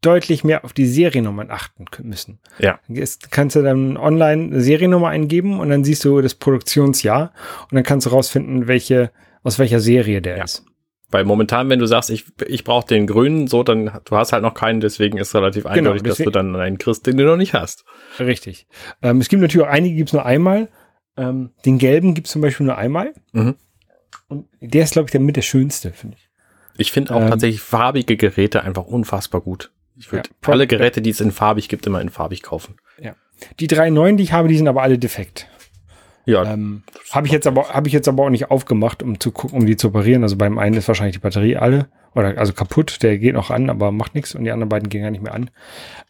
deutlich 0.00 0.44
mehr 0.44 0.64
auf 0.64 0.72
die 0.72 0.86
Seriennummern 0.86 1.50
achten 1.50 1.86
müssen. 2.02 2.38
Ja. 2.58 2.78
Jetzt 2.86 3.32
kannst 3.32 3.56
du 3.56 3.62
dann 3.62 3.96
online 3.96 4.44
eine 4.44 4.60
Seriennummer 4.60 5.08
eingeben 5.08 5.58
und 5.58 5.70
dann 5.70 5.82
siehst 5.82 6.04
du 6.04 6.20
das 6.20 6.36
Produktionsjahr 6.36 7.32
und 7.62 7.74
dann 7.74 7.82
kannst 7.82 8.06
du 8.06 8.10
rausfinden, 8.10 8.68
welche, 8.68 9.10
aus 9.42 9.58
welcher 9.58 9.80
Serie 9.80 10.22
der 10.22 10.38
ja. 10.38 10.44
ist. 10.44 10.64
Weil 11.08 11.24
momentan, 11.24 11.68
wenn 11.70 11.78
du 11.78 11.86
sagst, 11.86 12.10
ich, 12.10 12.24
ich 12.46 12.64
brauche 12.64 12.86
den 12.86 13.06
grünen, 13.06 13.46
so, 13.46 13.62
dann 13.62 14.00
du 14.04 14.16
hast 14.16 14.32
halt 14.32 14.42
noch 14.42 14.54
keinen, 14.54 14.80
deswegen 14.80 15.18
ist 15.18 15.34
relativ 15.34 15.64
genau, 15.64 15.74
eindeutig, 15.74 16.02
deswegen, 16.02 16.24
dass 16.24 16.32
du 16.32 16.38
dann 16.38 16.56
einen 16.56 16.78
kriegst, 16.78 17.06
den 17.06 17.16
du 17.16 17.24
noch 17.24 17.36
nicht 17.36 17.54
hast. 17.54 17.84
Richtig. 18.18 18.66
Ähm, 19.02 19.20
es 19.20 19.28
gibt 19.28 19.40
natürlich 19.40 19.66
auch 19.66 19.70
einige, 19.70 19.94
gibt 19.94 20.08
es 20.08 20.12
nur 20.12 20.26
einmal. 20.26 20.68
Ähm, 21.16 21.50
den 21.64 21.78
gelben 21.78 22.14
gibt 22.14 22.26
es 22.26 22.32
zum 22.32 22.42
Beispiel 22.42 22.66
nur 22.66 22.76
einmal. 22.76 23.12
Mhm. 23.32 23.54
Und 24.28 24.48
der 24.60 24.82
ist, 24.82 24.94
glaube 24.94 25.06
ich, 25.06 25.12
der 25.12 25.20
mit 25.20 25.36
der 25.36 25.42
schönste, 25.42 25.92
finde 25.92 26.16
ich. 26.18 26.28
Ich 26.76 26.92
finde 26.92 27.14
auch 27.14 27.22
ähm, 27.22 27.28
tatsächlich 27.30 27.60
farbige 27.60 28.16
Geräte 28.16 28.62
einfach 28.62 28.84
unfassbar 28.84 29.40
gut. 29.40 29.70
Ich 29.96 30.12
würde 30.12 30.28
ja, 30.28 30.52
alle 30.52 30.66
Geräte, 30.66 31.00
die 31.00 31.10
es 31.10 31.20
in 31.20 31.30
farbig 31.30 31.68
gibt, 31.68 31.86
immer 31.86 32.00
in 32.00 32.10
farbig 32.10 32.42
kaufen. 32.42 32.76
Ja. 33.00 33.14
Die 33.60 33.66
drei 33.66 33.90
neuen, 33.90 34.16
die 34.16 34.24
ich 34.24 34.32
habe, 34.32 34.48
die 34.48 34.56
sind 34.56 34.68
aber 34.68 34.82
alle 34.82 34.98
defekt. 34.98 35.48
Ja. 36.26 36.44
Ähm, 36.52 36.82
habe 37.12 37.26
ich 37.26 37.32
jetzt 37.32 37.46
aber 37.46 37.70
habe 37.70 37.86
ich 37.86 37.94
jetzt 37.94 38.08
aber 38.08 38.24
auch 38.24 38.30
nicht 38.30 38.50
aufgemacht, 38.50 39.02
um 39.02 39.18
zu 39.20 39.30
gucken, 39.30 39.60
um 39.60 39.66
die 39.66 39.76
zu 39.76 39.88
operieren. 39.88 40.24
Also 40.24 40.36
beim 40.36 40.58
einen 40.58 40.76
ist 40.76 40.88
wahrscheinlich 40.88 41.16
die 41.16 41.22
Batterie 41.22 41.56
alle 41.56 41.88
oder 42.14 42.36
also 42.36 42.52
kaputt, 42.52 43.02
der 43.02 43.16
geht 43.18 43.34
noch 43.34 43.50
an, 43.50 43.70
aber 43.70 43.92
macht 43.92 44.14
nichts 44.14 44.34
und 44.34 44.44
die 44.44 44.50
anderen 44.50 44.68
beiden 44.68 44.88
gehen 44.88 45.02
gar 45.02 45.12
nicht 45.12 45.22
mehr 45.22 45.34
an. 45.34 45.50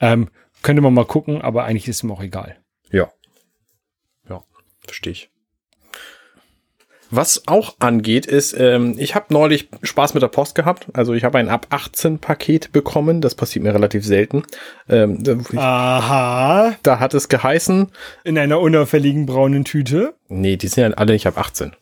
Ähm, 0.00 0.28
könnte 0.62 0.80
man 0.80 0.94
mal 0.94 1.04
gucken, 1.04 1.42
aber 1.42 1.64
eigentlich 1.64 1.86
ist 1.86 1.96
es 1.96 2.02
mir 2.02 2.14
auch 2.14 2.22
egal. 2.22 2.56
Ja. 2.90 3.10
Ja, 4.28 4.42
verstehe 4.84 5.12
ich. 5.12 5.30
Was 7.16 7.48
auch 7.48 7.76
angeht, 7.78 8.26
ist, 8.26 8.54
ähm, 8.58 8.94
ich 8.98 9.14
habe 9.14 9.26
neulich 9.30 9.70
Spaß 9.82 10.12
mit 10.12 10.22
der 10.22 10.28
Post 10.28 10.54
gehabt. 10.54 10.88
Also 10.92 11.14
ich 11.14 11.24
habe 11.24 11.38
ein 11.38 11.48
ab 11.48 11.66
18 11.70 12.18
Paket 12.18 12.72
bekommen. 12.72 13.22
Das 13.22 13.34
passiert 13.34 13.64
mir 13.64 13.72
relativ 13.72 14.04
selten. 14.04 14.42
Ähm, 14.86 15.22
ich, 15.50 15.58
Aha. 15.58 16.76
da 16.82 17.00
hat 17.00 17.14
es 17.14 17.30
geheißen. 17.30 17.90
In 18.24 18.36
einer 18.36 18.60
unauffälligen 18.60 19.24
braunen 19.24 19.64
Tüte. 19.64 20.12
Nee, 20.28 20.58
die 20.58 20.68
sind 20.68 20.84
ja 20.84 20.96
alle 20.98 21.14
nicht 21.14 21.26
ab 21.26 21.38
18. 21.38 21.72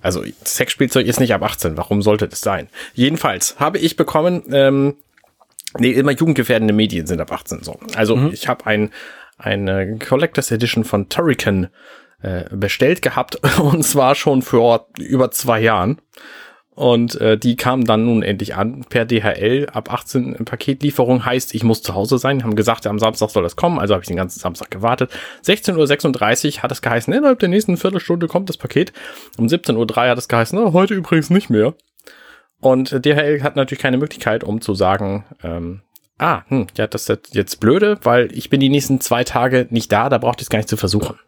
Also 0.00 0.24
Sexspielzeug 0.42 1.06
ist 1.06 1.20
nicht 1.20 1.34
ab 1.34 1.42
18. 1.42 1.76
Warum 1.76 2.00
sollte 2.00 2.26
das 2.26 2.40
sein? 2.40 2.70
Jedenfalls 2.94 3.60
habe 3.60 3.76
ich 3.76 3.96
bekommen, 3.96 4.42
ähm, 4.52 4.96
nee, 5.78 5.90
immer 5.90 6.12
jugendgefährdende 6.12 6.72
Medien 6.72 7.06
sind 7.06 7.20
ab 7.20 7.30
18 7.30 7.62
so. 7.62 7.78
Also 7.94 8.16
mhm. 8.16 8.30
ich 8.32 8.48
habe 8.48 8.64
ein 8.64 8.90
eine 9.36 9.98
Collectors 9.98 10.50
Edition 10.50 10.84
von 10.84 11.10
Turrican 11.10 11.68
bestellt 12.50 13.02
gehabt 13.02 13.38
und 13.60 13.82
zwar 13.82 14.14
schon 14.14 14.42
vor 14.42 14.88
über 14.98 15.30
zwei 15.30 15.60
Jahren. 15.60 16.00
Und 16.76 17.18
äh, 17.22 17.38
die 17.38 17.56
kam 17.56 17.86
dann 17.86 18.04
nun 18.04 18.22
endlich 18.22 18.54
an 18.54 18.84
per 18.90 19.06
DHL 19.06 19.68
ab 19.72 19.90
18 19.90 20.44
Paketlieferung. 20.44 21.24
Heißt, 21.24 21.54
ich 21.54 21.64
muss 21.64 21.80
zu 21.80 21.94
Hause 21.94 22.18
sein. 22.18 22.44
Haben 22.44 22.54
gesagt, 22.54 22.86
am 22.86 22.98
Samstag 22.98 23.30
soll 23.30 23.42
das 23.42 23.56
kommen. 23.56 23.78
Also 23.78 23.94
habe 23.94 24.02
ich 24.02 24.08
den 24.08 24.18
ganzen 24.18 24.40
Samstag 24.40 24.70
gewartet. 24.70 25.10
16.36 25.42 26.58
Uhr 26.58 26.62
hat 26.62 26.70
es 26.70 26.82
geheißen, 26.82 27.14
innerhalb 27.14 27.38
der 27.38 27.48
nächsten 27.48 27.78
Viertelstunde 27.78 28.28
kommt 28.28 28.50
das 28.50 28.58
Paket. 28.58 28.92
Um 29.38 29.46
17.03 29.46 29.74
Uhr 29.74 30.10
hat 30.10 30.18
es 30.18 30.28
geheißen, 30.28 30.72
heute 30.74 30.92
übrigens 30.92 31.30
nicht 31.30 31.48
mehr. 31.48 31.72
Und 32.60 32.90
DHL 33.06 33.42
hat 33.42 33.56
natürlich 33.56 33.80
keine 33.80 33.96
Möglichkeit, 33.96 34.44
um 34.44 34.60
zu 34.60 34.74
sagen, 34.74 35.24
ähm, 35.42 35.80
ah, 36.18 36.42
hm, 36.48 36.66
ja, 36.76 36.86
das 36.86 37.08
ist 37.08 37.34
jetzt 37.34 37.58
blöde, 37.58 37.98
weil 38.02 38.30
ich 38.36 38.50
bin 38.50 38.60
die 38.60 38.68
nächsten 38.68 39.00
zwei 39.00 39.24
Tage 39.24 39.66
nicht 39.70 39.90
da, 39.92 40.10
da 40.10 40.18
braucht 40.18 40.40
ihr 40.40 40.42
es 40.42 40.50
gar 40.50 40.58
nicht 40.58 40.68
zu 40.68 40.76
versuchen. 40.76 41.18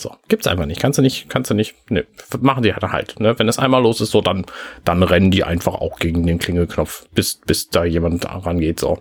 So, 0.00 0.14
gibt's 0.28 0.46
einfach 0.46 0.66
nicht. 0.66 0.80
Kannst 0.80 0.98
du 0.98 1.02
nicht, 1.02 1.28
kannst 1.28 1.50
du 1.50 1.54
nicht, 1.54 1.90
ne, 1.90 2.06
machen 2.40 2.62
die 2.62 2.72
halt 2.72 2.84
halt, 2.84 3.20
ne? 3.20 3.38
Wenn 3.38 3.48
es 3.48 3.58
einmal 3.58 3.82
los 3.82 4.00
ist, 4.00 4.10
so, 4.10 4.20
dann, 4.20 4.46
dann 4.84 5.02
rennen 5.02 5.30
die 5.30 5.44
einfach 5.44 5.74
auch 5.74 5.98
gegen 5.98 6.26
den 6.26 6.38
Klingelknopf, 6.38 7.06
bis, 7.14 7.40
bis 7.46 7.68
da 7.68 7.84
jemand 7.84 8.26
rangeht, 8.26 8.80
so. 8.80 9.00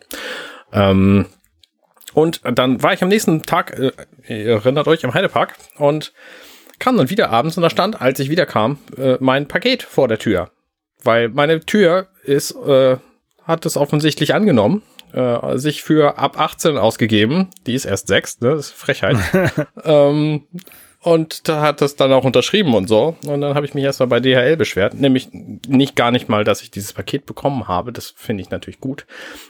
Ähm, 0.73 1.27
und 2.13 2.41
dann 2.43 2.81
war 2.81 2.93
ich 2.93 3.03
am 3.03 3.09
nächsten 3.09 3.43
Tag, 3.43 3.77
äh, 3.77 3.91
ihr 4.27 4.53
erinnert 4.53 4.87
euch, 4.87 5.03
im 5.03 5.13
Heidepark 5.13 5.55
und 5.77 6.13
kam 6.79 6.97
dann 6.97 7.09
wieder 7.09 7.29
abends 7.29 7.57
und 7.57 7.63
da 7.63 7.69
stand, 7.69 8.01
als 8.01 8.19
ich 8.19 8.29
wiederkam, 8.29 8.79
äh, 8.97 9.17
mein 9.19 9.47
Paket 9.47 9.83
vor 9.83 10.07
der 10.07 10.19
Tür. 10.19 10.51
Weil 11.03 11.29
meine 11.29 11.59
Tür 11.59 12.07
ist, 12.23 12.55
äh, 12.55 12.97
hat 13.43 13.65
es 13.65 13.77
offensichtlich 13.77 14.33
angenommen, 14.33 14.81
äh, 15.13 15.57
sich 15.57 15.83
für 15.83 16.17
ab 16.17 16.39
18 16.39 16.77
ausgegeben. 16.77 17.49
Die 17.65 17.73
ist 17.73 17.85
erst 17.85 18.07
6, 18.07 18.41
ne? 18.41 18.49
Das 18.55 18.67
ist 18.67 18.71
Frechheit. 18.73 19.17
ähm, 19.83 20.43
und 21.07 21.47
da 21.47 21.61
hat 21.61 21.79
das 21.79 21.95
dann 21.95 22.11
auch 22.11 22.25
unterschrieben 22.25 22.73
und 22.73 22.89
so. 22.89 23.15
Und 23.25 23.39
dann 23.39 23.55
habe 23.55 23.65
ich 23.65 23.73
mich 23.73 23.85
erstmal 23.85 24.09
bei 24.09 24.19
DHL 24.19 24.57
beschwert. 24.57 24.93
Nämlich 24.93 25.29
nicht 25.31 25.95
gar 25.95 26.11
nicht 26.11 26.27
mal, 26.27 26.43
dass 26.43 26.61
ich 26.61 26.69
dieses 26.69 26.91
Paket 26.91 27.25
bekommen 27.25 27.69
habe. 27.69 27.93
Das 27.93 28.13
finde 28.17 28.41
ich 28.41 28.49
natürlich 28.49 28.81
gut. 28.81 29.05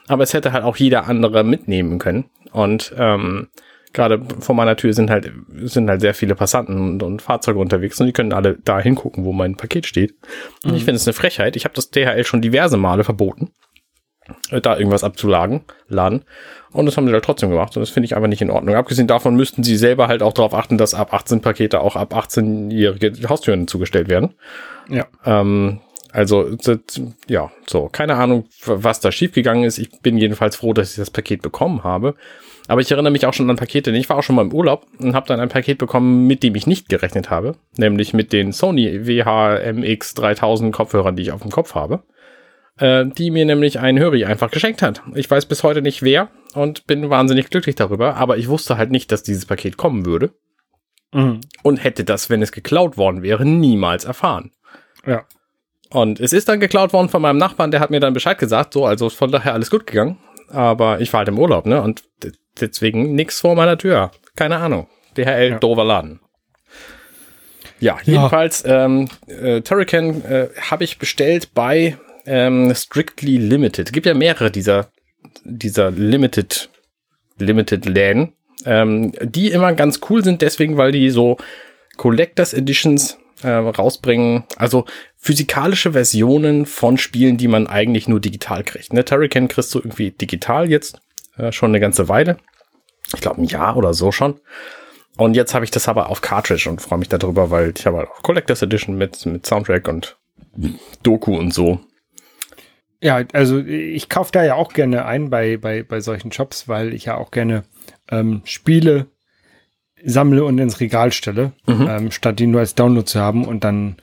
Aber 0.08 0.22
es 0.22 0.36
hätte 0.36 0.52
halt 0.54 0.64
auch 0.64 0.78
jeder 0.78 1.08
andere 1.08 1.44
mitnehmen 1.44 1.98
können. 1.98 2.26
Und 2.52 2.94
ähm, 2.96 3.48
gerade 3.92 4.22
vor 4.40 4.54
meiner 4.54 4.76
Tür 4.76 4.94
sind 4.94 5.10
halt, 5.10 5.32
sind 5.64 5.90
halt 5.90 6.02
sehr 6.02 6.14
viele 6.14 6.36
Passanten 6.36 6.78
und, 6.78 7.02
und, 7.02 7.24
Fahrzeuge 7.24 7.58
unterwegs 7.58 8.00
und 8.00 8.06
die 8.06 8.14
können 8.14 8.34
alle 8.34 8.60
da 8.64 8.80
hingucken, 8.80 9.26
wo 9.26 9.34
mein 9.34 9.58
Paket 9.58 9.88
steht. 9.88 10.14
Und 10.64 10.72
mhm. 10.72 10.78
ich 10.78 10.86
finde 10.86 10.98
es 10.98 11.08
eine 11.08 11.16
Frechheit. 11.16 11.56
Ich 11.56 11.66
habe 11.66 11.74
das 11.74 11.90
DHL 11.90 12.24
schon 12.24 12.44
diverse 12.44 12.78
Male 12.78 13.04
verboten, 13.04 13.50
da 14.50 14.78
irgendwas 14.78 15.04
abzuladen. 15.04 15.62
Laden. 15.88 16.24
Und 16.72 16.86
das 16.86 16.98
haben 16.98 17.08
sie 17.08 17.14
halt 17.14 17.26
trotzdem 17.26 17.50
gemacht. 17.50 17.76
Und 17.76 17.82
das 17.82 17.90
finde 17.90 18.06
ich 18.06 18.16
einfach 18.16 18.28
nicht 18.28 18.42
in 18.42 18.52
Ordnung. 18.52 18.76
Abgesehen 18.76 19.08
davon 19.08 19.36
müssten 19.36 19.64
sie 19.64 19.78
selber 19.78 20.08
halt 20.08 20.22
auch 20.22 20.34
darauf 20.34 20.54
achten, 20.54 20.78
dass 20.78 20.94
ab 20.94 21.14
18 21.14 21.42
Pakete 21.42 21.80
auch 21.82 21.96
ab 21.96 22.14
18-jährige 22.14 23.30
Haustüren 23.30 23.68
zugestellt 23.68 24.10
werden. 24.10 24.34
Ja. 24.90 25.06
Ähm, 25.26 25.80
also, 26.12 26.56
das, 26.56 27.02
ja, 27.28 27.52
so. 27.68 27.90
Keine 27.92 28.16
Ahnung, 28.16 28.46
was 28.66 29.00
da 29.00 29.12
schiefgegangen 29.12 29.64
ist. 29.64 29.78
Ich 29.78 30.02
bin 30.02 30.18
jedenfalls 30.18 30.56
froh, 30.56 30.74
dass 30.74 30.92
ich 30.92 30.98
das 30.98 31.12
Paket 31.12 31.42
bekommen 31.42 31.84
habe. 31.84 32.16
Aber 32.68 32.82
ich 32.82 32.92
erinnere 32.92 33.12
mich 33.12 33.26
auch 33.26 33.34
schon 33.34 33.50
an 33.50 33.56
Pakete. 33.56 33.92
Ich 33.92 34.10
war 34.10 34.18
auch 34.18 34.24
schon 34.24 34.36
mal 34.36 34.42
im 34.42 34.54
Urlaub 34.54 34.86
und 35.00 35.16
habe 35.16 35.28
dann 35.28 35.40
ein 35.40 35.50
Paket 35.50 35.78
bekommen, 35.78 36.28
mit 36.28 36.44
dem 36.44 36.54
ich 36.56 36.68
nicht 36.68 36.90
gerechnet 36.90 37.30
habe. 37.30 37.56
Nämlich 37.78 38.14
mit 38.14 38.34
den 38.34 38.52
Sony 38.52 39.08
WHMX 39.08 40.16
3000 40.16 40.76
Kopfhörern, 40.76 41.16
die 41.16 41.24
ich 41.24 41.32
auf 41.32 41.42
dem 41.42 41.52
Kopf 41.52 41.76
habe 41.76 42.04
äh, 42.80 43.06
die 43.06 43.32
mir 43.32 43.46
nämlich 43.46 43.80
ein 43.80 44.00
Höri 44.00 44.26
einfach 44.26 44.52
geschenkt 44.52 44.82
hat. 44.82 45.02
Ich 45.16 45.30
weiß 45.30 45.46
bis 45.46 45.64
heute 45.64 45.82
nicht 45.82 46.04
wer 46.04 46.30
und 46.54 46.88
bin 46.88 47.10
wahnsinnig 47.10 47.50
glücklich 47.50 47.76
darüber, 47.76 48.16
aber 48.16 48.38
ich 48.38 48.48
wusste 48.48 48.78
halt 48.78 48.92
nicht, 48.92 49.12
dass 49.12 49.24
dieses 49.24 49.46
Paket 49.46 49.78
kommen 49.78 50.06
würde. 50.06 50.32
Mhm. 51.14 51.42
Und 51.64 51.84
hätte 51.84 52.04
das, 52.04 52.30
wenn 52.30 52.42
es 52.42 52.52
geklaut 52.52 52.98
worden 52.98 53.22
wäre, 53.22 53.46
niemals 53.46 54.06
erfahren. 54.06 54.52
Ja. 55.06 55.26
Und 55.90 56.20
es 56.20 56.34
ist 56.34 56.50
dann 56.50 56.60
geklaut 56.60 56.92
worden 56.92 57.10
von 57.10 57.22
meinem 57.22 57.38
Nachbarn, 57.38 57.72
der 57.72 57.80
hat 57.80 57.92
mir 57.92 58.02
dann 58.02 58.14
Bescheid 58.14 58.38
gesagt, 58.38 58.74
so, 58.74 58.86
also 58.86 59.10
von 59.10 59.32
daher 59.32 59.54
alles 59.54 59.72
gut 59.72 59.88
gegangen. 59.88 60.18
Aber 60.50 61.00
ich 61.02 61.12
war 61.14 61.20
halt 61.20 61.30
im 61.30 61.40
Urlaub, 61.40 61.66
ne? 61.66 61.82
Und 61.82 62.04
deswegen 62.60 63.16
nix 63.16 63.42
vor 63.42 63.56
meiner 63.56 63.78
Tür. 63.78 64.12
Keine 64.36 64.58
Ahnung. 64.58 64.88
DHL, 65.18 65.50
ja. 65.52 65.60
doofer 65.60 65.84
Laden. 65.84 66.20
Ja, 67.80 67.98
jedenfalls, 68.04 68.64
ja. 68.64 68.86
ähm, 68.86 69.08
äh, 69.28 69.62
Turrican 69.62 70.24
äh, 70.24 70.50
habe 70.70 70.84
ich 70.84 70.98
bestellt 70.98 71.54
bei 71.54 71.98
ähm, 72.28 72.74
Strictly 72.76 73.38
Limited. 73.38 73.92
Gibt 73.92 74.06
ja 74.06 74.14
mehrere 74.14 74.52
dieser, 74.52 74.92
dieser 75.44 75.92
Limited, 75.92 76.70
Limited 77.40 77.86
Läden, 77.86 78.34
ähm, 78.66 79.14
die 79.22 79.50
immer 79.50 79.74
ganz 79.74 80.02
cool 80.10 80.24
sind, 80.24 80.42
deswegen, 80.42 80.78
weil 80.78 80.92
die 80.92 81.10
so 81.10 81.38
Collectors 81.98 82.54
Editions 82.54 83.18
äh, 83.44 83.50
rausbringen. 83.50 84.44
Also 84.58 84.86
physikalische 85.16 85.94
Versionen 85.94 86.66
von 86.66 86.98
Spielen, 86.98 87.38
die 87.38 87.48
man 87.48 87.68
eigentlich 87.68 88.08
nur 88.08 88.20
digital 88.20 88.64
kriegt. 88.64 88.94
Ne? 88.94 89.06
Turrican 89.06 89.48
kriegst 89.48 89.74
du 89.74 89.80
irgendwie 89.80 90.12
digital 90.12 90.70
jetzt 90.70 91.00
äh, 91.38 91.52
schon 91.52 91.72
eine 91.72 91.80
ganze 91.80 92.10
Weile. 92.10 92.38
Ich 93.14 93.22
glaube 93.22 93.42
ein 93.42 93.46
Jahr 93.46 93.78
oder 93.78 93.94
so 93.94 94.12
schon. 94.12 94.40
Und 95.18 95.36
jetzt 95.36 95.54
habe 95.54 95.66
ich 95.66 95.72
das 95.72 95.88
aber 95.88 96.10
auf 96.10 96.22
Cartridge 96.22 96.70
und 96.70 96.82
freue 96.82 97.00
mich 97.00 97.10
darüber, 97.10 97.50
weil 97.50 97.74
ich 97.76 97.86
habe 97.86 98.08
auch 98.08 98.22
Collectors 98.22 98.62
Edition 98.62 98.98
mit, 98.98 99.26
mit 99.26 99.46
Soundtrack 99.46 99.88
und 99.88 100.18
Doku 101.04 101.36
und 101.36 101.54
so. 101.54 101.80
Ja, 103.02 103.24
also 103.34 103.60
ich 103.60 104.10
kaufe 104.10 104.32
da 104.32 104.44
ja 104.44 104.56
auch 104.56 104.74
gerne 104.74 105.06
ein 105.06 105.30
bei, 105.30 105.58
bei, 105.58 105.84
bei 105.84 106.00
solchen 106.00 106.32
Shops, 106.32 106.68
weil 106.68 106.94
ich 106.94 107.06
ja 107.06 107.16
auch 107.16 107.32
gerne 107.32 107.64
ähm, 108.10 108.42
Spiele 108.44 109.08
sammle 110.04 110.44
und 110.44 110.58
ins 110.58 110.80
Regal 110.80 111.12
stelle, 111.12 111.52
mhm. 111.68 111.88
ähm, 111.90 112.12
statt 112.12 112.40
die 112.40 112.48
nur 112.48 112.62
als 112.62 112.76
Download 112.76 113.06
zu 113.06 113.20
haben 113.20 113.46
und 113.46 113.64
dann 113.64 113.98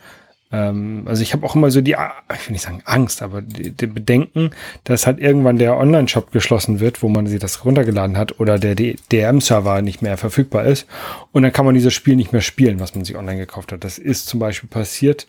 ähm, 0.53 1.03
also 1.07 1.23
ich 1.23 1.33
habe 1.33 1.45
auch 1.45 1.57
immer 1.57 1.71
so 1.71 1.81
die, 1.81 1.93
ich 1.93 2.47
will 2.47 2.53
nicht 2.53 2.63
sagen 2.63 2.83
Angst, 2.85 3.23
aber 3.23 3.43
die, 3.43 3.71
die 3.73 3.87
Bedenken, 3.87 4.51
dass 4.85 5.07
halt 5.07 5.19
irgendwann 5.19 5.59
der 5.59 5.77
Online-Shop 5.77 6.31
geschlossen 6.31 6.79
wird, 6.79 7.03
wo 7.03 7.09
man 7.09 7.27
sich 7.27 7.41
das 7.41 7.65
runtergeladen 7.65 8.17
hat 8.17 8.39
oder 8.39 8.59
der 8.59 8.75
DRM-Server 8.77 9.83
nicht 9.83 10.03
mehr 10.03 10.17
verfügbar 10.17 10.65
ist 10.65 10.87
und 11.33 11.43
dann 11.43 11.53
kann 11.53 11.65
man 11.65 11.75
dieses 11.75 11.95
Spiel 11.95 12.15
nicht 12.15 12.33
mehr 12.33 12.43
spielen, 12.43 12.79
was 12.79 12.95
man 12.95 13.05
sich 13.05 13.17
online 13.17 13.39
gekauft 13.39 13.73
hat. 13.73 13.83
Das 13.83 13.99
ist 13.99 14.27
zum 14.27 14.39
Beispiel 14.39 14.69
passiert 14.69 15.27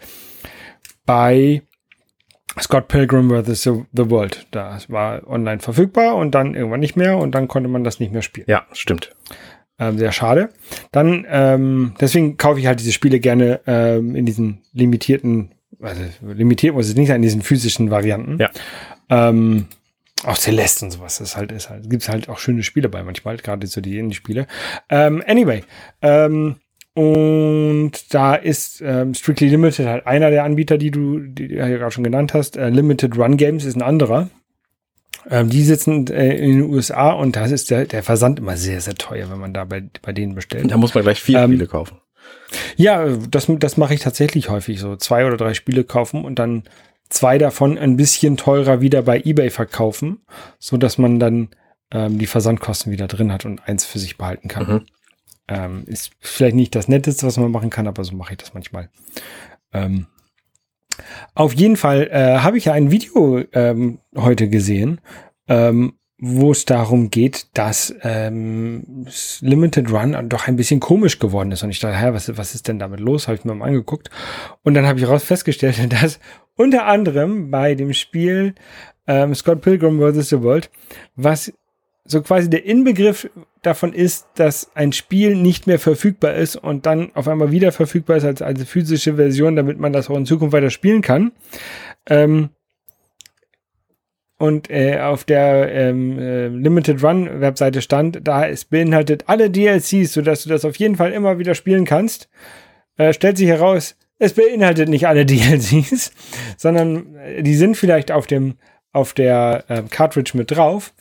bei 1.06 1.64
Scott 2.60 2.88
Pilgrim 2.88 3.30
vs. 3.30 3.64
The 3.64 4.10
World. 4.10 4.48
Das 4.52 4.90
war 4.90 5.28
online 5.28 5.60
verfügbar 5.60 6.16
und 6.16 6.32
dann 6.32 6.56
irgendwann 6.56 6.80
nicht 6.80 6.96
mehr 6.96 7.18
und 7.18 7.34
dann 7.34 7.48
konnte 7.48 7.70
man 7.70 7.84
das 7.84 8.00
nicht 8.00 8.12
mehr 8.12 8.22
spielen. 8.22 8.48
Ja, 8.50 8.66
stimmt. 8.72 9.16
Ähm, 9.78 9.98
sehr 9.98 10.12
schade. 10.12 10.50
Dann, 10.92 11.26
ähm, 11.30 11.96
deswegen 12.00 12.38
kaufe 12.38 12.60
ich 12.60 12.68
halt 12.68 12.80
diese 12.80 12.94
Spiele 12.94 13.20
gerne 13.20 13.60
ähm, 13.68 14.16
in 14.16 14.26
diesen 14.26 14.62
limitierten, 14.72 15.52
also 15.82 16.02
limitiert 16.22 16.74
muss 16.76 16.88
es 16.88 16.96
nicht 16.96 17.10
sein, 17.10 17.18
in 17.18 17.22
diesen 17.24 17.42
physischen 17.42 17.92
Varianten. 17.92 18.40
Ja. 18.40 18.50
Ähm, 19.10 19.68
auch 20.24 20.38
Celeste 20.38 20.86
und 20.86 20.92
sowas. 20.92 21.18
Das 21.18 21.36
halt 21.36 21.52
ist 21.52 21.70
halt, 21.70 21.90
gibt's 21.90 22.08
halt 22.08 22.30
auch 22.30 22.40
schöne 22.40 22.64
Spiele 22.64 22.88
bei 22.88 23.04
manchmal, 23.04 23.38
gerade 23.38 23.68
so 23.68 23.82
die 23.82 24.00
Indie-Spiele. 24.00 24.48
Ähm, 24.90 25.22
anyway, 25.28 25.64
ähm, 26.02 26.56
und 26.96 27.92
da 28.14 28.36
ist 28.36 28.82
ähm, 28.82 29.14
Strictly 29.14 29.50
Limited 29.50 29.86
halt 29.86 30.08
einer 30.08 30.30
der 30.30 30.46
Anbieter, 30.46 30.78
die 30.78 30.92
du, 30.92 31.20
die 31.20 31.50
du 31.50 31.56
ja 31.56 31.68
gerade 31.68 31.92
schon 31.92 32.06
genannt 32.06 32.34
hast. 32.34 32.56
Äh, 32.56 32.70
Limited 32.70 33.18
Run 33.18 33.36
Games 33.36 33.66
ist 33.66 33.76
ein 33.76 33.82
anderer. 33.82 34.30
Ähm, 35.30 35.50
die 35.50 35.64
sitzen 35.64 36.08
äh, 36.08 36.38
in 36.38 36.62
den 36.62 36.74
USA 36.74 37.12
und 37.12 37.36
das 37.36 37.52
ist 37.52 37.70
der, 37.70 37.84
der 37.84 38.02
Versand 38.02 38.40
immer 38.40 38.56
sehr, 38.56 38.80
sehr 38.80 38.96
teuer, 38.96 39.30
wenn 39.30 39.40
man 39.40 39.54
da 39.54 39.66
bei, 39.66 39.84
bei 40.02 40.14
denen 40.14 40.36
bestellt. 40.36 40.72
Da 40.72 40.78
muss 40.78 40.96
man 40.96 41.04
gleich 41.04 41.22
vier 41.22 41.40
ähm, 41.40 41.52
Spiele 41.52 41.68
kaufen. 41.68 41.98
Ja, 42.78 43.06
das, 43.30 43.48
das 43.50 43.76
mache 43.76 43.94
ich 43.94 44.00
tatsächlich 44.00 44.50
häufig 44.50 44.80
so. 44.80 44.96
Zwei 44.96 45.26
oder 45.26 45.36
drei 45.36 45.54
Spiele 45.54 45.84
kaufen 45.84 46.24
und 46.24 46.40
dann 46.40 46.64
zwei 47.10 47.38
davon 47.38 47.78
ein 47.78 47.98
bisschen 47.98 48.38
teurer 48.38 48.80
wieder 48.80 49.02
bei 49.02 49.20
eBay 49.20 49.50
verkaufen, 49.50 50.22
so 50.60 50.78
dass 50.78 50.98
man 50.98 51.20
dann 51.20 51.50
ähm, 51.92 52.20
die 52.20 52.28
Versandkosten 52.28 52.94
wieder 52.94 53.08
drin 53.08 53.34
hat 53.34 53.44
und 53.44 53.68
eins 53.68 53.84
für 53.84 54.00
sich 54.00 54.18
behalten 54.18 54.48
kann. 54.48 54.68
Mhm. 54.68 54.86
Ähm, 55.48 55.84
ist 55.86 56.12
vielleicht 56.20 56.56
nicht 56.56 56.76
das 56.76 56.88
Netteste, 56.88 57.26
was 57.26 57.38
man 57.38 57.52
machen 57.52 57.70
kann, 57.70 57.88
aber 57.88 58.04
so 58.04 58.16
mache 58.16 58.34
ich 58.34 58.38
das 58.38 58.54
manchmal. 58.54 58.90
Ähm, 59.74 60.08
auf 61.34 61.54
jeden 61.54 61.76
Fall 61.76 62.10
äh, 62.12 62.40
habe 62.40 62.58
ich 62.58 62.66
ja 62.66 62.74
ein 62.74 62.92
Video 62.92 63.44
ähm, 63.54 64.00
heute 64.16 64.48
gesehen, 64.50 65.02
ähm, 65.48 65.94
wo 66.18 66.52
es 66.52 66.64
darum 66.66 67.10
geht, 67.10 67.48
dass 67.54 67.94
ähm, 68.02 69.06
Limited 69.42 69.92
Run 69.92 70.30
doch 70.30 70.48
ein 70.48 70.56
bisschen 70.56 70.80
komisch 70.80 71.20
geworden 71.20 71.52
ist. 71.52 71.64
Und 71.64 71.72
ich 71.72 71.80
dachte, 71.80 71.98
hä, 71.98 72.14
was, 72.14 72.38
was 72.38 72.56
ist 72.56 72.68
denn 72.68 72.80
damit 72.80 73.02
los? 73.02 73.28
Habe 73.28 73.38
ich 73.38 73.44
mir 73.44 73.54
mal 73.54 73.68
angeguckt. 73.68 74.10
Und 74.64 74.74
dann 74.76 74.88
habe 74.88 74.98
ich 74.98 75.08
raus 75.08 75.24
festgestellt, 75.24 75.92
dass 76.02 76.20
unter 76.56 76.86
anderem 76.86 77.52
bei 77.52 77.76
dem 77.76 77.94
Spiel 77.94 78.56
ähm, 79.08 79.36
Scott 79.36 79.62
Pilgrim 79.62 80.00
vs. 80.00 80.30
The 80.30 80.42
World, 80.42 80.70
was 81.16 81.52
so 82.06 82.22
quasi 82.22 82.50
der 82.50 82.66
Inbegriff 82.66 83.30
davon 83.64 83.92
ist, 83.92 84.28
dass 84.36 84.72
ein 84.76 84.94
Spiel 84.94 85.36
nicht 85.36 85.66
mehr 85.66 85.80
verfügbar 85.80 86.36
ist 86.36 86.56
und 86.56 86.86
dann 86.86 87.12
auf 87.16 87.28
einmal 87.28 87.52
wieder 87.52 87.72
verfügbar 87.72 88.18
ist 88.18 88.26
als, 88.26 88.42
als 88.42 88.64
physische 88.64 89.16
Version, 89.16 89.56
damit 89.56 89.80
man 89.80 89.92
das 89.92 90.10
auch 90.10 90.18
in 90.18 90.26
Zukunft 90.26 90.54
weiter 90.54 90.70
spielen 90.70 91.02
kann. 91.02 91.32
Ähm, 92.08 92.50
und 94.38 94.70
äh, 94.70 95.00
auf 95.00 95.24
der 95.24 95.72
ähm, 95.72 96.20
äh, 96.20 96.48
Limited 96.48 97.02
Run 97.04 97.42
Webseite 97.42 97.82
stand, 97.82 98.20
da 98.24 98.48
es 98.48 98.66
beinhaltet 98.66 99.24
alle 99.28 99.50
DLCs, 99.50 100.14
sodass 100.14 100.44
du 100.44 100.50
das 100.50 100.66
auf 100.66 100.76
jeden 100.76 100.98
Fall 100.98 101.14
immer 101.14 101.40
wieder 101.40 101.56
spielen 101.56 101.86
kannst. 101.86 102.30
Äh, 102.98 103.14
stellt 103.14 103.38
sich 103.38 103.48
heraus, 103.48 103.96
es 104.20 104.34
beinhaltet 104.34 104.90
nicht 104.90 105.08
alle 105.08 105.26
DLCs, 105.26 106.12
sondern 106.58 107.16
äh, 107.16 107.44
die 107.44 107.56
sind 107.56 107.78
vielleicht 107.78 108.12
auf 108.12 108.28
dem 108.28 108.56
auf 108.92 109.14
der 109.14 109.66
äh, 109.68 109.84
Cartridge 109.90 110.38
mit 110.38 110.52
drauf, 110.52 110.94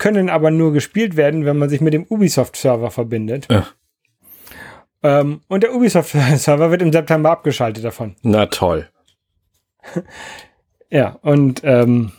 können 0.00 0.28
aber 0.28 0.50
nur 0.50 0.72
gespielt 0.72 1.16
werden, 1.16 1.44
wenn 1.44 1.58
man 1.58 1.68
sich 1.68 1.80
mit 1.80 1.94
dem 1.94 2.04
Ubisoft-Server 2.08 2.90
verbindet. 2.90 3.46
Ja. 3.48 3.68
Ähm, 5.02 5.42
und 5.46 5.62
der 5.62 5.74
Ubisoft-Server 5.74 6.70
wird 6.72 6.82
im 6.82 6.92
September 6.92 7.30
abgeschaltet 7.30 7.84
davon. 7.84 8.16
Na 8.22 8.46
toll. 8.46 8.88
ja, 10.90 11.18
und 11.22 11.60
ähm, 11.62 12.12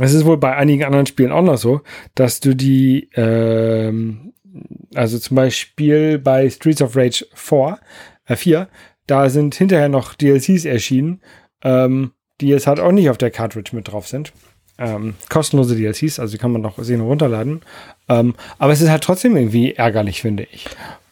es 0.00 0.12
ist 0.12 0.24
wohl 0.24 0.36
bei 0.36 0.54
einigen 0.54 0.84
anderen 0.84 1.06
Spielen 1.06 1.32
auch 1.32 1.42
noch 1.42 1.58
so, 1.58 1.80
dass 2.14 2.40
du 2.40 2.54
die, 2.54 3.10
ähm, 3.14 4.32
also 4.94 5.18
zum 5.18 5.34
Beispiel 5.34 6.18
bei 6.18 6.48
Streets 6.48 6.82
of 6.82 6.94
Rage 6.94 7.26
4, 7.34 7.78
äh 8.26 8.36
4 8.36 8.68
da 9.06 9.30
sind 9.30 9.54
hinterher 9.54 9.88
noch 9.88 10.14
DLCs 10.14 10.66
erschienen, 10.66 11.22
ähm, 11.62 12.12
die 12.40 12.48
jetzt 12.48 12.66
halt 12.66 12.78
auch 12.78 12.92
nicht 12.92 13.08
auf 13.08 13.18
der 13.18 13.30
Cartridge 13.30 13.74
mit 13.74 13.88
drauf 13.88 14.06
sind. 14.06 14.32
Ähm, 14.78 15.14
kostenlose 15.28 15.74
DLCs, 15.74 16.20
also 16.20 16.32
die 16.32 16.38
kann 16.38 16.52
man 16.52 16.62
noch 16.62 16.78
sehen 16.78 17.00
und 17.00 17.08
runterladen. 17.08 17.62
Ähm, 18.08 18.34
aber 18.58 18.72
es 18.72 18.80
ist 18.80 18.90
halt 18.90 19.02
trotzdem 19.02 19.36
irgendwie 19.36 19.74
ärgerlich, 19.74 20.22
finde 20.22 20.46
ich. 20.52 20.66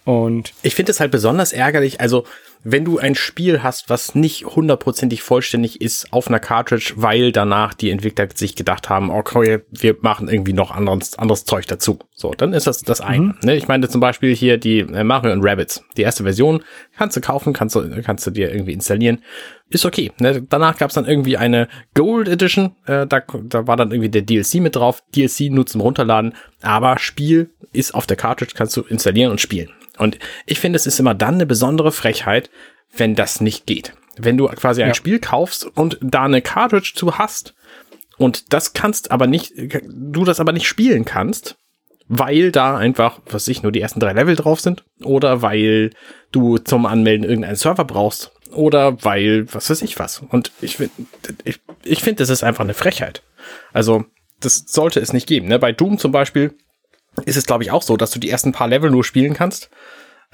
Und 0.05 0.53
ich 0.63 0.77
finde 0.77 0.93
es 0.93 1.01
halt 1.01 1.11
besonders 1.11 1.53
ärgerlich, 1.53 2.01
also 2.01 2.25
wenn 2.69 2.85
du 2.85 2.99
ein 2.99 3.15
Spiel 3.15 3.63
hast, 3.63 3.91
was 3.91 4.17
nicht 4.17 4.45
hundertprozentig 4.45 5.23
vollständig 5.23 5.81
ist 5.81 6.13
auf 6.13 6.27
einer 6.27 6.41
Cartridge, 6.41 6.95
weil 6.97 7.31
danach 7.31 7.75
die 7.75 7.91
Entwickler 7.91 8.27
sich 8.35 8.57
gedacht 8.57 8.89
haben, 8.89 9.09
okay, 9.09 9.61
wir 9.71 9.97
machen 10.01 10.29
irgendwie 10.29 10.53
noch 10.53 10.73
anderes, 10.73 11.17
anderes 11.17 11.45
Zeug 11.45 11.67
dazu. 11.69 12.01
So, 12.13 12.33
dann 12.33 12.53
ist 12.53 12.67
das 12.67 12.83
das 12.83 13.01
eine. 13.01 13.27
Mhm. 13.27 13.35
Ne? 13.45 13.55
Ich 13.55 13.69
meine 13.69 13.89
zum 13.89 14.01
Beispiel 14.01 14.35
hier 14.35 14.59
die 14.59 14.81
äh, 14.81 15.05
Mario 15.05 15.33
und 15.33 15.45
Rabbits. 15.45 15.85
Die 15.97 16.03
erste 16.03 16.25
Version 16.25 16.65
kannst 16.97 17.17
du 17.17 17.21
kaufen, 17.21 17.53
kannst 17.53 17.77
du, 17.77 18.03
kannst 18.03 18.27
du 18.27 18.33
dir 18.33 18.51
irgendwie 18.51 18.73
installieren. 18.73 19.23
Ist 19.69 19.87
okay. 19.87 20.11
Ne? 20.19 20.43
Danach 20.43 20.77
gab 20.77 20.89
es 20.91 20.95
dann 20.95 21.07
irgendwie 21.07 21.37
eine 21.37 21.69
Gold 21.95 22.27
Edition. 22.27 22.75
Äh, 22.87 23.07
da, 23.07 23.23
da 23.45 23.69
war 23.69 23.77
dann 23.77 23.93
irgendwie 23.93 24.11
der 24.11 24.23
DLC 24.23 24.57
mit 24.57 24.75
drauf. 24.75 25.05
DLC 25.15 25.53
nutzen, 25.53 25.81
runterladen. 25.81 26.35
Aber 26.63 26.99
Spiel 26.99 27.51
ist 27.73 27.95
auf 27.95 28.09
der 28.09 28.17
Cartridge, 28.17 28.55
kannst 28.57 28.77
du 28.77 28.83
installieren 28.83 29.31
und 29.31 29.41
spielen. 29.41 29.71
Und 29.99 30.19
ich 30.45 30.61
finde, 30.61 30.77
es 30.77 30.87
ist 30.87 31.01
immer 31.01 31.15
dann 31.15 31.35
eine 31.35 31.47
besondere 31.47 31.93
Frechheit, 31.93 32.51
wenn 32.95 33.15
das 33.15 33.41
nicht 33.41 33.67
geht. 33.67 33.95
Wenn 34.17 34.37
du 34.37 34.47
quasi 34.49 34.83
ein 34.83 34.89
ja. 34.89 34.95
Spiel 34.95 35.19
kaufst 35.19 35.67
und 35.67 35.99
da 36.01 36.23
eine 36.25 36.43
Cartridge 36.43 36.93
zu 36.95 37.19
hast 37.19 37.55
und 38.17 38.53
das 38.53 38.73
kannst 38.73 39.11
aber 39.11 39.27
nicht, 39.27 39.53
du 39.85 40.25
das 40.25 40.41
aber 40.41 40.53
nicht 40.53 40.67
spielen 40.67 41.05
kannst, 41.05 41.57
weil 42.09 42.53
da 42.53 42.77
einfach, 42.77 43.21
was 43.27 43.49
ich, 43.49 43.63
nur 43.63 43.73
die 43.73 43.81
ersten 43.81 44.01
drei 44.01 44.13
Level 44.13 44.37
drauf 44.37 44.61
sind 44.61 44.85
oder 45.03 45.43
weil 45.43 45.91
du 46.33 46.59
zum 46.59 46.87
Anmelden 46.87 47.29
irgendeinen 47.29 47.57
Server 47.57 47.85
brauchst 47.85 48.33
oder 48.53 49.03
weil, 49.05 49.53
was 49.53 49.69
weiß 49.71 49.83
ich 49.83 49.99
was. 49.99 50.23
Und 50.29 50.53
ich 50.61 50.77
finde, 50.77 50.95
ich, 51.45 51.61
ich 51.85 52.03
finde, 52.03 52.19
das 52.19 52.31
ist 52.31 52.45
einfach 52.45 52.65
eine 52.65 52.75
Frechheit. 52.75 53.23
Also, 53.73 54.05
das 54.41 54.65
sollte 54.69 55.01
es 55.01 55.13
nicht 55.13 55.27
geben. 55.27 55.49
Ne? 55.49 55.59
Bei 55.59 55.73
Doom 55.73 55.99
zum 55.99 56.13
Beispiel 56.13 56.55
ist 57.25 57.37
es, 57.37 57.47
glaube 57.47 57.65
ich, 57.65 57.71
auch 57.71 57.83
so, 57.83 57.97
dass 57.97 58.11
du 58.11 58.19
die 58.19 58.31
ersten 58.31 58.53
paar 58.53 58.69
Level 58.69 58.91
nur 58.91 59.05
spielen 59.05 59.35
kannst 59.35 59.71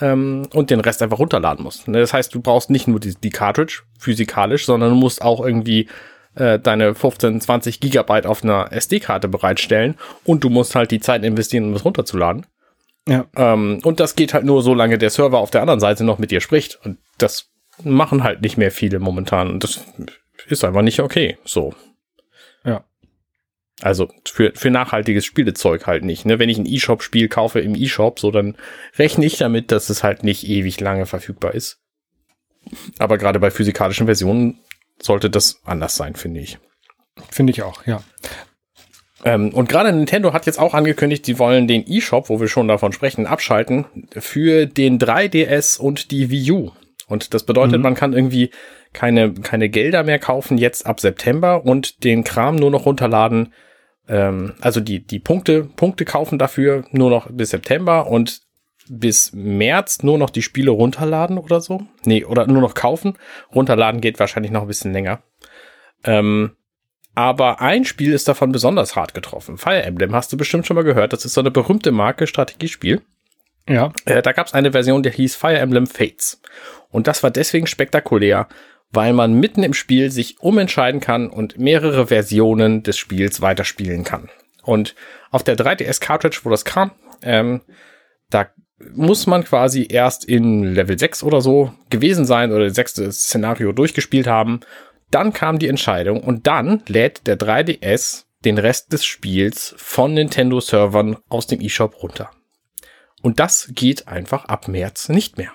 ähm, 0.01 0.49
und 0.53 0.71
den 0.71 0.81
Rest 0.81 1.03
einfach 1.03 1.19
runterladen 1.19 1.65
musst. 1.65 1.89
Ne, 1.89 2.01
das 2.01 2.13
heißt, 2.13 2.35
du 2.35 2.41
brauchst 2.41 2.71
nicht 2.71 2.89
nur 2.89 3.01
die, 3.01 3.15
die 3.15 3.31
Cartridge 3.31 3.83
physikalisch, 3.99 4.67
sondern 4.67 4.91
du 4.91 4.97
musst 4.97 5.23
auch 5.23 5.45
irgendwie 5.45 5.89
äh, 6.35 6.59
deine 6.59 6.95
15, 6.95 7.41
20 7.41 7.81
Gigabyte 7.81 8.27
auf 8.27 8.43
einer 8.43 8.73
SD-Karte 8.73 9.29
bereitstellen 9.29 9.97
und 10.25 10.45
du 10.45 10.49
musst 10.49 10.75
halt 10.75 10.91
die 10.91 11.01
Zeit 11.01 11.25
investieren, 11.25 11.65
um 11.65 11.73
das 11.75 11.85
runterzuladen. 11.85 12.47
Ja. 13.09 13.27
Ähm, 13.37 13.81
und 13.83 14.01
das 14.01 14.15
geht 14.15 14.33
halt 14.35 14.45
nur, 14.45 14.63
solange 14.63 14.99
der 14.99 15.11
Server 15.11 15.39
auf 15.39 15.51
der 15.51 15.61
anderen 15.61 15.81
Seite 15.81 16.05
noch 16.05 16.19
mit 16.19 16.31
dir 16.31 16.41
spricht. 16.41 16.79
Und 16.85 16.99
das 17.19 17.51
machen 17.83 18.23
halt 18.23 18.43
nicht 18.43 18.57
mehr 18.57 18.71
viele 18.71 18.99
momentan. 18.99 19.51
Und 19.51 19.65
das 19.65 19.85
ist 20.47 20.65
einfach 20.65 20.83
nicht 20.83 21.01
okay. 21.01 21.39
So. 21.45 21.75
Also 23.81 24.09
für, 24.25 24.53
für 24.55 24.71
nachhaltiges 24.71 25.25
Spielezeug 25.25 25.87
halt 25.87 26.05
nicht. 26.05 26.25
Ne? 26.25 26.39
Wenn 26.39 26.49
ich 26.49 26.59
ein 26.59 26.67
E-Shop-Spiel 26.67 27.29
kaufe 27.29 27.61
im 27.61 27.75
E-Shop, 27.75 28.21
so 28.21 28.31
dann 28.31 28.57
rechne 28.99 29.25
ich 29.25 29.39
damit, 29.39 29.73
dass 29.73 29.91
es 29.91 30.05
halt 30.05 30.23
nicht 30.23 30.47
ewig 30.47 30.79
lange 30.81 31.07
verfügbar 31.07 31.55
ist. 31.55 31.81
Aber 32.99 33.19
gerade 33.19 33.41
bei 33.41 33.51
physikalischen 33.51 34.07
Versionen 34.07 34.61
sollte 35.01 35.31
das 35.31 35.61
anders 35.65 35.97
sein, 35.97 36.15
finde 36.15 36.41
ich. 36.41 36.59
Finde 37.31 37.53
ich 37.53 37.63
auch, 37.63 37.87
ja. 37.87 38.03
Ähm, 39.25 39.51
und 39.51 39.69
gerade 39.69 39.93
Nintendo 39.93 40.33
hat 40.33 40.47
jetzt 40.47 40.59
auch 40.59 40.75
angekündigt, 40.75 41.27
sie 41.27 41.39
wollen 41.39 41.69
den 41.69 41.87
eShop, 41.87 42.29
wo 42.29 42.41
wir 42.41 42.49
schon 42.49 42.69
davon 42.69 42.93
sprechen, 42.93 43.27
abschalten 43.27 43.85
für 44.11 44.67
den 44.67 44.99
3DS 44.99 45.79
und 45.79 46.11
die 46.11 46.31
Wii 46.31 46.53
U. 46.53 46.71
Und 47.07 47.35
das 47.35 47.45
bedeutet, 47.45 47.79
mhm. 47.79 47.83
man 47.83 47.95
kann 47.95 48.13
irgendwie 48.13 48.51
keine, 48.93 49.33
keine 49.33 49.69
Gelder 49.69 50.05
mehr 50.05 50.19
kaufen 50.19 50.59
jetzt 50.59 50.87
ab 50.87 51.01
September 51.01 51.65
und 51.65 52.05
den 52.05 52.25
Kram 52.25 52.57
nur 52.57 52.71
noch 52.71 52.87
runterladen, 52.87 53.53
ähm, 54.09 54.55
also 54.61 54.81
die, 54.81 55.05
die 55.07 55.19
Punkte, 55.19 55.65
Punkte 55.65 56.05
kaufen 56.05 56.39
dafür 56.39 56.85
nur 56.91 57.11
noch 57.11 57.29
bis 57.31 57.51
September 57.51 58.09
und 58.09 58.43
bis 58.89 59.33
März 59.33 60.03
nur 60.03 60.19
noch 60.19 60.31
die 60.31 60.43
Spiele 60.43 60.71
runterladen 60.71 61.39
oder 61.39 61.61
so. 61.61 61.87
Nee, 62.05 62.25
oder 62.25 62.47
nur 62.47 62.61
noch 62.61 62.75
kaufen. 62.75 63.17
Runterladen 63.55 64.01
geht 64.01 64.19
wahrscheinlich 64.19 64.53
noch 64.53 64.63
ein 64.63 64.69
bisschen 64.69 64.93
länger. 64.93 65.23
Ähm, 66.05 66.57
aber 67.15 67.61
ein 67.61 67.85
Spiel 67.85 68.13
ist 68.13 68.27
davon 68.27 68.53
besonders 68.53 68.97
hart 68.97 69.15
getroffen. 69.15 69.59
Fire 69.59 69.83
Emblem 69.83 70.15
hast 70.15 70.33
du 70.33 70.37
bestimmt 70.37 70.67
schon 70.67 70.75
mal 70.75 70.85
gehört. 70.85 71.13
Das 71.13 71.25
ist 71.25 71.35
so 71.35 71.41
eine 71.41 71.51
berühmte 71.51 71.93
Marke, 71.93 72.27
Strategiespiel. 72.27 73.03
Ja. 73.69 73.93
Äh, 74.05 74.23
da 74.23 74.33
gab 74.33 74.47
es 74.47 74.55
eine 74.55 74.73
Version, 74.73 75.03
die 75.03 75.11
hieß 75.11 75.37
Fire 75.37 75.59
Emblem 75.59 75.87
Fates. 75.87 76.41
Und 76.91 77.07
das 77.07 77.23
war 77.23 77.31
deswegen 77.31 77.67
spektakulär, 77.67 78.49
weil 78.93 79.13
man 79.13 79.35
mitten 79.35 79.63
im 79.63 79.75
Spiel 79.75 80.11
sich 80.11 80.41
umentscheiden 80.41 81.01
kann 81.01 81.29
und 81.29 81.59
mehrere 81.59 82.09
Versionen 82.09 82.83
des 82.83 82.99
Spiels 82.99 83.41
weiterspielen 83.41 84.05
kann. 84.05 84.29
Und 84.63 84.95
auf 85.31 85.43
der 85.43 85.57
3DS 85.57 86.01
Cartridge, 86.01 86.41
wo 86.45 86.51
das 86.51 86.65
kam, 86.65 86.93
ähm, 87.23 87.63
da 88.31 88.49
muss 88.95 89.27
man 89.27 89.45
quasi 89.45 89.87
erst 89.89 90.25
in 90.25 90.65
Level 90.75 90.99
6 90.99 91.23
oder 91.23 91.41
so 91.41 91.73
gewesen 91.91 92.25
sein 92.25 92.53
oder 92.53 92.65
das 92.67 92.75
sechste 92.75 93.11
Szenario 93.13 93.73
durchgespielt 93.73 94.27
haben. 94.27 94.61
Dann 95.11 95.33
kam 95.33 95.59
die 95.59 95.69
Entscheidung 95.69 96.23
und 96.23 96.47
dann 96.47 96.83
lädt 96.87 97.27
der 97.27 97.39
3DS 97.39 98.25
den 98.45 98.59
Rest 98.59 98.93
des 98.93 99.05
Spiels 99.05 99.75
von 99.77 100.15
Nintendo-Servern 100.15 101.19
aus 101.29 101.47
dem 101.47 101.61
eShop 101.61 102.03
runter. 102.03 102.31
Und 103.23 103.39
das 103.39 103.71
geht 103.73 104.09
einfach 104.09 104.47
ab 104.47 104.67
März 104.69 105.09
nicht 105.09 105.39
mehr. 105.39 105.53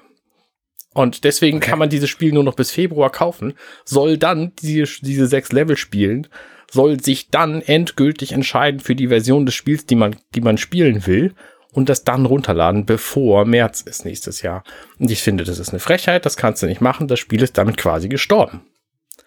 Und 0.97 1.25
deswegen 1.25 1.57
okay. 1.57 1.69
kann 1.69 1.77
man 1.77 1.89
dieses 1.89 2.09
Spiel 2.09 2.33
nur 2.33 2.43
noch 2.43 2.55
bis 2.55 2.71
Februar 2.71 3.11
kaufen, 3.11 3.53
soll 3.85 4.17
dann 4.17 4.53
diese, 4.63 4.99
diese 5.01 5.27
sechs 5.27 5.51
Level 5.51 5.77
spielen, 5.77 6.25
soll 6.71 6.99
sich 6.99 7.29
dann 7.29 7.61
endgültig 7.61 8.31
entscheiden 8.31 8.79
für 8.79 8.95
die 8.95 9.09
Version 9.09 9.45
des 9.45 9.53
Spiels, 9.53 9.85
die 9.85 9.93
man, 9.93 10.15
die 10.33 10.41
man 10.41 10.57
spielen 10.57 11.05
will 11.05 11.35
und 11.71 11.87
das 11.87 12.03
dann 12.03 12.25
runterladen, 12.25 12.87
bevor 12.87 13.45
März 13.45 13.81
ist 13.81 14.05
nächstes 14.05 14.41
Jahr. 14.41 14.63
Und 14.97 15.11
ich 15.11 15.21
finde, 15.21 15.43
das 15.43 15.59
ist 15.59 15.69
eine 15.69 15.77
Frechheit, 15.77 16.25
das 16.25 16.35
kannst 16.35 16.63
du 16.63 16.65
nicht 16.65 16.81
machen, 16.81 17.07
das 17.07 17.19
Spiel 17.19 17.43
ist 17.43 17.59
damit 17.59 17.77
quasi 17.77 18.09
gestorben. 18.09 18.61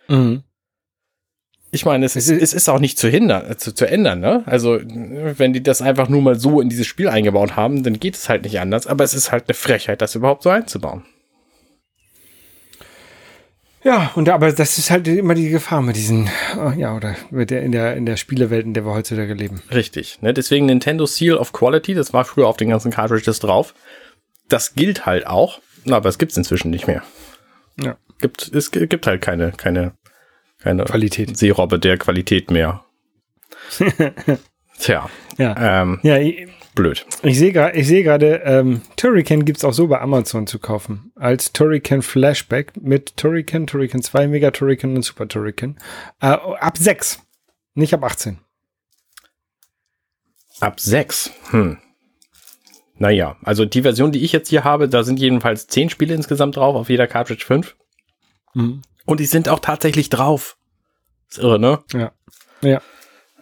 Mhm. 0.08 0.42
Ich 1.70 1.84
meine, 1.84 2.04
es 2.04 2.16
ist, 2.16 2.28
es 2.28 2.52
ist 2.52 2.68
auch 2.68 2.80
nicht 2.80 2.98
zu 2.98 3.08
hindern, 3.08 3.48
äh, 3.48 3.56
zu, 3.56 3.72
zu 3.72 3.86
ändern, 3.86 4.18
ne? 4.18 4.42
Also, 4.46 4.80
wenn 4.82 5.52
die 5.52 5.62
das 5.62 5.82
einfach 5.82 6.08
nur 6.08 6.20
mal 6.20 6.34
so 6.34 6.60
in 6.60 6.68
dieses 6.68 6.88
Spiel 6.88 7.06
eingebaut 7.08 7.54
haben, 7.54 7.84
dann 7.84 8.00
geht 8.00 8.16
es 8.16 8.28
halt 8.28 8.42
nicht 8.42 8.58
anders, 8.58 8.88
aber 8.88 9.04
es 9.04 9.14
ist 9.14 9.30
halt 9.30 9.44
eine 9.46 9.54
Frechheit, 9.54 10.02
das 10.02 10.16
überhaupt 10.16 10.42
so 10.42 10.50
einzubauen. 10.50 11.04
Ja, 13.82 14.10
und 14.14 14.28
aber 14.28 14.52
das 14.52 14.76
ist 14.76 14.90
halt 14.90 15.08
immer 15.08 15.34
die 15.34 15.48
Gefahr 15.48 15.80
mit 15.80 15.96
diesen, 15.96 16.28
äh, 16.56 16.78
ja, 16.78 16.94
oder 16.94 17.16
mit 17.30 17.50
der, 17.50 17.62
in 17.62 17.72
der, 17.72 17.96
in 17.96 18.04
der 18.04 18.16
Spielewelt, 18.16 18.66
in 18.66 18.74
der 18.74 18.84
wir 18.84 18.92
heutzutage 18.92 19.32
leben. 19.32 19.62
Richtig, 19.70 20.20
ne? 20.20 20.34
Deswegen 20.34 20.66
Nintendo 20.66 21.06
Seal 21.06 21.36
of 21.36 21.52
Quality, 21.52 21.94
das 21.94 22.12
war 22.12 22.24
früher 22.24 22.46
auf 22.46 22.58
den 22.58 22.68
ganzen 22.68 22.90
Cartridges 22.90 23.38
drauf. 23.38 23.74
Das 24.48 24.74
gilt 24.74 25.06
halt 25.06 25.26
auch, 25.26 25.60
aber 25.88 26.08
es 26.08 26.18
gibt's 26.18 26.36
inzwischen 26.36 26.70
nicht 26.70 26.86
mehr. 26.86 27.02
Ja. 27.82 27.96
Gibt, 28.20 28.54
es 28.54 28.70
gibt 28.70 29.06
halt 29.06 29.22
keine, 29.22 29.52
keine, 29.52 29.92
keine 30.58 30.84
Qualität. 30.84 31.38
Seerobbe 31.38 31.78
der 31.78 31.96
Qualität 31.96 32.50
mehr. 32.50 32.84
Tja. 34.80 35.08
Ja. 35.38 35.82
Ähm, 35.82 36.00
ja 36.02 36.18
ich, 36.18 36.48
blöd. 36.74 37.06
Ich 37.22 37.38
sehe 37.38 37.52
gerade, 37.52 37.76
ich 37.76 37.86
sehe 37.86 38.02
gerade, 38.02 38.42
ähm, 38.44 38.82
Turrican 38.96 39.44
gibt's 39.44 39.64
auch 39.64 39.72
so 39.72 39.86
bei 39.88 40.00
Amazon 40.00 40.46
zu 40.46 40.58
kaufen. 40.58 41.12
Als 41.16 41.52
Turrican 41.52 42.02
Flashback 42.02 42.72
mit 42.80 43.16
Turrican, 43.16 43.66
Turrican 43.66 44.02
2, 44.02 44.28
Mega 44.28 44.50
Turrican 44.50 44.96
und 44.96 45.02
Super 45.02 45.28
Turrican. 45.28 45.78
Äh, 46.20 46.28
ab 46.28 46.78
6. 46.78 47.20
Nicht 47.74 47.94
ab 47.94 48.02
18. 48.02 48.38
Ab 50.60 50.80
6. 50.80 51.30
Hm. 51.50 51.78
Naja, 52.96 53.36
also 53.42 53.64
die 53.64 53.82
Version, 53.82 54.12
die 54.12 54.24
ich 54.24 54.32
jetzt 54.32 54.48
hier 54.48 54.64
habe, 54.64 54.88
da 54.88 55.04
sind 55.04 55.18
jedenfalls 55.18 55.66
10 55.68 55.88
Spiele 55.88 56.14
insgesamt 56.14 56.56
drauf, 56.56 56.76
auf 56.76 56.90
jeder 56.90 57.06
Cartridge 57.06 57.44
5. 57.46 57.76
Mhm. 58.54 58.82
Und 59.06 59.20
die 59.20 59.26
sind 59.26 59.48
auch 59.48 59.60
tatsächlich 59.60 60.10
drauf. 60.10 60.58
Ist 61.30 61.38
irre, 61.38 61.58
ne? 61.58 61.78
Ja. 61.92 62.12
Ja. 62.62 62.82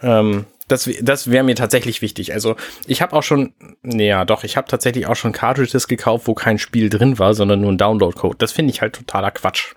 Ähm, 0.00 0.46
das, 0.68 0.88
das 1.02 1.30
wäre 1.30 1.44
mir 1.44 1.54
tatsächlich 1.56 2.02
wichtig. 2.02 2.32
Also 2.32 2.56
ich 2.86 3.02
habe 3.02 3.14
auch 3.14 3.22
schon, 3.22 3.52
naja, 3.82 4.24
doch, 4.24 4.44
ich 4.44 4.56
habe 4.56 4.68
tatsächlich 4.68 5.06
auch 5.06 5.16
schon 5.16 5.32
Cartridges 5.32 5.88
gekauft, 5.88 6.26
wo 6.26 6.34
kein 6.34 6.58
Spiel 6.58 6.90
drin 6.90 7.18
war, 7.18 7.34
sondern 7.34 7.60
nur 7.60 7.72
ein 7.72 7.78
Download-Code. 7.78 8.36
Das 8.38 8.52
finde 8.52 8.72
ich 8.72 8.80
halt 8.80 8.94
totaler 8.94 9.30
Quatsch. 9.30 9.74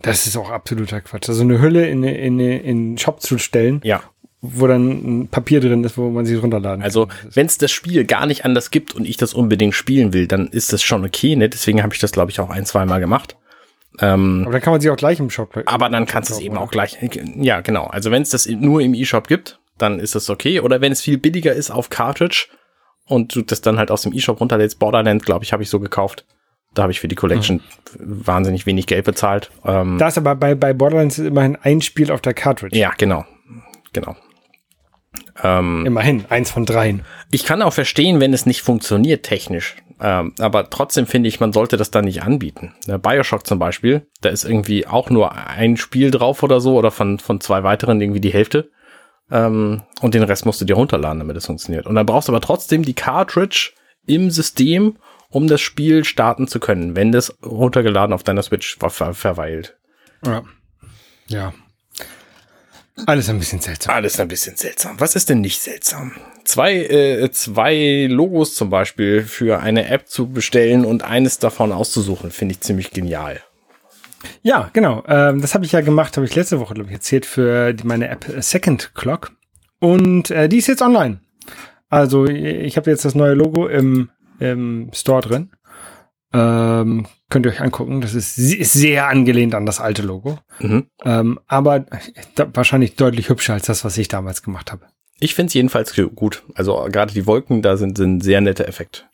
Das 0.00 0.26
ist 0.26 0.36
auch 0.36 0.50
absoluter 0.50 1.00
Quatsch. 1.00 1.28
Also 1.28 1.42
eine 1.42 1.60
Hülle 1.60 1.86
in, 1.86 2.02
in, 2.02 2.38
in 2.40 2.66
den 2.66 2.98
Shop 2.98 3.22
zu 3.22 3.38
stellen, 3.38 3.80
ja. 3.84 4.02
wo 4.40 4.66
dann 4.66 5.22
ein 5.22 5.28
Papier 5.28 5.60
drin 5.60 5.84
ist, 5.84 5.96
wo 5.96 6.10
man 6.10 6.26
sich 6.26 6.42
runterladen 6.42 6.82
also, 6.82 7.06
kann. 7.06 7.16
Also 7.18 7.36
wenn 7.36 7.46
es 7.46 7.58
das 7.58 7.70
Spiel 7.70 8.04
gar 8.04 8.26
nicht 8.26 8.44
anders 8.44 8.70
gibt 8.70 8.94
und 8.94 9.06
ich 9.06 9.16
das 9.16 9.32
unbedingt 9.32 9.74
spielen 9.74 10.12
will, 10.12 10.26
dann 10.26 10.48
ist 10.48 10.72
das 10.72 10.82
schon 10.82 11.04
okay. 11.04 11.36
Ne? 11.36 11.48
Deswegen 11.48 11.82
habe 11.82 11.94
ich 11.94 12.00
das, 12.00 12.12
glaube 12.12 12.30
ich, 12.30 12.40
auch 12.40 12.50
ein, 12.50 12.66
zwei 12.66 12.84
Mal 12.84 12.98
gemacht. 12.98 13.36
Ähm, 14.00 14.42
aber 14.44 14.52
dann 14.52 14.62
kann 14.62 14.72
man 14.72 14.80
sie 14.80 14.90
auch 14.90 14.96
gleich 14.96 15.20
im 15.20 15.30
Shop. 15.30 15.62
Aber 15.66 15.88
dann 15.88 16.06
kannst 16.06 16.30
du 16.30 16.34
es 16.34 16.40
eben 16.40 16.56
auch 16.56 16.70
gleich. 16.70 16.98
Ja, 17.36 17.60
genau. 17.60 17.84
Also 17.84 18.10
wenn 18.10 18.22
es 18.22 18.30
das 18.30 18.46
nur 18.46 18.80
im 18.80 18.94
E-Shop 18.94 19.28
gibt, 19.28 19.60
dann 19.82 19.98
ist 19.98 20.14
das 20.14 20.30
okay. 20.30 20.60
Oder 20.60 20.80
wenn 20.80 20.92
es 20.92 21.02
viel 21.02 21.18
billiger 21.18 21.52
ist 21.52 21.70
auf 21.70 21.90
Cartridge 21.90 22.48
und 23.06 23.34
du 23.34 23.42
das 23.42 23.60
dann 23.60 23.78
halt 23.78 23.90
aus 23.90 24.02
dem 24.02 24.12
E-Shop 24.12 24.40
runterlädst, 24.40 24.78
Borderlands, 24.78 25.24
glaube 25.24 25.44
ich, 25.44 25.52
habe 25.52 25.62
ich 25.62 25.70
so 25.70 25.80
gekauft. 25.80 26.24
Da 26.74 26.82
habe 26.82 26.92
ich 26.92 27.00
für 27.00 27.08
die 27.08 27.16
Collection 27.16 27.56
mhm. 27.98 28.26
wahnsinnig 28.26 28.64
wenig 28.64 28.86
Geld 28.86 29.04
bezahlt. 29.04 29.50
Ähm, 29.64 29.98
da 29.98 30.08
ist 30.08 30.16
aber 30.16 30.34
bei, 30.34 30.54
bei 30.54 30.72
Borderlands 30.72 31.18
immerhin 31.18 31.58
ein 31.60 31.82
Spiel 31.82 32.10
auf 32.10 32.22
der 32.22 32.32
Cartridge. 32.32 32.78
Ja, 32.78 32.92
genau. 32.96 33.26
Genau. 33.92 34.16
Ähm, 35.42 35.84
immerhin, 35.84 36.24
eins 36.30 36.50
von 36.50 36.64
dreien. 36.64 37.02
Ich 37.30 37.44
kann 37.44 37.60
auch 37.60 37.72
verstehen, 37.72 38.20
wenn 38.20 38.32
es 38.32 38.46
nicht 38.46 38.62
funktioniert 38.62 39.24
technisch. 39.24 39.76
Ähm, 40.00 40.34
aber 40.38 40.68
trotzdem 40.70 41.06
finde 41.06 41.28
ich, 41.28 41.40
man 41.40 41.52
sollte 41.52 41.76
das 41.76 41.90
dann 41.90 42.06
nicht 42.06 42.22
anbieten. 42.22 42.74
Der 42.88 42.98
Bioshock 42.98 43.46
zum 43.46 43.58
Beispiel, 43.58 44.06
da 44.20 44.30
ist 44.30 44.44
irgendwie 44.44 44.86
auch 44.86 45.10
nur 45.10 45.32
ein 45.34 45.76
Spiel 45.76 46.10
drauf 46.10 46.42
oder 46.42 46.60
so 46.60 46.76
oder 46.76 46.90
von, 46.90 47.18
von 47.18 47.40
zwei 47.40 47.62
weiteren 47.62 48.00
irgendwie 48.00 48.20
die 48.20 48.32
Hälfte. 48.32 48.70
Ähm, 49.32 49.82
und 50.02 50.14
den 50.14 50.22
Rest 50.22 50.44
musst 50.44 50.60
du 50.60 50.66
dir 50.66 50.74
runterladen, 50.74 51.18
damit 51.18 51.36
es 51.36 51.46
funktioniert. 51.46 51.86
Und 51.86 51.94
dann 51.94 52.06
brauchst 52.06 52.28
du 52.28 52.32
aber 52.32 52.42
trotzdem 52.42 52.82
die 52.82 52.94
Cartridge 52.94 53.72
im 54.06 54.30
System, 54.30 54.96
um 55.30 55.48
das 55.48 55.62
Spiel 55.62 56.04
starten 56.04 56.46
zu 56.46 56.60
können, 56.60 56.94
wenn 56.94 57.10
das 57.12 57.34
runtergeladen 57.42 58.12
auf 58.12 58.22
deiner 58.22 58.42
Switch 58.42 58.76
ver 58.78 59.14
verweilt. 59.14 59.76
Ja. 60.24 60.42
Ja. 61.28 61.54
Alles 63.06 63.30
ein 63.30 63.38
bisschen 63.38 63.60
seltsam. 63.60 63.94
Alles 63.94 64.20
ein 64.20 64.28
bisschen 64.28 64.56
seltsam. 64.56 65.00
Was 65.00 65.16
ist 65.16 65.30
denn 65.30 65.40
nicht 65.40 65.60
seltsam? 65.60 66.12
Zwei, 66.44 66.74
äh, 66.74 67.30
zwei 67.30 68.06
Logos 68.10 68.54
zum 68.54 68.68
Beispiel 68.68 69.22
für 69.22 69.60
eine 69.60 69.88
App 69.88 70.08
zu 70.08 70.28
bestellen 70.28 70.84
und 70.84 71.02
eines 71.02 71.38
davon 71.38 71.72
auszusuchen, 71.72 72.30
finde 72.30 72.52
ich 72.52 72.60
ziemlich 72.60 72.90
genial. 72.90 73.40
Ja, 74.42 74.70
genau. 74.72 75.02
Ähm, 75.06 75.40
das 75.40 75.54
habe 75.54 75.64
ich 75.64 75.72
ja 75.72 75.80
gemacht, 75.80 76.16
habe 76.16 76.26
ich 76.26 76.34
letzte 76.34 76.60
Woche, 76.60 76.74
glaube 76.74 76.88
ich, 76.88 76.94
erzählt 76.94 77.26
für 77.26 77.72
die, 77.72 77.86
meine 77.86 78.08
App 78.08 78.24
Second 78.38 78.92
Clock. 78.94 79.32
Und 79.80 80.30
äh, 80.30 80.48
die 80.48 80.58
ist 80.58 80.68
jetzt 80.68 80.82
online. 80.82 81.20
Also 81.88 82.26
ich 82.26 82.76
habe 82.76 82.90
jetzt 82.90 83.04
das 83.04 83.14
neue 83.14 83.34
Logo 83.34 83.66
im, 83.66 84.10
im 84.38 84.90
Store 84.94 85.20
drin. 85.20 85.50
Ähm, 86.32 87.06
könnt 87.28 87.46
ihr 87.46 87.52
euch 87.52 87.60
angucken. 87.60 88.00
Das 88.00 88.14
ist, 88.14 88.38
ist 88.38 88.72
sehr 88.72 89.08
angelehnt 89.08 89.54
an 89.54 89.66
das 89.66 89.80
alte 89.80 90.02
Logo. 90.02 90.38
Mhm. 90.60 90.86
Ähm, 91.04 91.38
aber 91.46 91.84
da, 92.34 92.48
wahrscheinlich 92.54 92.96
deutlich 92.96 93.28
hübscher 93.28 93.54
als 93.54 93.66
das, 93.66 93.84
was 93.84 93.98
ich 93.98 94.08
damals 94.08 94.42
gemacht 94.42 94.72
habe. 94.72 94.86
Ich 95.20 95.34
finde 95.34 95.48
es 95.48 95.54
jedenfalls 95.54 95.94
gut. 96.14 96.42
Also 96.54 96.86
gerade 96.90 97.12
die 97.12 97.26
Wolken, 97.26 97.62
da 97.62 97.76
sind, 97.76 97.96
sind 97.98 98.22
sehr 98.22 98.40
nette 98.40 98.66
Effekt. 98.66 99.08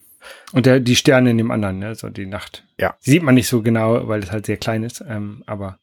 Und 0.52 0.66
der, 0.66 0.80
die 0.80 0.96
Sterne 0.96 1.30
in 1.30 1.38
dem 1.38 1.50
anderen, 1.50 1.78
ne? 1.78 1.94
so 1.94 2.08
die 2.08 2.26
Nacht. 2.26 2.64
Ja. 2.78 2.94
sieht 3.00 3.22
man 3.22 3.34
nicht 3.34 3.48
so 3.48 3.62
genau, 3.62 4.08
weil 4.08 4.22
es 4.22 4.32
halt 4.32 4.46
sehr 4.46 4.56
klein 4.56 4.82
ist. 4.82 5.04
Ähm, 5.06 5.42
aber 5.46 5.78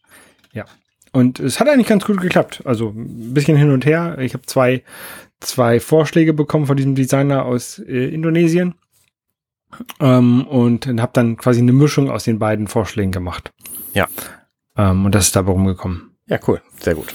ja. 0.54 0.66
Und 1.12 1.40
es 1.40 1.60
hat 1.60 1.70
eigentlich 1.70 1.88
ganz 1.88 2.06
gut 2.06 2.20
geklappt. 2.20 2.62
Also 2.66 2.90
ein 2.90 3.34
bisschen 3.34 3.58
hin 3.58 3.72
und 3.72 3.86
her. 3.86 4.18
Ich 4.20 4.34
habe 4.34 4.46
zwei, 4.46 4.84
zwei 5.40 5.80
Vorschläge 5.80 6.34
bekommen 6.34 6.66
von 6.66 6.76
diesem 6.76 6.96
Designer 6.96 7.46
aus 7.46 7.80
äh, 7.80 8.14
Indonesien. 8.14 8.76
Ähm, 10.00 10.46
und 10.48 10.88
habe 10.88 11.12
dann 11.14 11.38
quasi 11.38 11.62
eine 11.62 11.74
Mischung 11.74 12.10
aus 12.10 12.24
den 12.24 12.40
beiden 12.40 12.68
Vorschlägen 12.68 13.12
gemacht. 13.12 13.52
Ja. 13.94 14.08
Ähm, 14.78 15.06
und 15.06 15.16
das 15.16 15.28
ist 15.28 15.36
dabei 15.36 15.52
rumgekommen. 15.52 16.12
Ja, 16.28 16.40
cool. 16.48 16.62
Sehr 16.80 16.96
gut. 16.96 17.14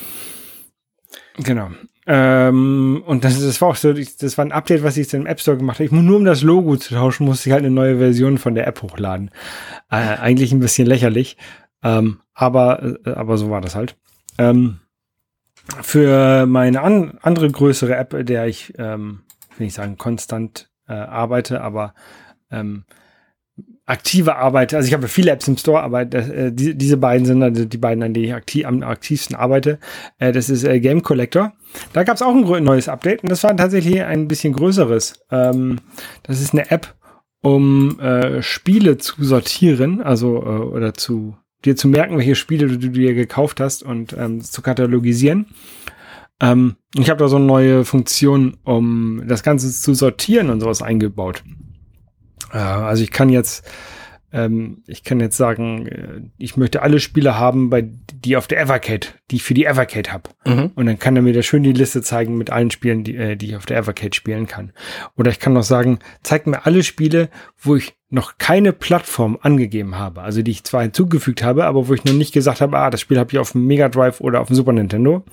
Genau. 1.36 1.70
Ähm, 2.06 3.02
und 3.06 3.24
das, 3.24 3.40
das 3.40 3.60
war 3.60 3.68
auch 3.68 3.76
so, 3.76 3.92
das 3.92 4.38
war 4.38 4.44
ein 4.44 4.52
Update, 4.52 4.82
was 4.82 4.96
ich 4.96 5.12
im 5.12 5.26
App 5.26 5.40
Store 5.40 5.56
gemacht 5.56 5.76
habe. 5.76 5.84
Ich 5.84 5.92
muss 5.92 6.02
nur 6.02 6.16
um 6.16 6.24
das 6.24 6.42
Logo 6.42 6.76
zu 6.76 6.94
tauschen, 6.94 7.26
musste 7.26 7.48
ich 7.48 7.52
halt 7.52 7.64
eine 7.64 7.74
neue 7.74 7.98
Version 7.98 8.38
von 8.38 8.54
der 8.54 8.66
App 8.66 8.82
hochladen. 8.82 9.30
Äh, 9.90 9.96
eigentlich 9.96 10.52
ein 10.52 10.60
bisschen 10.60 10.86
lächerlich. 10.86 11.36
Ähm, 11.82 12.20
aber, 12.34 12.96
äh, 13.04 13.10
aber 13.10 13.36
so 13.36 13.50
war 13.50 13.60
das 13.60 13.74
halt. 13.74 13.96
Ähm, 14.38 14.80
für 15.82 16.46
meine 16.46 16.80
an, 16.80 17.18
andere 17.22 17.50
größere 17.50 17.94
App, 17.94 18.26
der 18.26 18.46
ich, 18.46 18.74
ähm, 18.78 19.20
will 19.56 19.66
ich 19.66 19.74
sagen, 19.74 19.98
konstant 19.98 20.70
äh, 20.88 20.94
arbeite, 20.94 21.60
aber 21.60 21.94
ähm, 22.50 22.84
aktive 23.90 24.36
arbeite, 24.36 24.76
also 24.76 24.86
ich 24.86 24.94
habe 24.94 25.08
viele 25.08 25.32
Apps 25.32 25.48
im 25.48 25.56
Store, 25.56 25.82
aber 25.82 26.04
das, 26.04 26.28
äh, 26.28 26.52
die, 26.52 26.76
diese 26.76 26.96
beiden 26.96 27.26
sind 27.26 27.42
also 27.42 27.64
die 27.64 27.76
beiden, 27.76 28.02
an 28.02 28.14
denen 28.14 28.26
ich 28.26 28.34
aktiv, 28.34 28.64
am 28.64 28.82
aktivsten 28.82 29.36
arbeite. 29.36 29.78
Äh, 30.18 30.32
das 30.32 30.48
ist 30.48 30.64
äh, 30.64 30.80
Game 30.80 31.02
Collector. 31.02 31.52
Da 31.92 32.04
gab 32.04 32.14
es 32.14 32.22
auch 32.22 32.34
ein 32.34 32.64
neues 32.64 32.88
Update 32.88 33.22
und 33.22 33.30
das 33.30 33.42
war 33.42 33.56
tatsächlich 33.56 34.02
ein 34.02 34.28
bisschen 34.28 34.52
größeres. 34.52 35.20
Ähm, 35.30 35.78
das 36.22 36.40
ist 36.40 36.52
eine 36.52 36.70
App, 36.70 36.94
um 37.42 37.98
äh, 38.00 38.42
Spiele 38.42 38.98
zu 38.98 39.22
sortieren, 39.24 40.02
also 40.02 40.36
äh, 40.36 40.48
oder 40.48 40.94
zu 40.94 41.36
dir 41.64 41.76
zu 41.76 41.88
merken, 41.88 42.16
welche 42.16 42.36
Spiele 42.36 42.68
du, 42.68 42.78
du 42.78 42.88
dir 42.90 43.14
gekauft 43.14 43.60
hast 43.60 43.82
und 43.82 44.14
ähm, 44.16 44.40
zu 44.40 44.62
katalogisieren. 44.62 45.46
Ähm, 46.40 46.76
ich 46.94 47.10
habe 47.10 47.18
da 47.18 47.28
so 47.28 47.36
eine 47.36 47.44
neue 47.44 47.84
Funktion, 47.84 48.56
um 48.64 49.24
das 49.26 49.42
Ganze 49.42 49.70
zu 49.70 49.94
sortieren 49.94 50.48
und 50.48 50.60
sowas 50.60 50.80
eingebaut. 50.80 51.42
Also 52.58 53.02
ich 53.02 53.10
kann 53.10 53.28
jetzt, 53.28 53.68
ähm, 54.32 54.82
ich 54.86 55.02
kann 55.02 55.20
jetzt 55.20 55.36
sagen, 55.36 55.86
äh, 55.86 56.20
ich 56.38 56.56
möchte 56.56 56.82
alle 56.82 57.00
Spiele 57.00 57.38
haben, 57.38 57.70
bei 57.70 57.82
die 57.82 58.36
auf 58.36 58.46
der 58.46 58.60
Evercade, 58.60 59.08
die 59.30 59.36
ich 59.36 59.42
für 59.42 59.54
die 59.54 59.64
Evercade 59.64 60.12
habe. 60.12 60.30
Mhm. 60.46 60.72
Und 60.74 60.86
dann 60.86 60.98
kann 60.98 61.16
er 61.16 61.22
mir 61.22 61.32
da 61.32 61.42
schön 61.42 61.62
die 61.62 61.72
Liste 61.72 62.02
zeigen 62.02 62.36
mit 62.36 62.50
allen 62.50 62.70
Spielen, 62.70 63.04
die, 63.04 63.16
äh, 63.16 63.36
die 63.36 63.46
ich 63.46 63.56
auf 63.56 63.66
der 63.66 63.78
Evercade 63.78 64.14
spielen 64.14 64.46
kann. 64.46 64.72
Oder 65.16 65.30
ich 65.30 65.40
kann 65.40 65.52
noch 65.52 65.62
sagen, 65.62 65.98
zeigt 66.22 66.46
mir 66.46 66.66
alle 66.66 66.82
Spiele, 66.82 67.28
wo 67.58 67.76
ich 67.76 67.94
noch 68.08 68.38
keine 68.38 68.72
Plattform 68.72 69.38
angegeben 69.40 69.96
habe. 69.96 70.22
Also 70.22 70.42
die 70.42 70.50
ich 70.50 70.64
zwar 70.64 70.82
hinzugefügt 70.82 71.42
habe, 71.42 71.64
aber 71.64 71.88
wo 71.88 71.94
ich 71.94 72.04
noch 72.04 72.12
nicht 72.12 72.32
gesagt 72.32 72.60
habe, 72.60 72.78
ah, 72.78 72.90
das 72.90 73.00
Spiel 73.00 73.18
habe 73.18 73.30
ich 73.32 73.38
auf 73.38 73.52
dem 73.52 73.66
Mega 73.66 73.88
Drive 73.88 74.20
oder 74.20 74.40
auf 74.40 74.48
dem 74.48 74.56
Super 74.56 74.72
Nintendo. 74.72 75.24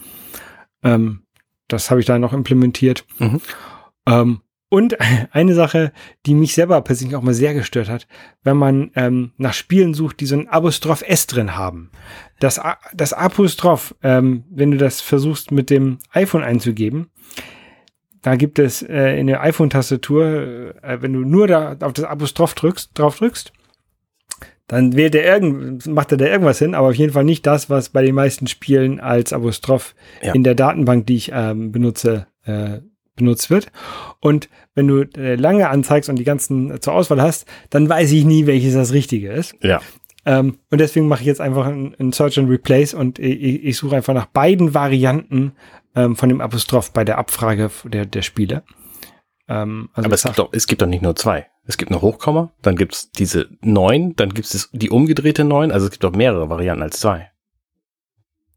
Ähm, 0.83 1.23
das 1.67 1.89
habe 1.89 1.99
ich 1.99 2.05
da 2.05 2.17
noch 2.19 2.33
implementiert. 2.33 3.05
Mhm. 3.19 3.41
Ähm, 4.05 4.41
und 4.69 4.97
eine 5.31 5.53
Sache, 5.53 5.91
die 6.25 6.33
mich 6.33 6.53
selber 6.53 6.81
persönlich 6.81 7.15
auch 7.15 7.21
mal 7.21 7.33
sehr 7.33 7.53
gestört 7.53 7.89
hat, 7.89 8.07
wenn 8.43 8.57
man 8.57 8.91
ähm, 8.95 9.31
nach 9.37 9.53
Spielen 9.53 9.93
sucht, 9.93 10.19
die 10.19 10.25
so 10.25 10.35
ein 10.35 10.47
Apostroph 10.47 11.03
S 11.07 11.27
drin 11.27 11.55
haben. 11.55 11.91
Das, 12.39 12.59
das 12.93 13.13
Apostroph, 13.13 13.95
ähm, 14.03 14.43
wenn 14.49 14.71
du 14.71 14.77
das 14.77 15.01
versuchst 15.01 15.51
mit 15.51 15.69
dem 15.69 15.99
iPhone 16.11 16.43
einzugeben, 16.43 17.09
da 18.21 18.35
gibt 18.35 18.59
es 18.59 18.81
äh, 18.81 19.17
in 19.19 19.27
der 19.27 19.41
iPhone-Tastatur, 19.41 20.73
äh, 20.83 21.01
wenn 21.01 21.13
du 21.13 21.19
nur 21.19 21.47
da 21.47 21.77
auf 21.81 21.93
das 21.93 22.05
Apostroph 22.05 22.55
drückst, 22.55 22.91
drauf 22.93 23.17
drückst, 23.17 23.53
dann 24.67 24.97
wählt 24.97 25.15
er 25.15 25.23
irgend, 25.23 25.87
macht 25.87 26.11
er 26.11 26.17
da 26.17 26.25
irgendwas 26.25 26.59
hin, 26.59 26.75
aber 26.75 26.89
auf 26.89 26.95
jeden 26.95 27.13
Fall 27.13 27.23
nicht 27.23 27.45
das, 27.47 27.69
was 27.69 27.89
bei 27.89 28.03
den 28.03 28.15
meisten 28.15 28.47
Spielen 28.47 28.99
als 28.99 29.31
Apostroph 29.31 29.95
ja. 30.21 30.33
in 30.33 30.43
der 30.43 30.55
Datenbank, 30.55 31.07
die 31.07 31.15
ich 31.15 31.31
ähm, 31.33 31.71
benutze, 31.71 32.27
äh, 32.43 32.79
benutzt 33.17 33.49
wird. 33.49 33.71
Und 34.21 34.49
wenn 34.73 34.87
du 34.87 35.01
äh, 35.01 35.35
lange 35.35 35.69
anzeigst 35.69 36.09
und 36.09 36.17
die 36.17 36.23
ganzen 36.23 36.71
äh, 36.71 36.79
zur 36.79 36.93
Auswahl 36.93 37.21
hast, 37.21 37.45
dann 37.69 37.89
weiß 37.89 38.11
ich 38.13 38.23
nie, 38.23 38.45
welches 38.45 38.73
das 38.73 38.93
Richtige 38.93 39.31
ist. 39.31 39.55
Ja. 39.61 39.81
Ähm, 40.25 40.59
und 40.71 40.79
deswegen 40.79 41.07
mache 41.07 41.21
ich 41.21 41.27
jetzt 41.27 41.41
einfach 41.41 41.65
ein, 41.65 41.95
ein 41.99 42.11
Search 42.11 42.37
and 42.37 42.49
Replace 42.49 42.93
und 42.93 43.19
ich, 43.19 43.63
ich 43.63 43.77
suche 43.77 43.95
einfach 43.95 44.13
nach 44.13 44.27
beiden 44.27 44.73
Varianten 44.73 45.53
ähm, 45.95 46.15
von 46.15 46.29
dem 46.29 46.41
Apostroph 46.41 46.91
bei 46.91 47.03
der 47.03 47.17
Abfrage 47.17 47.71
der, 47.85 48.05
der 48.05 48.21
Spiele. 48.21 48.63
Ähm, 49.47 49.89
also 49.93 50.05
Aber 50.05 50.15
es 50.15 50.23
gibt, 50.23 50.39
doch, 50.39 50.49
es 50.51 50.67
gibt 50.67 50.81
doch 50.81 50.87
nicht 50.87 51.01
nur 51.01 51.15
zwei. 51.15 51.47
Es 51.65 51.77
gibt 51.77 51.91
eine 51.91 52.01
Hochkomma, 52.01 52.53
dann 52.61 52.75
gibt 52.75 52.93
es 52.93 53.11
diese 53.11 53.49
neun, 53.61 54.15
dann 54.15 54.33
gibt 54.33 54.53
es 54.53 54.69
die 54.71 54.89
umgedrehte 54.89 55.43
neun. 55.43 55.71
Also 55.71 55.85
es 55.85 55.91
gibt 55.91 56.03
doch 56.03 56.13
mehrere 56.13 56.49
Varianten 56.49 56.83
als 56.83 56.99
zwei. 56.99 57.31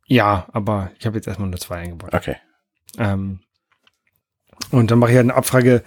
Ja, 0.06 0.48
aber 0.52 0.90
ich 0.98 1.06
habe 1.06 1.16
jetzt 1.16 1.28
erstmal 1.28 1.48
nur 1.48 1.60
zwei 1.60 1.76
eingebaut. 1.76 2.12
Okay. 2.12 2.36
Ähm, 2.98 3.40
Und 4.70 4.90
dann 4.90 4.98
mache 4.98 5.10
ich 5.10 5.16
halt 5.16 5.26
eine 5.26 5.34
Abfrage, 5.34 5.82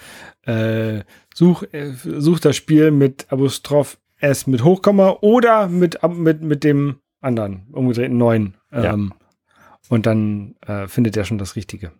äh, 0.45 1.01
such, 1.33 1.63
äh, 1.71 1.91
such 1.93 2.39
das 2.39 2.55
Spiel 2.55 2.91
mit 2.91 3.31
Apostroph 3.31 3.97
S 4.19 4.47
mit 4.47 4.63
Hochkomma 4.63 5.17
oder 5.21 5.67
mit, 5.67 5.99
mit, 6.03 6.41
mit 6.41 6.63
dem 6.63 6.99
anderen, 7.21 7.67
umgedrehten 7.71 8.17
neuen. 8.17 8.55
Ähm, 8.71 9.11
ja. 9.11 9.25
Und 9.89 10.05
dann 10.05 10.55
äh, 10.65 10.87
findet 10.87 11.17
er 11.17 11.25
schon 11.25 11.37
das 11.37 11.55
Richtige. 11.55 11.91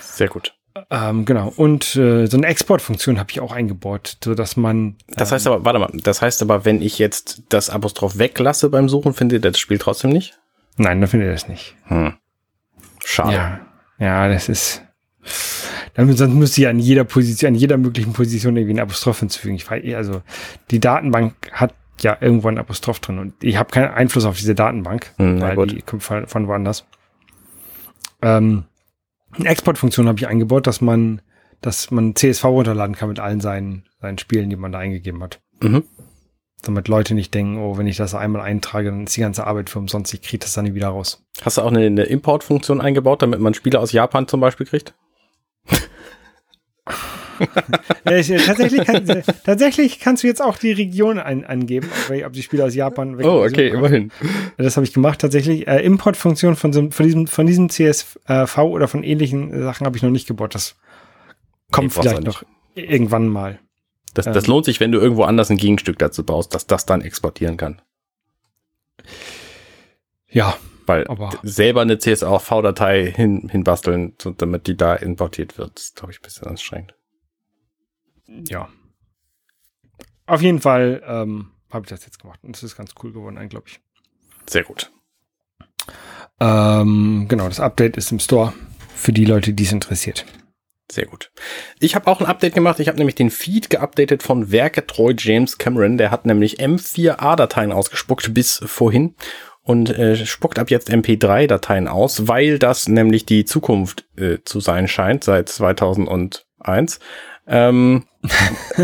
Sehr 0.00 0.28
gut. 0.28 0.54
Ähm, 0.90 1.24
genau. 1.24 1.52
Und 1.56 1.96
äh, 1.96 2.26
so 2.26 2.36
eine 2.36 2.46
Exportfunktion 2.46 3.18
habe 3.18 3.30
ich 3.30 3.40
auch 3.40 3.52
eingebaut, 3.52 4.18
so 4.22 4.34
dass 4.34 4.56
man. 4.56 4.96
Das 5.08 5.32
heißt 5.32 5.46
ähm, 5.46 5.52
aber, 5.52 5.64
warte 5.64 5.78
mal, 5.78 5.90
das 6.02 6.22
heißt 6.22 6.42
aber, 6.42 6.64
wenn 6.64 6.80
ich 6.80 6.98
jetzt 6.98 7.42
das 7.48 7.70
Apostroph 7.70 8.18
weglasse 8.18 8.70
beim 8.70 8.88
Suchen, 8.88 9.14
findet 9.14 9.44
er 9.44 9.50
das 9.50 9.60
Spiel 9.60 9.78
trotzdem 9.78 10.10
nicht? 10.10 10.38
Nein, 10.76 11.00
dann 11.00 11.08
findet 11.08 11.28
er 11.28 11.32
das 11.32 11.48
nicht. 11.48 11.74
Hm. 11.84 12.14
Schade. 13.04 13.32
Ja, 13.32 13.60
ja, 13.98 14.28
das 14.28 14.48
ist. 14.48 14.82
Dann, 15.94 16.12
sonst 16.16 16.34
müsste 16.34 16.60
ich 16.60 16.68
an 16.68 16.78
jeder 16.78 17.04
Position, 17.04 17.48
an 17.48 17.54
jeder 17.54 17.76
möglichen 17.76 18.12
Position 18.12 18.56
irgendwie 18.56 18.74
ein 18.74 18.80
Apostroph 18.80 19.20
hinzufügen. 19.20 19.56
Ich 19.56 19.70
weiß, 19.70 19.94
also 19.94 20.22
die 20.70 20.80
Datenbank 20.80 21.34
hat 21.52 21.74
ja 22.00 22.16
irgendwo 22.20 22.48
ein 22.48 22.58
Apostroph 22.58 23.00
drin 23.00 23.18
und 23.18 23.34
ich 23.42 23.56
habe 23.56 23.70
keinen 23.70 23.88
Einfluss 23.88 24.24
auf 24.24 24.36
diese 24.36 24.54
Datenbank, 24.54 25.12
hm, 25.16 25.40
weil 25.40 25.56
gut. 25.56 25.72
die 25.72 25.82
kommt 25.82 26.02
von, 26.02 26.26
von 26.26 26.48
woanders. 26.48 26.86
Ähm, 28.22 28.64
eine 29.32 29.48
Exportfunktion 29.48 30.08
habe 30.08 30.18
ich 30.18 30.26
eingebaut, 30.26 30.66
dass 30.66 30.80
man, 30.80 31.22
dass 31.60 31.90
man 31.90 32.16
CSV 32.16 32.44
runterladen 32.44 32.96
kann 32.96 33.08
mit 33.08 33.20
allen 33.20 33.40
seinen, 33.40 33.84
seinen 34.00 34.18
Spielen, 34.18 34.50
die 34.50 34.56
man 34.56 34.72
da 34.72 34.78
eingegeben 34.78 35.22
hat. 35.22 35.40
Mhm. 35.62 35.84
Damit 36.62 36.88
Leute 36.88 37.14
nicht 37.14 37.32
denken, 37.32 37.58
oh, 37.58 37.78
wenn 37.78 37.86
ich 37.86 37.96
das 37.96 38.14
einmal 38.14 38.42
eintrage, 38.42 38.90
dann 38.90 39.04
ist 39.04 39.16
die 39.16 39.22
ganze 39.22 39.46
Arbeit 39.46 39.70
für 39.70 39.78
umsonst, 39.78 40.12
ich 40.12 40.20
kriege 40.20 40.40
das 40.40 40.52
dann 40.52 40.66
nie 40.66 40.74
wieder 40.74 40.88
raus. 40.88 41.24
Hast 41.42 41.56
du 41.56 41.62
auch 41.62 41.70
eine, 41.70 41.86
eine 41.86 42.02
Importfunktion 42.02 42.80
eingebaut, 42.80 43.22
damit 43.22 43.40
man 43.40 43.54
Spiele 43.54 43.78
aus 43.78 43.92
Japan 43.92 44.28
zum 44.28 44.40
Beispiel 44.40 44.66
kriegt? 44.66 44.94
tatsächlich, 48.04 48.84
kann, 48.84 49.22
tatsächlich 49.44 50.00
kannst 50.00 50.22
du 50.22 50.26
jetzt 50.26 50.42
auch 50.42 50.58
die 50.58 50.72
Region 50.72 51.18
ein, 51.18 51.44
angeben, 51.44 51.88
ob 52.24 52.32
die 52.32 52.42
Spieler 52.42 52.66
aus 52.66 52.74
Japan 52.74 53.18
weg 53.18 53.26
Oh, 53.26 53.44
okay, 53.44 53.68
immerhin. 53.68 54.10
Das 54.56 54.76
habe 54.76 54.84
ich 54.84 54.92
gemacht. 54.92 55.20
Tatsächlich, 55.20 55.66
äh, 55.66 55.82
Importfunktion 55.84 56.56
von, 56.56 56.72
so, 56.72 56.90
von, 56.90 57.06
diesem, 57.06 57.26
von 57.26 57.46
diesem 57.46 57.70
CSV 57.70 58.58
oder 58.58 58.88
von 58.88 59.02
ähnlichen 59.02 59.62
Sachen 59.62 59.86
habe 59.86 59.96
ich 59.96 60.02
noch 60.02 60.10
nicht 60.10 60.26
gebaut. 60.26 60.54
Das 60.54 60.76
kommt 61.70 61.94
nee, 61.94 62.02
vielleicht 62.02 62.24
noch 62.24 62.44
irgendwann 62.74 63.28
mal. 63.28 63.58
Das, 64.14 64.26
das 64.26 64.44
ähm, 64.44 64.50
lohnt 64.50 64.64
sich, 64.64 64.80
wenn 64.80 64.92
du 64.92 64.98
irgendwo 64.98 65.22
anders 65.22 65.50
ein 65.50 65.56
Gegenstück 65.56 65.98
dazu 65.98 66.24
baust, 66.24 66.54
dass 66.54 66.66
das 66.66 66.84
dann 66.84 67.02
exportieren 67.02 67.56
kann. 67.56 67.80
Ja. 70.28 70.56
Weil 70.86 71.06
aber 71.06 71.30
selber 71.44 71.82
eine 71.82 71.98
CSV-Datei 71.98 73.12
hin, 73.14 73.48
hinbasteln, 73.48 74.14
damit 74.38 74.66
die 74.66 74.76
da 74.76 74.96
importiert 74.96 75.56
wird, 75.56 75.78
ist, 75.78 75.94
glaube 75.94 76.12
ich, 76.12 76.18
ein 76.18 76.22
bisschen 76.22 76.48
anstrengend 76.48 76.94
ja. 78.48 78.68
Auf 80.26 80.42
jeden 80.42 80.60
Fall 80.60 81.02
ähm, 81.06 81.50
habe 81.70 81.84
ich 81.84 81.90
das 81.90 82.04
jetzt 82.04 82.20
gemacht 82.20 82.40
und 82.42 82.56
es 82.56 82.62
ist 82.62 82.76
ganz 82.76 82.94
cool 83.02 83.12
geworden, 83.12 83.48
glaube 83.48 83.66
ich. 83.68 83.80
Sehr 84.48 84.64
gut. 84.64 84.90
Ähm, 86.40 87.26
genau, 87.28 87.48
das 87.48 87.60
Update 87.60 87.96
ist 87.96 88.12
im 88.12 88.18
Store 88.18 88.52
für 88.94 89.12
die 89.12 89.24
Leute, 89.24 89.52
die 89.52 89.64
es 89.64 89.72
interessiert. 89.72 90.24
Sehr 90.90 91.06
gut. 91.06 91.30
Ich 91.78 91.94
habe 91.94 92.08
auch 92.08 92.20
ein 92.20 92.26
Update 92.26 92.54
gemacht. 92.54 92.80
Ich 92.80 92.88
habe 92.88 92.98
nämlich 92.98 93.14
den 93.14 93.30
Feed 93.30 93.70
geupdatet 93.70 94.22
von 94.22 94.50
werketreu 94.50 95.14
James 95.16 95.56
Cameron. 95.56 95.98
Der 95.98 96.10
hat 96.10 96.26
nämlich 96.26 96.60
M4A-Dateien 96.60 97.70
ausgespuckt 97.70 98.34
bis 98.34 98.60
vorhin 98.64 99.14
und 99.62 99.90
äh, 99.90 100.26
spuckt 100.26 100.58
ab 100.58 100.70
jetzt 100.70 100.90
MP3-Dateien 100.90 101.86
aus, 101.86 102.26
weil 102.26 102.58
das 102.58 102.88
nämlich 102.88 103.24
die 103.24 103.44
Zukunft 103.44 104.08
äh, 104.16 104.38
zu 104.44 104.58
sein 104.58 104.88
scheint 104.88 105.22
seit 105.22 105.48
2001. 105.48 106.98
Ähm, 107.46 108.04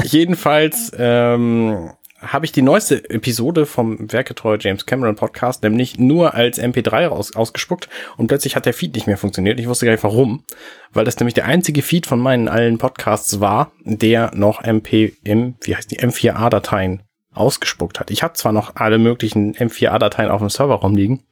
jedenfalls 0.04 0.92
ähm, 0.98 1.90
habe 2.20 2.46
ich 2.46 2.52
die 2.52 2.62
neueste 2.62 3.08
Episode 3.10 3.66
vom 3.66 4.10
Werketreu 4.12 4.56
James 4.58 4.86
Cameron 4.86 5.16
Podcast 5.16 5.62
nämlich 5.62 5.98
nur 5.98 6.34
als 6.34 6.60
MP3 6.60 7.06
raus, 7.06 7.36
ausgespuckt 7.36 7.88
und 8.16 8.26
plötzlich 8.28 8.56
hat 8.56 8.66
der 8.66 8.74
Feed 8.74 8.94
nicht 8.94 9.06
mehr 9.06 9.18
funktioniert. 9.18 9.60
Ich 9.60 9.68
wusste 9.68 9.86
gar 9.86 9.92
nicht 9.92 10.04
warum, 10.04 10.44
weil 10.92 11.04
das 11.04 11.18
nämlich 11.18 11.34
der 11.34 11.46
einzige 11.46 11.82
Feed 11.82 12.06
von 12.06 12.18
meinen 12.18 12.48
allen 12.48 12.78
Podcasts 12.78 13.40
war, 13.40 13.72
der 13.84 14.32
noch 14.34 14.62
MP, 14.62 15.14
M, 15.24 15.56
wie 15.62 15.76
heißt 15.76 15.90
die, 15.90 16.00
M4A-Dateien 16.00 17.02
ausgespuckt 17.34 18.00
hat. 18.00 18.10
Ich 18.10 18.22
habe 18.22 18.34
zwar 18.34 18.52
noch 18.52 18.76
alle 18.76 18.98
möglichen 18.98 19.54
M4A-Dateien 19.54 20.30
auf 20.30 20.40
dem 20.40 20.48
Server 20.48 20.76
rumliegen, 20.76 21.22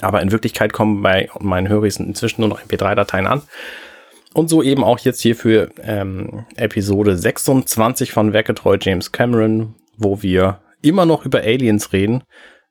aber 0.00 0.22
in 0.22 0.32
Wirklichkeit 0.32 0.72
kommen 0.72 1.02
bei 1.02 1.28
meinen 1.38 1.68
Höris 1.68 1.96
inzwischen 1.98 2.40
nur 2.40 2.50
noch 2.50 2.60
MP3-Dateien 2.60 3.26
an. 3.26 3.42
Und 4.32 4.48
so 4.48 4.62
eben 4.62 4.84
auch 4.84 4.98
jetzt 5.00 5.20
hier 5.20 5.34
für 5.34 5.70
ähm, 5.82 6.46
Episode 6.56 7.16
26 7.16 8.12
von 8.12 8.32
Werketreu 8.32 8.78
James 8.80 9.10
Cameron, 9.10 9.74
wo 9.96 10.22
wir 10.22 10.60
immer 10.82 11.04
noch 11.04 11.24
über 11.24 11.40
Aliens 11.40 11.92
reden. 11.92 12.22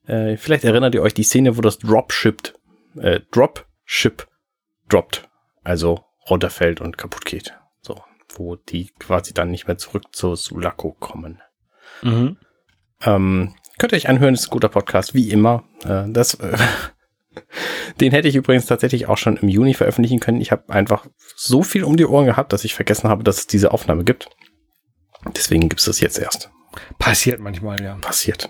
Äh, 0.06 0.38
vielleicht 0.38 0.64
erinnert 0.64 0.96
ihr 0.96 1.02
euch 1.02 1.14
die 1.14 1.24
Szene, 1.24 1.58
wo 1.58 1.62
das 1.62 1.78
Dropship, 1.80 2.54
äh, 2.98 3.20
Dropship 3.32 4.28
droppt, 4.88 5.30
also 5.64 6.04
runterfällt 6.30 6.82
und 6.82 6.98
kaputt 6.98 7.26
geht. 7.26 7.54
So, 7.82 8.02
wo 8.36 8.56
die 8.56 8.90
quasi 9.00 9.34
dann 9.34 9.52
nicht 9.52 9.68
mehr 9.68 9.78
zurück 9.78 10.04
zu 10.12 10.36
Sulaco 10.36 10.96
kommen. 11.00 11.42
Mhm. 12.02 12.38
Ähm, 13.02 13.56
könnt 13.78 13.94
ihr 13.94 13.98
euch 13.98 14.10
anhören, 14.10 14.34
ist 14.34 14.48
ein 14.48 14.52
guter 14.52 14.70
Podcast, 14.70 15.14
wie 15.14 15.30
immer. 15.30 15.64
Äh, 15.84 16.06
das 16.08 16.38
Den 18.00 18.12
hätte 18.12 18.28
ich 18.28 18.36
übrigens 18.36 18.66
tatsächlich 18.66 19.08
auch 19.08 19.18
schon 19.18 19.38
im 19.38 19.50
Juni 19.50 19.74
veröffentlichen 19.74 20.20
können. 20.20 20.42
Ich 20.42 20.52
habe 20.52 20.70
einfach 20.70 21.08
so 21.36 21.64
viel 21.64 21.84
um 21.84 21.98
die 21.98 22.06
Ohren 22.06 22.26
gehabt, 22.26 22.54
dass 22.54 22.66
ich 22.66 22.74
vergessen 22.74 23.10
habe, 23.10 23.24
dass 23.24 23.40
es 23.40 23.48
diese 23.48 23.72
Aufnahme 23.72 24.04
gibt. 24.04 24.30
Deswegen 25.36 25.70
gibt 25.70 25.80
es 25.80 25.86
das 25.86 26.00
jetzt 26.00 26.20
erst. 26.20 26.50
Passiert 26.98 27.40
manchmal, 27.40 27.82
ja. 27.82 27.96
Passiert. 27.96 28.50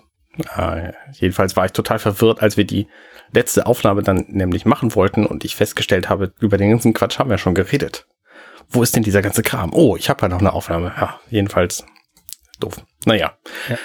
Äh, 0.55 0.93
jedenfalls 1.13 1.55
war 1.55 1.65
ich 1.65 1.71
total 1.71 1.99
verwirrt, 1.99 2.41
als 2.41 2.57
wir 2.57 2.65
die 2.65 2.87
letzte 3.31 3.65
Aufnahme 3.65 4.03
dann 4.03 4.25
nämlich 4.29 4.65
machen 4.65 4.95
wollten 4.95 5.25
und 5.25 5.45
ich 5.45 5.55
festgestellt 5.55 6.09
habe, 6.09 6.33
über 6.39 6.57
den 6.57 6.69
ganzen 6.69 6.93
Quatsch 6.93 7.19
haben 7.19 7.29
wir 7.29 7.37
schon 7.37 7.55
geredet. 7.55 8.07
Wo 8.69 8.83
ist 8.83 8.95
denn 8.95 9.03
dieser 9.03 9.21
ganze 9.21 9.41
Kram? 9.41 9.73
Oh, 9.73 9.95
ich 9.95 10.09
habe 10.09 10.21
ja 10.21 10.29
noch 10.29 10.39
eine 10.39 10.53
Aufnahme. 10.53 10.93
Ja, 10.95 11.19
jedenfalls 11.29 11.85
doof. 12.59 12.83
Naja. 13.05 13.37
Ja. 13.67 13.77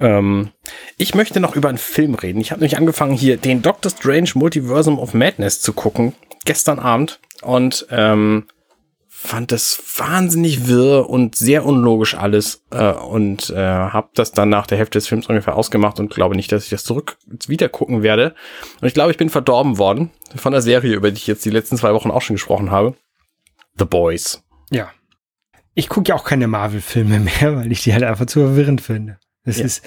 Ähm, 0.00 0.50
ich 0.96 1.14
möchte 1.14 1.40
noch 1.40 1.56
über 1.56 1.68
einen 1.68 1.78
Film 1.78 2.14
reden. 2.14 2.40
Ich 2.40 2.50
habe 2.50 2.60
nämlich 2.60 2.78
angefangen, 2.78 3.14
hier 3.14 3.36
den 3.36 3.62
Doctor 3.62 3.90
Strange 3.90 4.30
Multiversum 4.34 4.98
of 4.98 5.14
Madness 5.14 5.60
zu 5.60 5.72
gucken, 5.72 6.14
gestern 6.44 6.78
Abend. 6.78 7.20
Und 7.42 7.86
ähm, 7.90 8.46
fand 9.20 9.50
das 9.50 9.82
wahnsinnig 9.96 10.68
wirr 10.68 11.10
und 11.10 11.34
sehr 11.34 11.64
unlogisch 11.64 12.14
alles 12.14 12.64
äh, 12.70 12.92
und 12.92 13.50
äh, 13.50 13.56
habe 13.56 14.10
das 14.14 14.30
dann 14.30 14.48
nach 14.48 14.68
der 14.68 14.78
Hälfte 14.78 14.98
des 14.98 15.08
Films 15.08 15.26
ungefähr 15.26 15.56
ausgemacht 15.56 15.98
und 15.98 16.14
glaube 16.14 16.36
nicht, 16.36 16.52
dass 16.52 16.62
ich 16.62 16.70
das 16.70 16.84
zurück 16.84 17.18
wieder 17.48 17.68
gucken 17.68 18.04
werde. 18.04 18.36
Und 18.80 18.86
ich 18.86 18.94
glaube, 18.94 19.10
ich 19.10 19.16
bin 19.16 19.28
verdorben 19.28 19.76
worden 19.76 20.12
von 20.36 20.52
der 20.52 20.62
Serie, 20.62 20.94
über 20.94 21.10
die 21.10 21.16
ich 21.16 21.26
jetzt 21.26 21.44
die 21.44 21.50
letzten 21.50 21.76
zwei 21.76 21.94
Wochen 21.94 22.12
auch 22.12 22.22
schon 22.22 22.36
gesprochen 22.36 22.70
habe. 22.70 22.94
The 23.76 23.86
Boys. 23.86 24.44
Ja. 24.70 24.90
Ich 25.74 25.88
gucke 25.88 26.10
ja 26.10 26.14
auch 26.14 26.24
keine 26.24 26.46
Marvel-Filme 26.46 27.18
mehr, 27.18 27.56
weil 27.56 27.72
ich 27.72 27.82
die 27.82 27.92
halt 27.92 28.04
einfach 28.04 28.26
zu 28.26 28.38
verwirrend 28.38 28.82
finde. 28.82 29.18
Es 29.44 29.58
ja. 29.58 29.64
ist, 29.64 29.84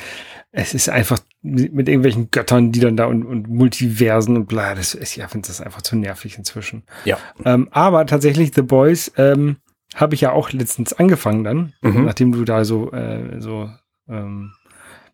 es 0.52 0.74
ist 0.74 0.90
einfach 0.90 1.20
mit 1.42 1.88
irgendwelchen 1.88 2.30
Göttern, 2.32 2.72
die 2.72 2.80
dann 2.80 2.98
da 2.98 3.06
und, 3.06 3.26
und 3.26 3.48
Multiversen 3.48 4.36
und 4.36 4.48
bla, 4.48 4.76
das 4.76 4.94
ist, 4.94 5.16
ja, 5.16 5.28
finde 5.28 5.48
das 5.48 5.62
einfach 5.62 5.82
zu 5.82 5.96
nervig 5.96 6.38
inzwischen. 6.38 6.84
Ja. 7.06 7.18
Ähm, 7.46 7.68
aber 7.72 8.06
tatsächlich 8.06 8.52
The 8.54 8.62
Boys 8.62 9.12
ähm, 9.18 9.58
habe 9.96 10.16
ich 10.16 10.22
ja 10.22 10.32
auch 10.32 10.52
letztens 10.52 10.94
angefangen 10.94 11.44
dann, 11.44 11.74
mhm. 11.82 12.06
nachdem 12.06 12.32
du 12.32 12.44
da 12.44 12.66
so, 12.66 12.92
äh, 12.92 13.40
so 13.40 13.70
ähm, 14.08 14.54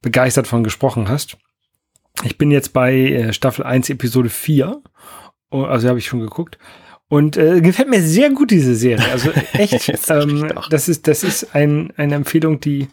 begeistert 0.01 0.47
von 0.47 0.63
gesprochen 0.63 1.09
hast. 1.09 1.38
Ich 2.23 2.38
bin 2.38 2.51
jetzt 2.51 2.73
bei 2.73 2.93
äh, 2.93 3.33
Staffel 3.33 3.63
1, 3.63 3.89
Episode 3.89 4.29
4. 4.29 4.81
Also 5.49 5.88
habe 5.88 5.99
ich 5.99 6.07
schon 6.07 6.19
geguckt. 6.19 6.57
Und 7.09 7.38
äh, 7.38 7.61
gefällt 7.61 7.89
mir 7.89 8.01
sehr 8.01 8.31
gut, 8.31 8.51
diese 8.51 8.75
Serie. 8.75 9.07
Also 9.09 9.31
echt, 9.53 10.09
ähm, 10.09 10.51
das 10.69 10.89
ist, 10.89 11.07
das 11.07 11.23
ist 11.23 11.55
ein, 11.55 11.93
eine 11.95 12.15
Empfehlung, 12.15 12.59
die 12.59 12.89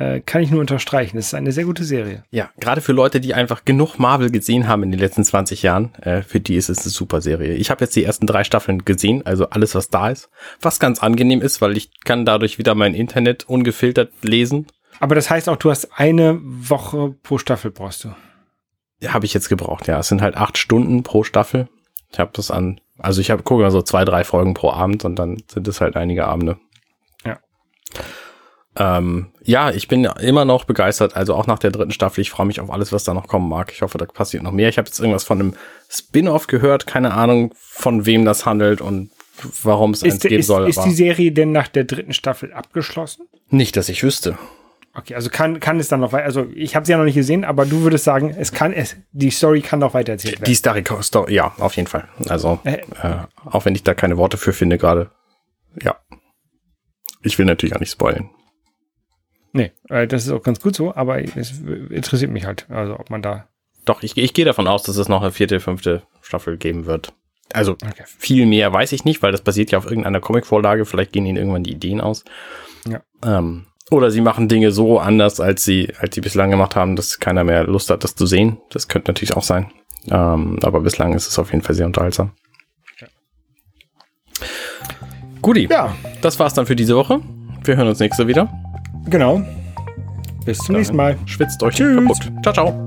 äh, 0.00 0.20
kann 0.20 0.42
ich 0.42 0.50
nur 0.50 0.60
unterstreichen. 0.60 1.16
Das 1.16 1.26
ist 1.26 1.34
eine 1.34 1.52
sehr 1.52 1.64
gute 1.64 1.84
Serie. 1.84 2.24
Ja, 2.30 2.50
gerade 2.58 2.80
für 2.80 2.92
Leute, 2.92 3.20
die 3.20 3.34
einfach 3.34 3.66
genug 3.66 3.98
Marvel 3.98 4.30
gesehen 4.30 4.66
haben 4.66 4.82
in 4.82 4.90
den 4.90 4.98
letzten 4.98 5.24
20 5.24 5.62
Jahren, 5.62 5.94
äh, 5.96 6.22
für 6.22 6.40
die 6.40 6.56
ist 6.56 6.70
es 6.70 6.80
eine 6.80 6.90
super 6.90 7.20
Serie. 7.20 7.52
Ich 7.52 7.70
habe 7.70 7.84
jetzt 7.84 7.94
die 7.94 8.04
ersten 8.04 8.26
drei 8.26 8.42
Staffeln 8.42 8.86
gesehen, 8.86 9.24
also 9.26 9.50
alles, 9.50 9.74
was 9.74 9.90
da 9.90 10.08
ist. 10.08 10.30
Was 10.60 10.80
ganz 10.80 11.00
angenehm 11.00 11.42
ist, 11.42 11.60
weil 11.60 11.76
ich 11.76 11.90
kann 12.00 12.24
dadurch 12.24 12.58
wieder 12.58 12.74
mein 12.74 12.94
Internet 12.94 13.44
ungefiltert 13.46 14.10
lesen. 14.22 14.66
Aber 15.00 15.14
das 15.14 15.28
heißt 15.28 15.50
auch, 15.50 15.56
du 15.56 15.70
hast 15.70 15.90
eine 15.94 16.40
Woche 16.42 17.14
pro 17.22 17.36
Staffel 17.36 17.70
brauchst 17.70 18.04
du. 18.04 18.14
Ja, 19.00 19.12
habe 19.12 19.26
ich 19.26 19.34
jetzt 19.34 19.50
gebraucht, 19.50 19.86
ja. 19.86 19.98
Es 19.98 20.08
sind 20.08 20.22
halt 20.22 20.36
acht 20.36 20.56
Stunden 20.56 21.02
pro 21.02 21.24
Staffel. 21.24 21.68
Ich 22.10 22.18
habe 22.18 22.30
das 22.32 22.50
an, 22.50 22.80
also 22.98 23.20
ich 23.20 23.30
habe 23.30 23.42
gucke 23.42 23.62
mal 23.62 23.70
so 23.70 23.82
zwei, 23.82 24.06
drei 24.06 24.24
Folgen 24.24 24.54
pro 24.54 24.70
Abend 24.70 25.04
und 25.04 25.18
dann 25.18 25.42
sind 25.46 25.68
es 25.68 25.82
halt 25.82 25.96
einige 25.96 26.26
Abende. 26.26 26.56
Ja. 28.78 28.98
Ähm, 28.98 29.32
ja, 29.42 29.70
ich 29.70 29.88
bin 29.88 30.04
immer 30.04 30.44
noch 30.44 30.64
begeistert, 30.64 31.16
also 31.16 31.34
auch 31.34 31.46
nach 31.46 31.58
der 31.58 31.70
dritten 31.70 31.90
Staffel. 31.90 32.20
Ich 32.20 32.30
freue 32.30 32.46
mich 32.46 32.60
auf 32.60 32.70
alles, 32.70 32.92
was 32.92 33.04
da 33.04 33.14
noch 33.14 33.26
kommen 33.26 33.48
mag. 33.48 33.72
Ich 33.72 33.82
hoffe, 33.82 33.98
da 33.98 34.04
passiert 34.06 34.42
noch 34.42 34.52
mehr. 34.52 34.68
Ich 34.68 34.78
habe 34.78 34.86
jetzt 34.86 35.00
irgendwas 35.00 35.24
von 35.24 35.40
einem 35.40 35.54
Spin-off 35.88 36.46
gehört, 36.46 36.86
keine 36.86 37.12
Ahnung, 37.14 37.52
von 37.58 38.06
wem 38.06 38.24
das 38.24 38.46
handelt 38.46 38.80
und 38.80 39.10
warum 39.62 39.92
es 39.92 40.02
eins 40.04 40.20
geben 40.20 40.36
ist, 40.40 40.46
soll. 40.46 40.68
ist 40.68 40.84
die 40.84 40.92
Serie 40.94 41.32
denn 41.32 41.50
nach 41.52 41.68
der 41.68 41.84
dritten 41.84 42.12
Staffel 42.12 42.52
abgeschlossen? 42.52 43.26
nicht, 43.48 43.76
dass 43.76 43.88
ich 43.88 44.02
wüsste. 44.04 44.38
Okay, 44.94 45.14
also 45.14 45.30
kann, 45.30 45.60
kann 45.60 45.78
es 45.80 45.88
dann 45.88 46.00
noch 46.00 46.12
weiter, 46.12 46.24
also 46.24 46.46
ich 46.54 46.74
habe 46.76 46.84
sie 46.84 46.92
ja 46.92 46.98
noch 46.98 47.04
nicht 47.04 47.14
gesehen, 47.14 47.44
aber 47.44 47.64
du 47.64 47.82
würdest 47.82 48.04
sagen, 48.04 48.34
es 48.36 48.52
kann, 48.52 48.72
es, 48.72 48.96
die 49.12 49.30
Story 49.30 49.60
kann 49.60 49.78
noch 49.78 49.94
weiter 49.94 50.12
erzählt 50.12 50.40
werden. 50.40 50.44
Die 50.44 50.54
Story, 50.54 50.84
Story, 51.02 51.34
ja, 51.34 51.52
auf 51.58 51.74
jeden 51.76 51.88
Fall. 51.88 52.08
Also, 52.28 52.58
Äh. 52.64 52.78
äh, 53.02 53.16
auch 53.44 53.64
wenn 53.64 53.74
ich 53.74 53.82
da 53.84 53.94
keine 53.94 54.16
Worte 54.16 54.36
für 54.36 54.52
finde 54.52 54.78
gerade. 54.78 55.10
Ja. 55.82 55.96
Ich 57.22 57.38
will 57.38 57.46
natürlich 57.46 57.74
auch 57.74 57.80
nicht 57.80 57.92
spoilen. 57.92 58.30
Nee, 59.52 59.72
äh, 59.88 60.06
das 60.06 60.24
ist 60.26 60.30
auch 60.32 60.42
ganz 60.42 60.60
gut 60.60 60.74
so, 60.76 60.94
aber 60.94 61.22
es 61.22 61.60
interessiert 61.90 62.30
mich 62.30 62.44
halt, 62.46 62.66
also 62.70 62.98
ob 62.98 63.10
man 63.10 63.22
da, 63.22 63.48
Doch, 63.84 64.02
ich, 64.02 64.16
ich 64.16 64.34
gehe 64.34 64.44
davon 64.44 64.66
aus, 64.66 64.82
dass 64.82 64.96
es 64.96 65.08
noch 65.08 65.22
eine 65.22 65.32
vierte, 65.32 65.60
fünfte 65.60 66.02
Staffel 66.20 66.56
geben 66.56 66.86
wird. 66.86 67.12
Also 67.52 67.72
Okay. 67.72 68.04
viel 68.06 68.46
mehr 68.46 68.72
weiß 68.72 68.92
ich 68.92 69.04
nicht, 69.04 69.22
weil 69.22 69.32
das 69.32 69.40
basiert 69.42 69.72
ja 69.72 69.78
auf 69.78 69.86
irgendeiner 69.86 70.20
Comic-Vorlage. 70.20 70.84
Vielleicht 70.84 71.12
gehen 71.12 71.26
ihnen 71.26 71.36
irgendwann 71.36 71.64
die 71.64 71.72
Ideen 71.72 72.00
aus. 72.00 72.24
Ja. 72.88 73.00
Ähm, 73.24 73.66
oder 73.90 74.12
sie 74.12 74.20
machen 74.20 74.46
Dinge 74.48 74.70
so 74.70 75.00
anders, 75.00 75.40
als 75.40 75.64
sie, 75.64 75.92
als 75.98 76.14
sie 76.14 76.20
bislang 76.20 76.50
gemacht 76.50 76.76
haben, 76.76 76.94
dass 76.94 77.18
keiner 77.18 77.42
mehr 77.42 77.64
Lust 77.64 77.90
hat, 77.90 78.04
das 78.04 78.14
zu 78.14 78.26
sehen. 78.26 78.58
Das 78.70 78.86
könnte 78.86 79.10
natürlich 79.10 79.36
auch 79.36 79.42
sein. 79.42 79.72
Ähm, 80.08 80.60
aber 80.62 80.80
bislang 80.80 81.12
ist 81.14 81.26
es 81.26 81.38
auf 81.40 81.50
jeden 81.50 81.64
Fall 81.64 81.74
sehr 81.74 81.86
unterhaltsam. 81.86 82.30
Guti, 85.42 85.68
ja, 85.70 85.96
das 86.20 86.38
war's 86.38 86.54
dann 86.54 86.66
für 86.66 86.76
diese 86.76 86.94
Woche. 86.96 87.20
Wir 87.64 87.76
hören 87.76 87.88
uns 87.88 87.98
nächste 87.98 88.28
wieder. 88.28 88.48
Genau. 89.08 89.42
Bis 90.44 90.58
zum 90.58 90.76
nächsten 90.76 90.96
Mal. 90.96 91.16
Schwitzt 91.26 91.62
euch 91.62 91.74
Tschüss. 91.74 91.96
kaputt. 91.96 92.32
Ciao, 92.42 92.52
ciao. 92.52 92.86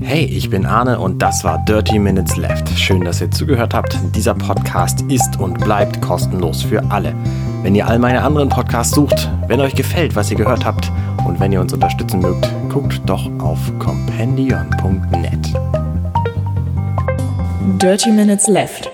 Hey, 0.00 0.24
ich 0.24 0.50
bin 0.50 0.66
Arne 0.66 0.98
und 0.98 1.22
das 1.22 1.44
war 1.44 1.64
Dirty 1.64 1.98
Minutes 1.98 2.36
Left. 2.36 2.68
Schön, 2.70 3.02
dass 3.04 3.20
ihr 3.20 3.30
zugehört 3.30 3.72
habt. 3.72 3.96
Dieser 4.14 4.34
Podcast 4.34 5.02
ist 5.02 5.38
und 5.38 5.58
bleibt 5.60 6.00
kostenlos 6.02 6.62
für 6.62 6.82
alle. 6.90 7.14
Wenn 7.62 7.74
ihr 7.74 7.86
all 7.86 7.98
meine 7.98 8.22
anderen 8.22 8.48
Podcasts 8.48 8.94
sucht, 8.94 9.30
wenn 9.46 9.60
euch 9.60 9.74
gefällt, 9.74 10.16
was 10.16 10.30
ihr 10.30 10.36
gehört 10.36 10.64
habt 10.64 10.90
und 11.24 11.38
wenn 11.38 11.52
ihr 11.52 11.60
uns 11.60 11.72
unterstützen 11.72 12.20
mögt, 12.20 12.48
guckt 12.68 13.00
doch 13.06 13.30
auf 13.38 13.58
compendion.net. 13.78 15.52
Dirty 17.80 18.10
Minutes 18.10 18.48
Left. 18.48 18.90